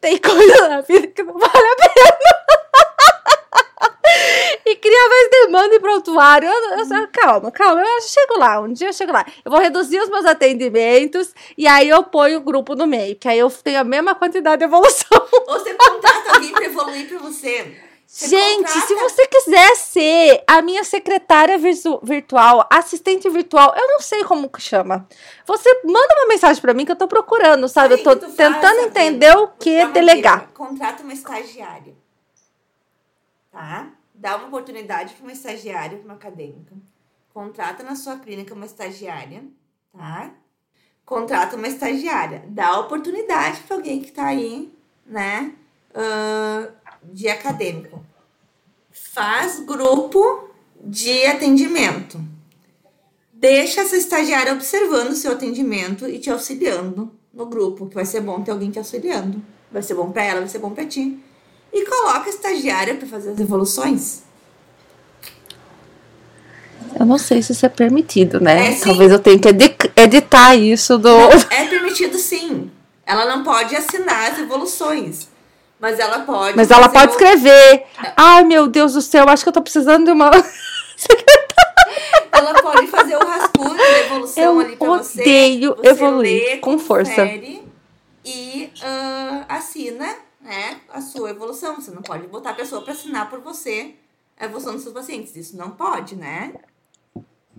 Tem 0.00 0.18
coisa 0.18 0.68
na 0.68 0.80
vida 0.82 1.08
que 1.08 1.22
não 1.22 1.34
vale 1.36 1.52
a 1.52 1.76
pena. 1.76 2.49
E 4.66 4.76
cria 4.76 5.08
mais 5.08 5.30
demanda 5.30 5.74
e 5.74 5.80
prontuário. 5.80 6.48
Eu, 6.48 6.78
eu, 6.78 6.78
eu- 7.00 7.08
calma, 7.12 7.50
calma. 7.50 7.80
Eu 7.82 8.00
chego 8.02 8.38
lá, 8.38 8.60
um 8.60 8.72
dia 8.72 8.88
eu 8.88 8.92
chego 8.92 9.10
lá. 9.12 9.24
Eu 9.44 9.50
vou 9.50 9.60
reduzir 9.60 9.98
os 10.00 10.08
meus 10.10 10.24
atendimentos 10.26 11.32
e 11.56 11.66
aí 11.66 11.88
eu 11.88 12.02
ponho 12.04 12.38
o 12.38 12.42
grupo 12.42 12.74
no 12.74 12.86
meio, 12.86 13.16
que 13.16 13.26
aí 13.28 13.38
eu 13.38 13.50
tenho 13.50 13.80
a 13.80 13.84
mesma 13.84 14.14
quantidade 14.14 14.58
de 14.58 14.64
evolução. 14.64 15.08
Ou 15.48 15.58
você 15.58 15.74
contrata 15.74 16.34
alguém 16.34 16.52
pra 16.52 16.64
evoluir 16.64 17.08
pra 17.08 17.18
você. 17.18 17.76
Você 18.06 18.28
Gente, 18.28 18.64
contrata- 18.66 18.86
se 18.86 18.94
você 18.96 19.26
quiser 19.28 19.76
ser 19.76 20.42
a 20.46 20.60
minha 20.60 20.82
secretária 20.84 21.56
virtu- 21.56 22.00
virtual, 22.02 22.66
assistente 22.68 23.28
virtual, 23.30 23.72
eu 23.76 23.86
não 23.88 24.00
sei 24.00 24.24
como 24.24 24.48
que 24.48 24.60
chama. 24.60 25.06
Você 25.46 25.80
manda 25.84 26.14
uma 26.18 26.26
mensagem 26.28 26.60
pra 26.60 26.74
mim 26.74 26.84
que 26.84 26.92
eu 26.92 26.96
tô 26.96 27.06
procurando, 27.08 27.68
sabe? 27.68 27.96
Sabe 27.96 28.00
Eu 28.00 28.04
tô 28.20 28.20
faz, 28.26 28.34
tentando 28.36 28.62
Sabrina? 28.62 28.86
entender 28.86 29.36
o 29.36 29.48
que 29.48 29.86
delegar. 29.86 30.50
Contrata 30.52 31.02
uma 31.02 31.12
estagiária. 31.12 31.94
Tá? 33.50 33.92
Dá 34.14 34.36
uma 34.36 34.48
oportunidade 34.48 35.14
para 35.14 35.22
uma 35.22 35.32
estagiária, 35.32 35.98
para 35.98 36.04
uma 36.04 36.14
acadêmica. 36.14 36.74
Contrata 37.32 37.82
na 37.82 37.96
sua 37.96 38.18
clínica 38.18 38.54
uma 38.54 38.66
estagiária, 38.66 39.44
tá? 39.92 40.32
Contrata 41.04 41.56
uma 41.56 41.68
estagiária. 41.68 42.44
Dá 42.48 42.78
oportunidade 42.78 43.60
para 43.62 43.76
alguém 43.76 44.00
que 44.00 44.12
tá 44.12 44.26
aí, 44.26 44.72
né? 45.06 45.54
ah, 45.94 46.68
de 47.02 47.28
acadêmico. 47.28 48.04
Faz 48.90 49.60
grupo 49.60 50.50
de 50.82 51.26
atendimento. 51.26 52.20
Deixa 53.32 53.80
essa 53.80 53.96
estagiária 53.96 54.52
observando 54.52 55.10
o 55.10 55.16
seu 55.16 55.32
atendimento 55.32 56.06
e 56.06 56.18
te 56.18 56.30
auxiliando 56.30 57.10
no 57.32 57.46
grupo, 57.46 57.86
que 57.86 57.94
vai 57.94 58.04
ser 58.04 58.20
bom 58.20 58.42
ter 58.42 58.50
alguém 58.50 58.70
te 58.70 58.78
auxiliando. 58.78 59.42
Vai 59.70 59.82
ser 59.82 59.94
bom 59.94 60.10
para 60.10 60.24
ela, 60.24 60.40
vai 60.40 60.48
ser 60.48 60.58
bom 60.58 60.70
para 60.70 60.84
ti. 60.84 61.18
E 61.72 61.84
coloca 61.86 62.26
a 62.26 62.28
estagiária 62.28 62.94
para 62.96 63.06
fazer 63.06 63.30
as 63.30 63.40
evoluções. 63.40 64.22
Eu 66.98 67.06
não 67.06 67.18
sei 67.18 67.42
se 67.42 67.52
isso 67.52 67.64
é 67.64 67.68
permitido, 67.68 68.40
né? 68.40 68.72
É. 68.72 68.74
Talvez 68.80 69.12
eu 69.12 69.18
tenha 69.18 69.38
que 69.38 69.48
edi- 69.48 69.76
editar 69.96 70.54
isso 70.56 70.98
do. 70.98 71.08
É 71.50 71.66
permitido 71.66 72.18
sim. 72.18 72.70
Ela 73.06 73.24
não 73.26 73.42
pode 73.44 73.74
assinar 73.76 74.32
as 74.32 74.38
evoluções, 74.38 75.28
mas 75.78 75.98
ela 75.98 76.20
pode. 76.20 76.56
Mas 76.56 76.70
ela 76.70 76.88
pode 76.88 77.08
o- 77.08 77.10
escrever. 77.12 77.84
Ai, 78.16 78.44
meu 78.44 78.66
Deus 78.66 78.94
do 78.94 79.02
céu, 79.02 79.28
acho 79.28 79.42
que 79.44 79.48
eu 79.48 79.52
tô 79.52 79.62
precisando 79.62 80.04
de 80.06 80.10
uma. 80.10 80.30
Ela 82.32 82.54
pode 82.62 82.86
fazer 82.86 83.16
o 83.16 83.26
rascunho 83.26 83.76
da 83.76 83.98
evolução 84.00 84.42
Eu 84.44 84.60
ali 84.60 84.76
pra 84.76 84.88
você. 84.88 85.20
odeio 85.20 85.74
você 85.76 85.88
evoluir 85.88 86.44
lê, 86.52 86.56
com 86.58 86.78
força. 86.78 87.10
confere 87.10 87.62
E 88.30 88.72
ah, 88.82 89.44
assina 89.48 90.06
né, 90.40 90.80
a 90.88 91.00
sua 91.00 91.30
evolução. 91.30 91.74
Você 91.74 91.90
não 91.90 92.02
pode 92.02 92.26
botar 92.28 92.50
a 92.50 92.54
pessoa 92.54 92.82
para 92.82 92.92
assinar 92.92 93.28
por 93.28 93.40
você 93.40 93.94
a 94.38 94.44
evolução 94.44 94.74
dos 94.74 94.82
seus 94.82 94.94
pacientes. 94.94 95.34
Isso 95.34 95.56
não 95.56 95.70
pode, 95.70 96.14
né? 96.14 96.54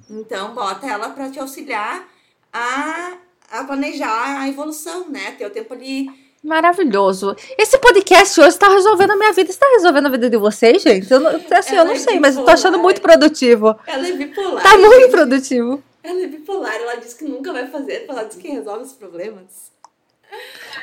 Então, 0.09 0.53
bota 0.53 0.87
ela 0.87 1.09
para 1.09 1.29
te 1.29 1.39
auxiliar 1.39 2.07
a, 2.53 3.17
a 3.51 3.63
planejar 3.65 4.41
a 4.41 4.47
evolução, 4.47 5.09
né? 5.09 5.31
Ter 5.31 5.45
o 5.45 5.49
tempo 5.49 5.73
ali. 5.73 6.09
Maravilhoso. 6.41 7.35
Esse 7.57 7.77
podcast 7.77 8.39
hoje 8.41 8.57
tá 8.57 8.69
resolvendo 8.69 9.11
a 9.11 9.15
minha 9.15 9.33
vida. 9.33 9.51
Está 9.51 9.67
resolvendo 9.73 10.07
a 10.07 10.09
vida 10.09 10.29
de 10.29 10.37
vocês, 10.37 10.81
gente? 10.81 11.11
Eu 11.11 11.19
não, 11.19 11.29
assim, 11.29 11.75
eu 11.75 11.81
Ela 11.81 11.85
não 11.85 11.93
é 11.93 11.99
sei, 11.99 12.19
mas 12.19 12.35
eu 12.35 12.43
tô 12.43 12.49
achando 12.49 12.77
bipolar. 12.77 12.83
muito 12.83 13.01
produtivo. 13.01 13.75
Ela 13.85 14.07
é 14.07 14.11
bipolar. 14.13 14.63
Tá 14.63 14.77
muito 14.77 15.01
gente. 15.01 15.11
produtivo. 15.11 15.83
Ela 16.01 16.21
é 16.21 16.27
bipolar. 16.27 16.73
Ela 16.73 16.95
diz 16.95 17.13
que 17.13 17.25
nunca 17.25 17.53
vai 17.53 17.67
fazer. 17.67 18.05
Ela 18.07 18.23
diz 18.23 18.37
que 18.37 18.47
resolve 18.47 18.85
os 18.85 18.93
problemas. 18.93 19.71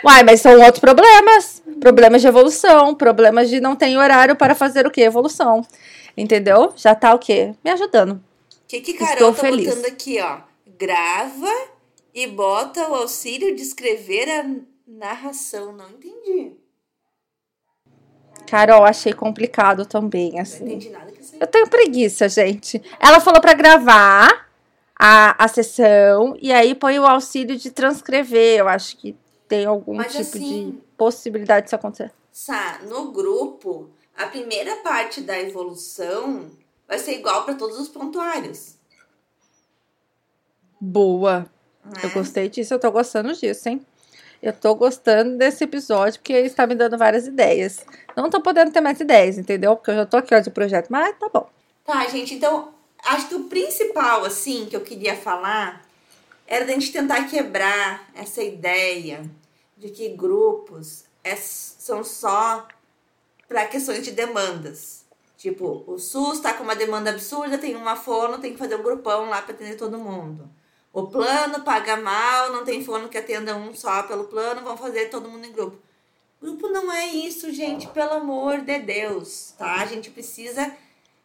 Uai, 0.04 0.22
mas 0.22 0.40
são 0.40 0.58
outros 0.60 0.78
problemas. 0.80 1.62
Problemas 1.80 2.20
de 2.22 2.28
evolução, 2.28 2.94
problemas 2.94 3.48
de 3.48 3.60
não 3.60 3.74
ter 3.76 3.96
horário 3.96 4.36
para 4.36 4.54
fazer 4.54 4.86
o 4.86 4.90
quê? 4.90 5.02
Evolução. 5.02 5.66
Entendeu? 6.16 6.72
Já 6.76 6.94
tá 6.94 7.14
o 7.14 7.18
quê? 7.18 7.54
Me 7.64 7.70
ajudando. 7.70 8.12
O 8.12 8.20
que, 8.68 8.80
que 8.80 8.90
Estou 8.92 9.06
Carol 9.06 9.34
tá 9.34 9.40
feliz. 9.40 9.68
botando 9.68 9.86
aqui, 9.86 10.20
ó? 10.20 10.38
Grava 10.78 11.52
e 12.14 12.26
bota 12.26 12.88
o 12.90 12.94
auxílio 12.94 13.54
de 13.54 13.62
escrever 13.62 14.28
a 14.28 14.44
narração. 14.86 15.72
Não 15.72 15.88
entendi. 15.90 16.52
Carol, 18.46 18.84
achei 18.84 19.12
complicado 19.12 19.84
também, 19.84 20.32
Não 20.32 20.40
assim. 20.40 20.64
entendi 20.64 20.90
nada 20.90 21.12
que 21.12 21.22
você. 21.22 21.36
Eu 21.38 21.46
tenho 21.46 21.68
preguiça, 21.68 22.28
gente. 22.28 22.82
Ela 22.98 23.20
falou 23.20 23.40
pra 23.40 23.52
gravar 23.52 24.48
a, 24.98 25.44
a 25.44 25.48
sessão 25.48 26.36
e 26.40 26.52
aí 26.52 26.74
põe 26.74 26.98
o 26.98 27.06
auxílio 27.06 27.56
de 27.56 27.70
transcrever. 27.70 28.58
Eu 28.58 28.68
acho 28.68 28.96
que 28.96 29.14
tem 29.48 29.64
algum 29.64 29.94
Mas 29.94 30.12
tipo 30.12 30.22
assim- 30.22 30.70
de 30.70 30.78
possibilidade 30.96 31.64
disso 31.64 31.76
acontecer. 31.76 32.12
Sá, 32.30 32.80
no 32.88 33.10
grupo, 33.10 33.88
a 34.16 34.26
primeira 34.26 34.76
parte 34.76 35.20
da 35.20 35.38
evolução 35.38 36.50
vai 36.86 36.98
ser 36.98 37.12
igual 37.18 37.44
para 37.44 37.54
todos 37.54 37.78
os 37.78 37.88
prontuários. 37.88 38.76
Boa. 40.80 41.50
Né? 41.84 42.00
Eu 42.04 42.10
gostei 42.10 42.48
disso, 42.48 42.74
eu 42.74 42.78
tô 42.78 42.90
gostando 42.90 43.32
disso, 43.34 43.68
hein? 43.68 43.84
Eu 44.40 44.52
tô 44.52 44.74
gostando 44.74 45.36
desse 45.36 45.64
episódio 45.64 46.20
porque 46.20 46.32
ele 46.32 46.46
está 46.46 46.64
me 46.66 46.74
dando 46.74 46.96
várias 46.96 47.26
ideias. 47.26 47.84
Não 48.16 48.30
tô 48.30 48.40
podendo 48.40 48.70
ter 48.70 48.80
mais 48.80 49.00
ideias, 49.00 49.36
entendeu? 49.36 49.74
Porque 49.74 49.90
eu 49.90 49.96
já 49.96 50.06
tô 50.06 50.16
aqui 50.16 50.32
ó, 50.34 50.38
de 50.38 50.50
projeto, 50.50 50.88
mas 50.90 51.18
tá 51.18 51.28
bom. 51.32 51.50
Tá, 51.84 52.06
gente, 52.06 52.34
então 52.34 52.72
acho 53.04 53.28
que 53.28 53.34
o 53.34 53.44
principal, 53.44 54.24
assim, 54.24 54.66
que 54.66 54.76
eu 54.76 54.80
queria 54.82 55.16
falar 55.16 55.84
era 56.46 56.64
da 56.64 56.72
gente 56.72 56.92
tentar 56.92 57.24
quebrar 57.24 58.08
essa 58.14 58.40
ideia 58.42 59.28
de 59.78 59.90
que 59.90 60.08
grupos 60.08 61.04
é- 61.22 61.36
são 61.36 62.02
só 62.02 62.66
para 63.46 63.66
questões 63.66 64.04
de 64.04 64.10
demandas. 64.10 65.06
Tipo, 65.36 65.84
o 65.86 65.98
SUS 65.98 66.40
tá 66.40 66.52
com 66.52 66.64
uma 66.64 66.74
demanda 66.74 67.10
absurda, 67.10 67.56
tem 67.56 67.76
uma 67.76 67.94
fono, 67.94 68.38
tem 68.38 68.52
que 68.52 68.58
fazer 68.58 68.74
um 68.74 68.82
grupão 68.82 69.28
lá 69.28 69.40
para 69.40 69.54
atender 69.54 69.76
todo 69.76 69.96
mundo. 69.96 70.50
O 70.92 71.06
plano 71.06 71.62
paga 71.62 71.96
mal, 71.96 72.50
não 72.50 72.64
tem 72.64 72.84
fono 72.84 73.08
que 73.08 73.16
atenda 73.16 73.54
um 73.54 73.72
só 73.72 74.02
pelo 74.02 74.24
plano, 74.24 74.62
vão 74.62 74.76
fazer 74.76 75.10
todo 75.10 75.28
mundo 75.28 75.46
em 75.46 75.52
grupo. 75.52 75.78
Grupo 76.42 76.68
não 76.68 76.92
é 76.92 77.06
isso, 77.06 77.52
gente, 77.52 77.86
pelo 77.88 78.14
amor 78.14 78.62
de 78.62 78.78
Deus, 78.80 79.54
tá? 79.56 79.76
A 79.76 79.86
gente 79.86 80.10
precisa 80.10 80.72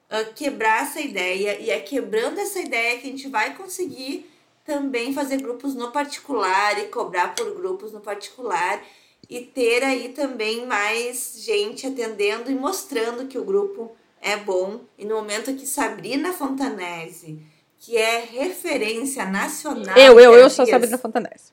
ah, 0.09 0.23
quebrar 0.35 0.83
essa 0.83 1.01
ideia 1.01 1.59
e 1.59 1.71
é 1.71 1.79
quebrando 1.79 2.39
essa 2.39 2.59
ideia 2.59 2.99
que 2.99 3.07
a 3.07 3.11
gente 3.11 3.27
vai 3.29 3.55
conseguir 3.55 4.29
também 4.63 5.13
fazer 5.13 5.37
grupos 5.37 5.75
no 5.75 5.91
particular 5.91 6.79
e 6.79 6.87
cobrar 6.87 7.35
por 7.35 7.53
grupos 7.53 7.91
no 7.91 7.99
particular 7.99 8.81
e 9.29 9.41
ter 9.41 9.83
aí 9.83 10.09
também 10.09 10.65
mais 10.65 11.35
gente 11.37 11.87
atendendo 11.87 12.51
e 12.51 12.55
mostrando 12.55 13.27
que 13.27 13.37
o 13.37 13.43
grupo 13.43 13.95
é 14.21 14.37
bom. 14.37 14.81
E 14.97 15.05
no 15.05 15.15
momento 15.15 15.53
que 15.55 15.65
Sabrina 15.65 16.33
Fontanese, 16.33 17.39
que 17.79 17.97
é 17.97 18.19
referência 18.19 19.25
nacional. 19.25 19.97
Eu, 19.97 20.19
eu, 20.19 20.33
eu 20.33 20.49
sou 20.49 20.65
Sabrina 20.65 20.97
Fontanese. 20.97 21.51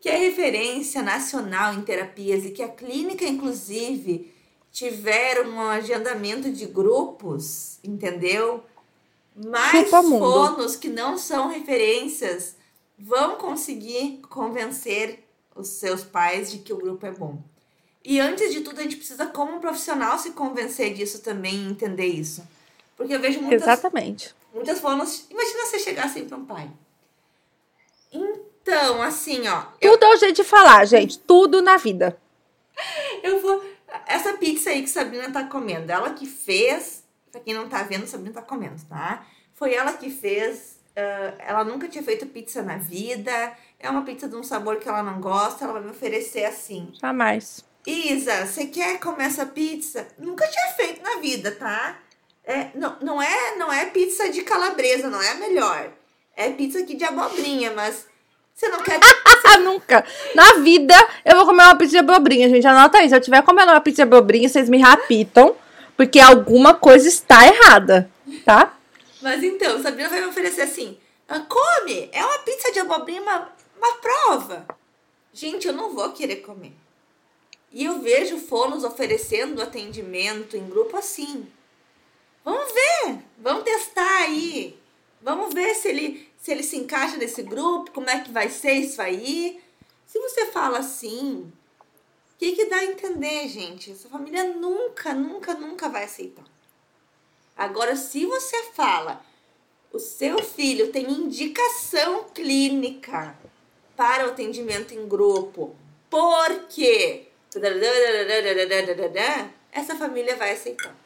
que 0.00 0.08
é 0.08 0.16
referência 0.16 1.02
nacional 1.02 1.74
em 1.74 1.82
terapias 1.82 2.44
e 2.44 2.50
que 2.50 2.62
a 2.62 2.68
clínica, 2.68 3.24
inclusive, 3.24 4.32
tiver 4.72 5.46
um 5.46 5.60
agendamento 5.60 6.50
de 6.50 6.66
grupos, 6.66 7.78
entendeu? 7.84 8.64
Mais 9.34 9.88
fonos 9.88 10.76
que 10.76 10.88
não 10.88 11.16
são 11.16 11.48
referências 11.48 12.56
vão 12.98 13.36
conseguir 13.36 14.20
convencer 14.28 15.24
os 15.54 15.68
seus 15.68 16.04
pais 16.04 16.50
de 16.50 16.58
que 16.58 16.72
o 16.72 16.76
grupo 16.76 17.06
é 17.06 17.10
bom. 17.10 17.38
E 18.04 18.20
antes 18.20 18.52
de 18.52 18.60
tudo, 18.60 18.80
a 18.80 18.82
gente 18.82 18.96
precisa, 18.96 19.26
como 19.26 19.56
um 19.56 19.60
profissional, 19.60 20.18
se 20.18 20.32
convencer 20.32 20.92
disso 20.92 21.20
também 21.20 21.54
e 21.54 21.70
entender 21.70 22.06
isso. 22.06 22.46
Porque 22.96 23.14
eu 23.14 23.20
vejo 23.20 23.40
muitas, 23.40 23.62
Exatamente. 23.62 24.34
muitas 24.52 24.80
fonos. 24.80 25.24
Imagina 25.30 25.66
você 25.66 25.78
chegar 25.78 26.06
assim 26.06 26.24
para 26.24 26.36
um 26.36 26.44
pai. 26.44 26.70
Então, 28.12 29.02
assim, 29.02 29.46
ó. 29.48 29.64
Eu, 29.80 29.92
Tudo 29.92 30.04
é 30.04 30.14
o 30.14 30.16
jeito 30.16 30.36
de 30.36 30.44
falar, 30.44 30.84
gente. 30.84 31.18
Tudo 31.18 31.62
na 31.62 31.76
vida. 31.76 32.18
eu 33.22 33.40
vou. 33.40 33.64
Essa 34.06 34.34
pizza 34.34 34.70
aí 34.70 34.82
que 34.82 34.90
Sabrina 34.90 35.30
tá 35.30 35.44
comendo, 35.44 35.90
ela 35.90 36.10
que 36.10 36.26
fez. 36.26 37.01
Pra 37.32 37.40
quem 37.40 37.54
não 37.54 37.68
tá 37.68 37.82
vendo, 37.82 38.06
Sabrina 38.06 38.34
tá 38.34 38.42
comendo, 38.42 38.76
tá? 38.88 39.26
Foi 39.54 39.72
ela 39.74 39.94
que 39.94 40.10
fez. 40.10 40.78
ah, 40.94 41.34
ela 41.38 41.64
nunca 41.64 41.88
tinha 41.88 42.04
feito 42.04 42.26
pizza 42.26 42.62
na 42.62 42.76
vida. 42.76 43.32
É 43.80 43.88
uma 43.88 44.02
pizza 44.02 44.28
de 44.28 44.36
um 44.36 44.42
sabor 44.42 44.76
que 44.76 44.88
ela 44.88 45.02
não 45.02 45.20
gosta. 45.20 45.64
Ela 45.64 45.72
vai 45.72 45.82
me 45.82 45.90
oferecer 45.90 46.44
assim. 46.44 46.92
Jamais. 47.00 47.64
Isa, 47.86 48.46
você 48.46 48.66
quer 48.66 49.00
comer 49.00 49.24
essa 49.24 49.46
pizza? 49.46 50.06
Nunca 50.18 50.46
tinha 50.46 50.68
feito 50.76 51.02
na 51.02 51.16
vida, 51.20 51.50
tá? 51.52 51.98
É, 52.44 52.68
não, 52.74 52.96
não, 53.00 53.22
é, 53.22 53.56
não 53.56 53.72
é 53.72 53.86
pizza 53.86 54.28
de 54.28 54.42
calabresa, 54.42 55.08
não 55.08 55.20
é 55.20 55.30
a 55.30 55.34
melhor. 55.36 55.90
É 56.36 56.50
pizza 56.50 56.80
aqui 56.80 56.94
de 56.94 57.04
abobrinha, 57.04 57.72
mas 57.72 58.06
você 58.54 58.68
não 58.68 58.82
quer. 58.82 59.00
Nunca. 59.62 60.04
Na 60.34 60.54
vida, 60.54 60.94
eu 61.24 61.36
vou 61.36 61.46
comer 61.46 61.64
uma 61.64 61.76
pizza 61.76 61.92
de 61.92 61.98
abobrinha, 61.98 62.48
gente. 62.48 62.66
Anota 62.66 62.98
aí. 62.98 63.08
Se 63.08 63.16
eu 63.16 63.20
tiver 63.20 63.42
comendo 63.42 63.72
uma 63.72 63.80
pizza 63.80 63.96
de 63.96 64.02
abobrinha, 64.02 64.48
vocês 64.48 64.68
me 64.68 64.80
rapitam. 64.80 65.54
Porque 65.96 66.18
alguma 66.18 66.74
coisa 66.74 67.08
está 67.08 67.46
errada, 67.46 68.10
tá? 68.44 68.78
Mas 69.20 69.42
então, 69.42 69.82
Sabrina 69.82 70.08
vai 70.08 70.20
me 70.20 70.26
oferecer 70.26 70.62
assim: 70.62 70.98
"Ah, 71.28 71.40
come, 71.40 72.08
é 72.12 72.24
uma 72.24 72.38
pizza 72.40 72.72
de 72.72 72.80
abobrinha, 72.80 73.22
uma, 73.22 73.52
uma 73.76 73.92
prova. 73.94 74.66
Gente, 75.32 75.66
eu 75.66 75.72
não 75.72 75.94
vou 75.94 76.12
querer 76.12 76.36
comer. 76.36 76.72
E 77.72 77.84
eu 77.84 78.00
vejo 78.00 78.38
fonos 78.38 78.84
oferecendo 78.84 79.62
atendimento 79.62 80.56
em 80.56 80.68
grupo 80.68 80.96
assim. 80.96 81.46
Vamos 82.44 82.72
ver, 82.72 83.18
vamos 83.38 83.64
testar 83.64 84.24
aí. 84.24 84.78
Vamos 85.22 85.54
ver 85.54 85.74
se 85.74 85.88
ele, 85.88 86.28
se 86.36 86.50
ele 86.50 86.62
se 86.62 86.76
encaixa 86.76 87.16
nesse 87.16 87.42
grupo, 87.42 87.92
como 87.92 88.10
é 88.10 88.20
que 88.20 88.30
vai 88.30 88.50
ser 88.50 88.72
isso 88.72 89.00
aí. 89.00 89.62
Se 90.04 90.18
você 90.18 90.46
fala 90.46 90.78
assim, 90.78 91.50
que, 92.42 92.56
que 92.56 92.64
dá 92.64 92.78
a 92.78 92.84
entender, 92.84 93.46
gente? 93.46 93.92
Essa 93.92 94.08
família 94.08 94.42
nunca, 94.42 95.14
nunca, 95.14 95.54
nunca 95.54 95.88
vai 95.88 96.02
aceitar. 96.02 96.44
Agora, 97.56 97.94
se 97.94 98.26
você 98.26 98.64
fala, 98.72 99.24
o 99.92 100.00
seu 100.00 100.42
filho 100.42 100.90
tem 100.90 101.08
indicação 101.08 102.24
clínica 102.34 103.38
para 103.96 104.26
o 104.26 104.30
atendimento 104.30 104.92
em 104.92 105.06
grupo, 105.06 105.76
porque 106.10 107.28
essa 109.70 109.94
família 109.94 110.34
vai 110.34 110.54
aceitar. 110.54 110.96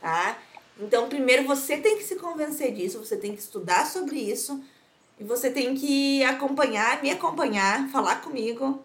Tá? 0.00 0.38
Então, 0.78 1.08
primeiro 1.08 1.44
você 1.44 1.76
tem 1.76 1.98
que 1.98 2.04
se 2.04 2.14
convencer 2.14 2.72
disso, 2.72 3.04
você 3.04 3.16
tem 3.16 3.34
que 3.34 3.42
estudar 3.42 3.84
sobre 3.84 4.20
isso, 4.20 4.62
e 5.18 5.24
você 5.24 5.50
tem 5.50 5.74
que 5.74 6.22
acompanhar, 6.22 7.02
me 7.02 7.10
acompanhar, 7.10 7.88
falar 7.88 8.22
comigo, 8.22 8.84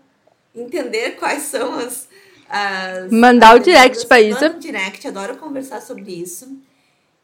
entender 0.56 1.12
quais 1.12 1.44
são 1.44 1.78
as. 1.80 2.08
as 2.50 3.12
Mandar 3.12 3.56
o 3.56 3.60
as 3.60 3.64
direct 3.64 3.98
demandas. 3.98 4.06
pra 4.06 4.22
Isa. 4.22 4.42
Manda 4.42 4.56
um 4.56 4.60
direct, 4.60 5.08
adoro 5.08 5.38
conversar 5.38 5.82
sobre 5.82 6.12
isso. 6.12 6.58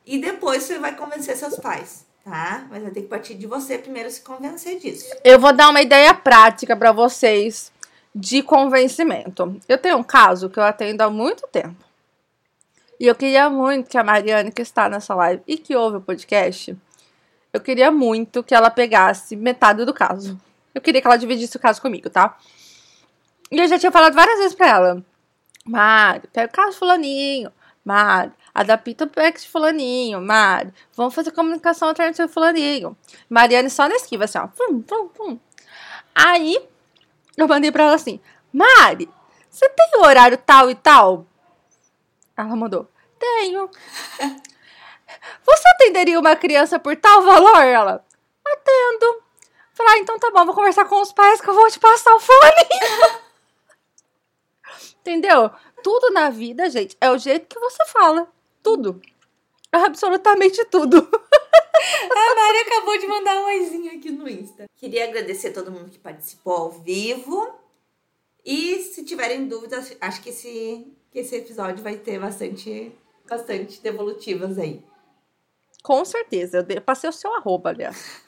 E 0.06 0.20
depois 0.20 0.64
você 0.64 0.80
vai 0.80 0.96
convencer 0.96 1.38
seus 1.38 1.56
pais, 1.58 2.06
tá? 2.24 2.66
Mas 2.70 2.82
vai 2.82 2.92
ter 2.92 3.02
que 3.02 3.08
partir 3.08 3.36
de 3.36 3.46
você 3.48 3.78
primeiro 3.78 4.10
se 4.10 4.22
convencer 4.22 4.80
disso. 4.80 5.06
Eu 5.24 5.40
vou 5.40 5.54
dar 5.54 5.70
uma 5.70 5.82
ideia 5.82 6.14
prática 6.14 6.76
pra 6.76 6.92
vocês 6.92 7.72
de 8.14 8.42
convencimento. 8.42 9.60
Eu 9.70 9.78
tenho 9.78 9.98
um 9.98 10.04
caso 10.04 10.50
que 10.50 10.60
eu 10.60 10.64
atendo 10.64 11.04
há 11.04 11.10
muito 11.10 11.48
tempo. 11.48 11.76
E 13.00 13.08
eu 13.08 13.16
queria 13.16 13.50
muito 13.50 13.90
que 13.90 13.98
a 13.98 14.04
Mariane, 14.04 14.52
que 14.52 14.62
está 14.62 14.90
nessa 14.90 15.16
live 15.16 15.42
e 15.48 15.58
que 15.58 15.76
ouve 15.76 15.98
o 15.98 16.02
podcast, 16.02 16.76
eu 17.54 17.60
queria 17.60 17.90
muito 17.92 18.44
que 18.44 18.54
ela 18.54 18.70
pegasse 18.70 19.36
metade 19.36 19.86
do 19.86 19.94
caso. 19.94 20.40
Eu 20.74 20.82
queria 20.82 21.02
que 21.02 21.08
ela 21.08 21.18
dividisse 21.18 21.58
o 21.58 21.60
caso 21.60 21.82
comigo, 21.82 22.10
tá? 22.10 22.38
E 23.52 23.60
eu 23.60 23.68
já 23.68 23.78
tinha 23.78 23.92
falado 23.92 24.14
várias 24.14 24.40
vezes 24.40 24.56
pra 24.56 24.68
ela. 24.68 25.06
Mari, 25.66 26.28
pega 26.32 26.50
o 26.52 26.56
caso 26.56 26.72
de 26.72 26.78
fulaninho. 26.80 27.52
Mari, 27.84 28.32
adapta 28.54 29.04
o 29.04 29.08
PEX 29.08 29.44
de 29.44 29.50
fulaninho. 29.50 30.22
Mari, 30.22 30.74
vamos 30.96 31.14
fazer 31.14 31.32
comunicação 31.32 31.90
alternativa 31.90 32.28
de 32.28 32.34
fulaninho. 32.34 32.98
Mariane 33.30 33.70
só 33.70 33.88
na 33.90 33.96
esquiva, 33.96 34.24
assim, 34.24 34.38
ó. 34.38 34.48
Pum, 34.48 34.82
pum, 34.82 35.08
pum. 35.10 35.40
Aí, 36.16 36.58
eu 37.36 37.48
mandei 37.48 37.72
pra 37.72 37.84
ela 37.84 37.96
assim, 37.96 38.20
Mari, 38.54 39.10
você 39.50 39.68
tem 39.70 40.00
o 40.00 40.06
horário 40.06 40.38
tal 40.38 40.70
e 40.70 40.76
tal? 40.76 41.26
Ela 42.38 42.56
mandou, 42.56 42.90
tenho. 43.20 43.70
Você 45.44 45.70
atenderia 45.76 46.18
uma 46.18 46.38
criança 46.38 46.80
por 46.80 46.96
tal 46.96 47.22
valor? 47.22 47.62
Ela, 47.62 48.04
atendo. 48.48 49.24
Falei, 49.74 49.94
ah, 49.94 49.98
então 50.00 50.18
tá 50.18 50.32
bom, 50.32 50.46
vou 50.46 50.56
conversar 50.56 50.86
com 50.86 51.02
os 51.02 51.12
pais 51.12 51.42
que 51.42 51.50
eu 51.50 51.54
vou 51.54 51.70
te 51.70 51.80
passar 51.80 52.16
o 52.16 52.20
fulaninho. 52.20 53.22
Entendeu? 55.00 55.50
Tudo 55.84 56.12
na 56.12 56.30
vida, 56.30 56.70
gente, 56.70 56.96
é 57.02 57.10
o 57.10 57.18
jeito 57.18 57.48
que 57.48 57.60
você 57.60 57.86
fala. 57.88 58.28
Tudo. 58.62 59.02
Absolutamente 59.72 60.64
tudo. 60.66 60.98
A 62.12 62.36
Mari 62.36 62.58
acabou 62.60 63.00
de 63.00 63.08
mandar 63.08 63.38
um 63.42 63.46
oizinho 63.46 63.98
aqui 63.98 64.12
no 64.12 64.30
Insta. 64.30 64.66
Queria 64.76 65.06
agradecer 65.06 65.48
a 65.48 65.54
todo 65.54 65.72
mundo 65.72 65.90
que 65.90 65.98
participou 65.98 66.54
ao 66.54 66.72
vivo. 66.72 67.56
E 68.46 68.80
se 68.80 69.04
tiverem 69.04 69.48
dúvidas, 69.48 69.96
acho 70.00 70.22
que 70.22 70.30
esse, 70.30 70.88
que 71.10 71.20
esse 71.20 71.36
episódio 71.36 71.84
vai 71.84 71.96
ter 71.96 72.20
bastante, 72.20 72.92
bastante 73.28 73.82
devolutivas 73.82 74.60
aí. 74.60 74.84
Com 75.82 76.04
certeza. 76.06 76.66
Eu 76.70 76.82
passei 76.82 77.10
o 77.10 77.14
seu 77.14 77.34
arroba, 77.34 77.70
aliás. 77.70 78.22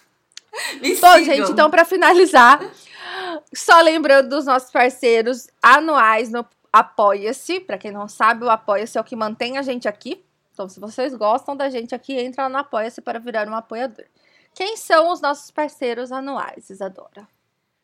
Me 0.81 0.95
Bom, 0.95 1.13
sigam. 1.13 1.23
gente, 1.23 1.51
então 1.51 1.69
pra 1.69 1.83
finalizar, 1.85 2.59
só 3.53 3.81
lembrando 3.81 4.29
dos 4.29 4.45
nossos 4.45 4.71
parceiros 4.71 5.47
anuais 5.61 6.31
no 6.31 6.45
Apoia-se. 6.71 7.59
Pra 7.59 7.77
quem 7.77 7.91
não 7.91 8.07
sabe, 8.07 8.43
o 8.43 8.49
Apoia-se 8.49 8.97
é 8.97 9.01
o 9.01 9.03
que 9.03 9.15
mantém 9.15 9.57
a 9.57 9.61
gente 9.61 9.87
aqui. 9.87 10.23
Então, 10.53 10.69
se 10.69 10.79
vocês 10.79 11.15
gostam 11.15 11.55
da 11.55 11.69
gente 11.69 11.95
aqui, 11.95 12.13
entra 12.13 12.43
lá 12.43 12.49
no 12.49 12.57
Apoia-se 12.57 13.01
para 13.01 13.19
virar 13.19 13.47
um 13.47 13.55
apoiador. 13.55 14.05
Quem 14.53 14.77
são 14.77 15.11
os 15.11 15.19
nossos 15.19 15.49
parceiros 15.49 16.11
anuais, 16.11 16.69
Isadora? 16.69 17.27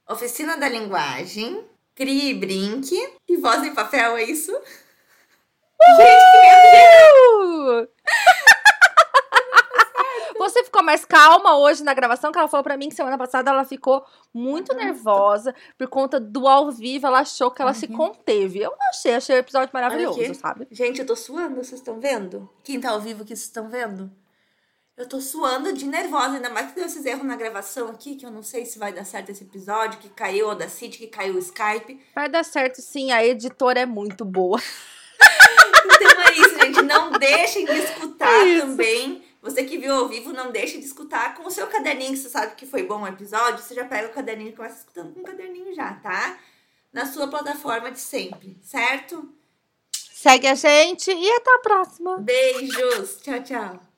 Oficina 0.07 0.55
da 0.55 0.69
Linguagem, 0.69 1.63
Crie 1.95 2.31
e 2.31 2.33
Brinque 2.33 3.13
e 3.27 3.37
Voz 3.37 3.63
em 3.63 3.73
Papel, 3.73 4.17
é 4.17 4.23
isso? 4.23 4.51
Gente, 5.97 6.25
que 6.31 6.41
medo! 6.77 7.89
Você 10.49 10.63
ficou 10.63 10.81
mais 10.81 11.05
calma 11.05 11.57
hoje 11.57 11.83
na 11.83 11.93
gravação, 11.93 12.31
que 12.31 12.39
ela 12.39 12.47
falou 12.47 12.63
pra 12.63 12.75
mim 12.75 12.89
que 12.89 12.95
semana 12.95 13.17
passada 13.17 13.51
ela 13.51 13.63
ficou 13.63 14.03
muito 14.33 14.75
nervosa 14.75 15.53
por 15.77 15.87
conta 15.87 16.19
do 16.19 16.47
ao 16.47 16.71
vivo, 16.71 17.05
ela 17.05 17.19
achou 17.19 17.51
que 17.51 17.61
ela 17.61 17.73
se 17.73 17.87
conteve. 17.87 18.59
Eu 18.59 18.71
não 18.71 18.89
achei, 18.89 19.13
achei 19.13 19.35
o 19.35 19.39
episódio 19.39 19.69
maravilhoso, 19.71 20.33
sabe? 20.33 20.67
Gente, 20.71 20.99
eu 20.99 21.05
tô 21.05 21.15
suando, 21.15 21.55
vocês 21.55 21.79
estão 21.79 21.99
vendo? 21.99 22.49
Quem 22.63 22.79
tá 22.79 22.89
ao 22.89 22.99
vivo 22.99 23.21
aqui, 23.21 23.35
vocês 23.35 23.45
estão 23.45 23.69
vendo? 23.69 24.11
Eu 24.97 25.07
tô 25.07 25.21
suando 25.21 25.71
de 25.71 25.85
nervosa, 25.85 26.35
ainda 26.35 26.49
mais 26.49 26.69
que 26.69 26.75
deu 26.75 26.85
esses 26.85 27.05
erros 27.05 27.23
na 27.23 27.35
gravação 27.35 27.87
aqui, 27.87 28.15
que 28.15 28.25
eu 28.25 28.31
não 28.31 28.43
sei 28.43 28.65
se 28.65 28.77
vai 28.77 28.91
dar 28.91 29.05
certo 29.05 29.29
esse 29.29 29.43
episódio, 29.43 29.99
que 29.99 30.09
caiu 30.09 30.47
o 30.47 30.49
Audacity, 30.49 30.97
que 30.97 31.07
caiu 31.07 31.35
o 31.35 31.39
Skype. 31.39 32.01
Vai 32.13 32.27
dar 32.27 32.43
certo 32.43 32.81
sim, 32.81 33.11
a 33.11 33.23
editora 33.23 33.81
é 33.81 33.85
muito 33.85 34.25
boa. 34.25 34.59
Então 36.01 36.21
é 36.21 36.31
isso, 36.33 36.59
gente. 36.59 36.81
Não 36.83 37.11
deixem 37.11 37.65
de 37.65 37.73
escutar 37.73 38.29
É 38.47 38.59
também. 38.59 39.23
Você 39.41 39.63
que 39.63 39.77
viu 39.77 39.93
ao 39.93 40.07
vivo, 40.09 40.33
não 40.33 40.51
deixe 40.51 40.77
de 40.77 40.85
escutar 40.85 41.35
com 41.35 41.47
o 41.47 41.51
seu 41.51 41.67
caderninho, 41.67 42.11
que 42.11 42.17
você 42.17 42.29
sabe 42.29 42.55
que 42.55 42.65
foi 42.65 42.83
bom 42.83 43.01
o 43.01 43.07
episódio. 43.07 43.63
Você 43.63 43.73
já 43.73 43.85
pega 43.85 44.09
o 44.09 44.13
caderninho 44.13 44.49
e 44.49 44.55
começa 44.55 44.79
escutando 44.79 45.13
com 45.13 45.21
o 45.21 45.23
caderninho 45.23 45.73
já, 45.73 45.93
tá? 45.95 46.37
Na 46.91 47.05
sua 47.05 47.27
plataforma 47.27 47.91
de 47.91 47.99
sempre, 47.99 48.57
certo? 48.61 49.33
Segue 49.91 50.47
a 50.47 50.55
gente 50.55 51.09
e 51.09 51.31
até 51.31 51.55
a 51.55 51.59
próxima. 51.59 52.17
Beijos. 52.17 53.21
Tchau, 53.21 53.41
tchau. 53.41 53.79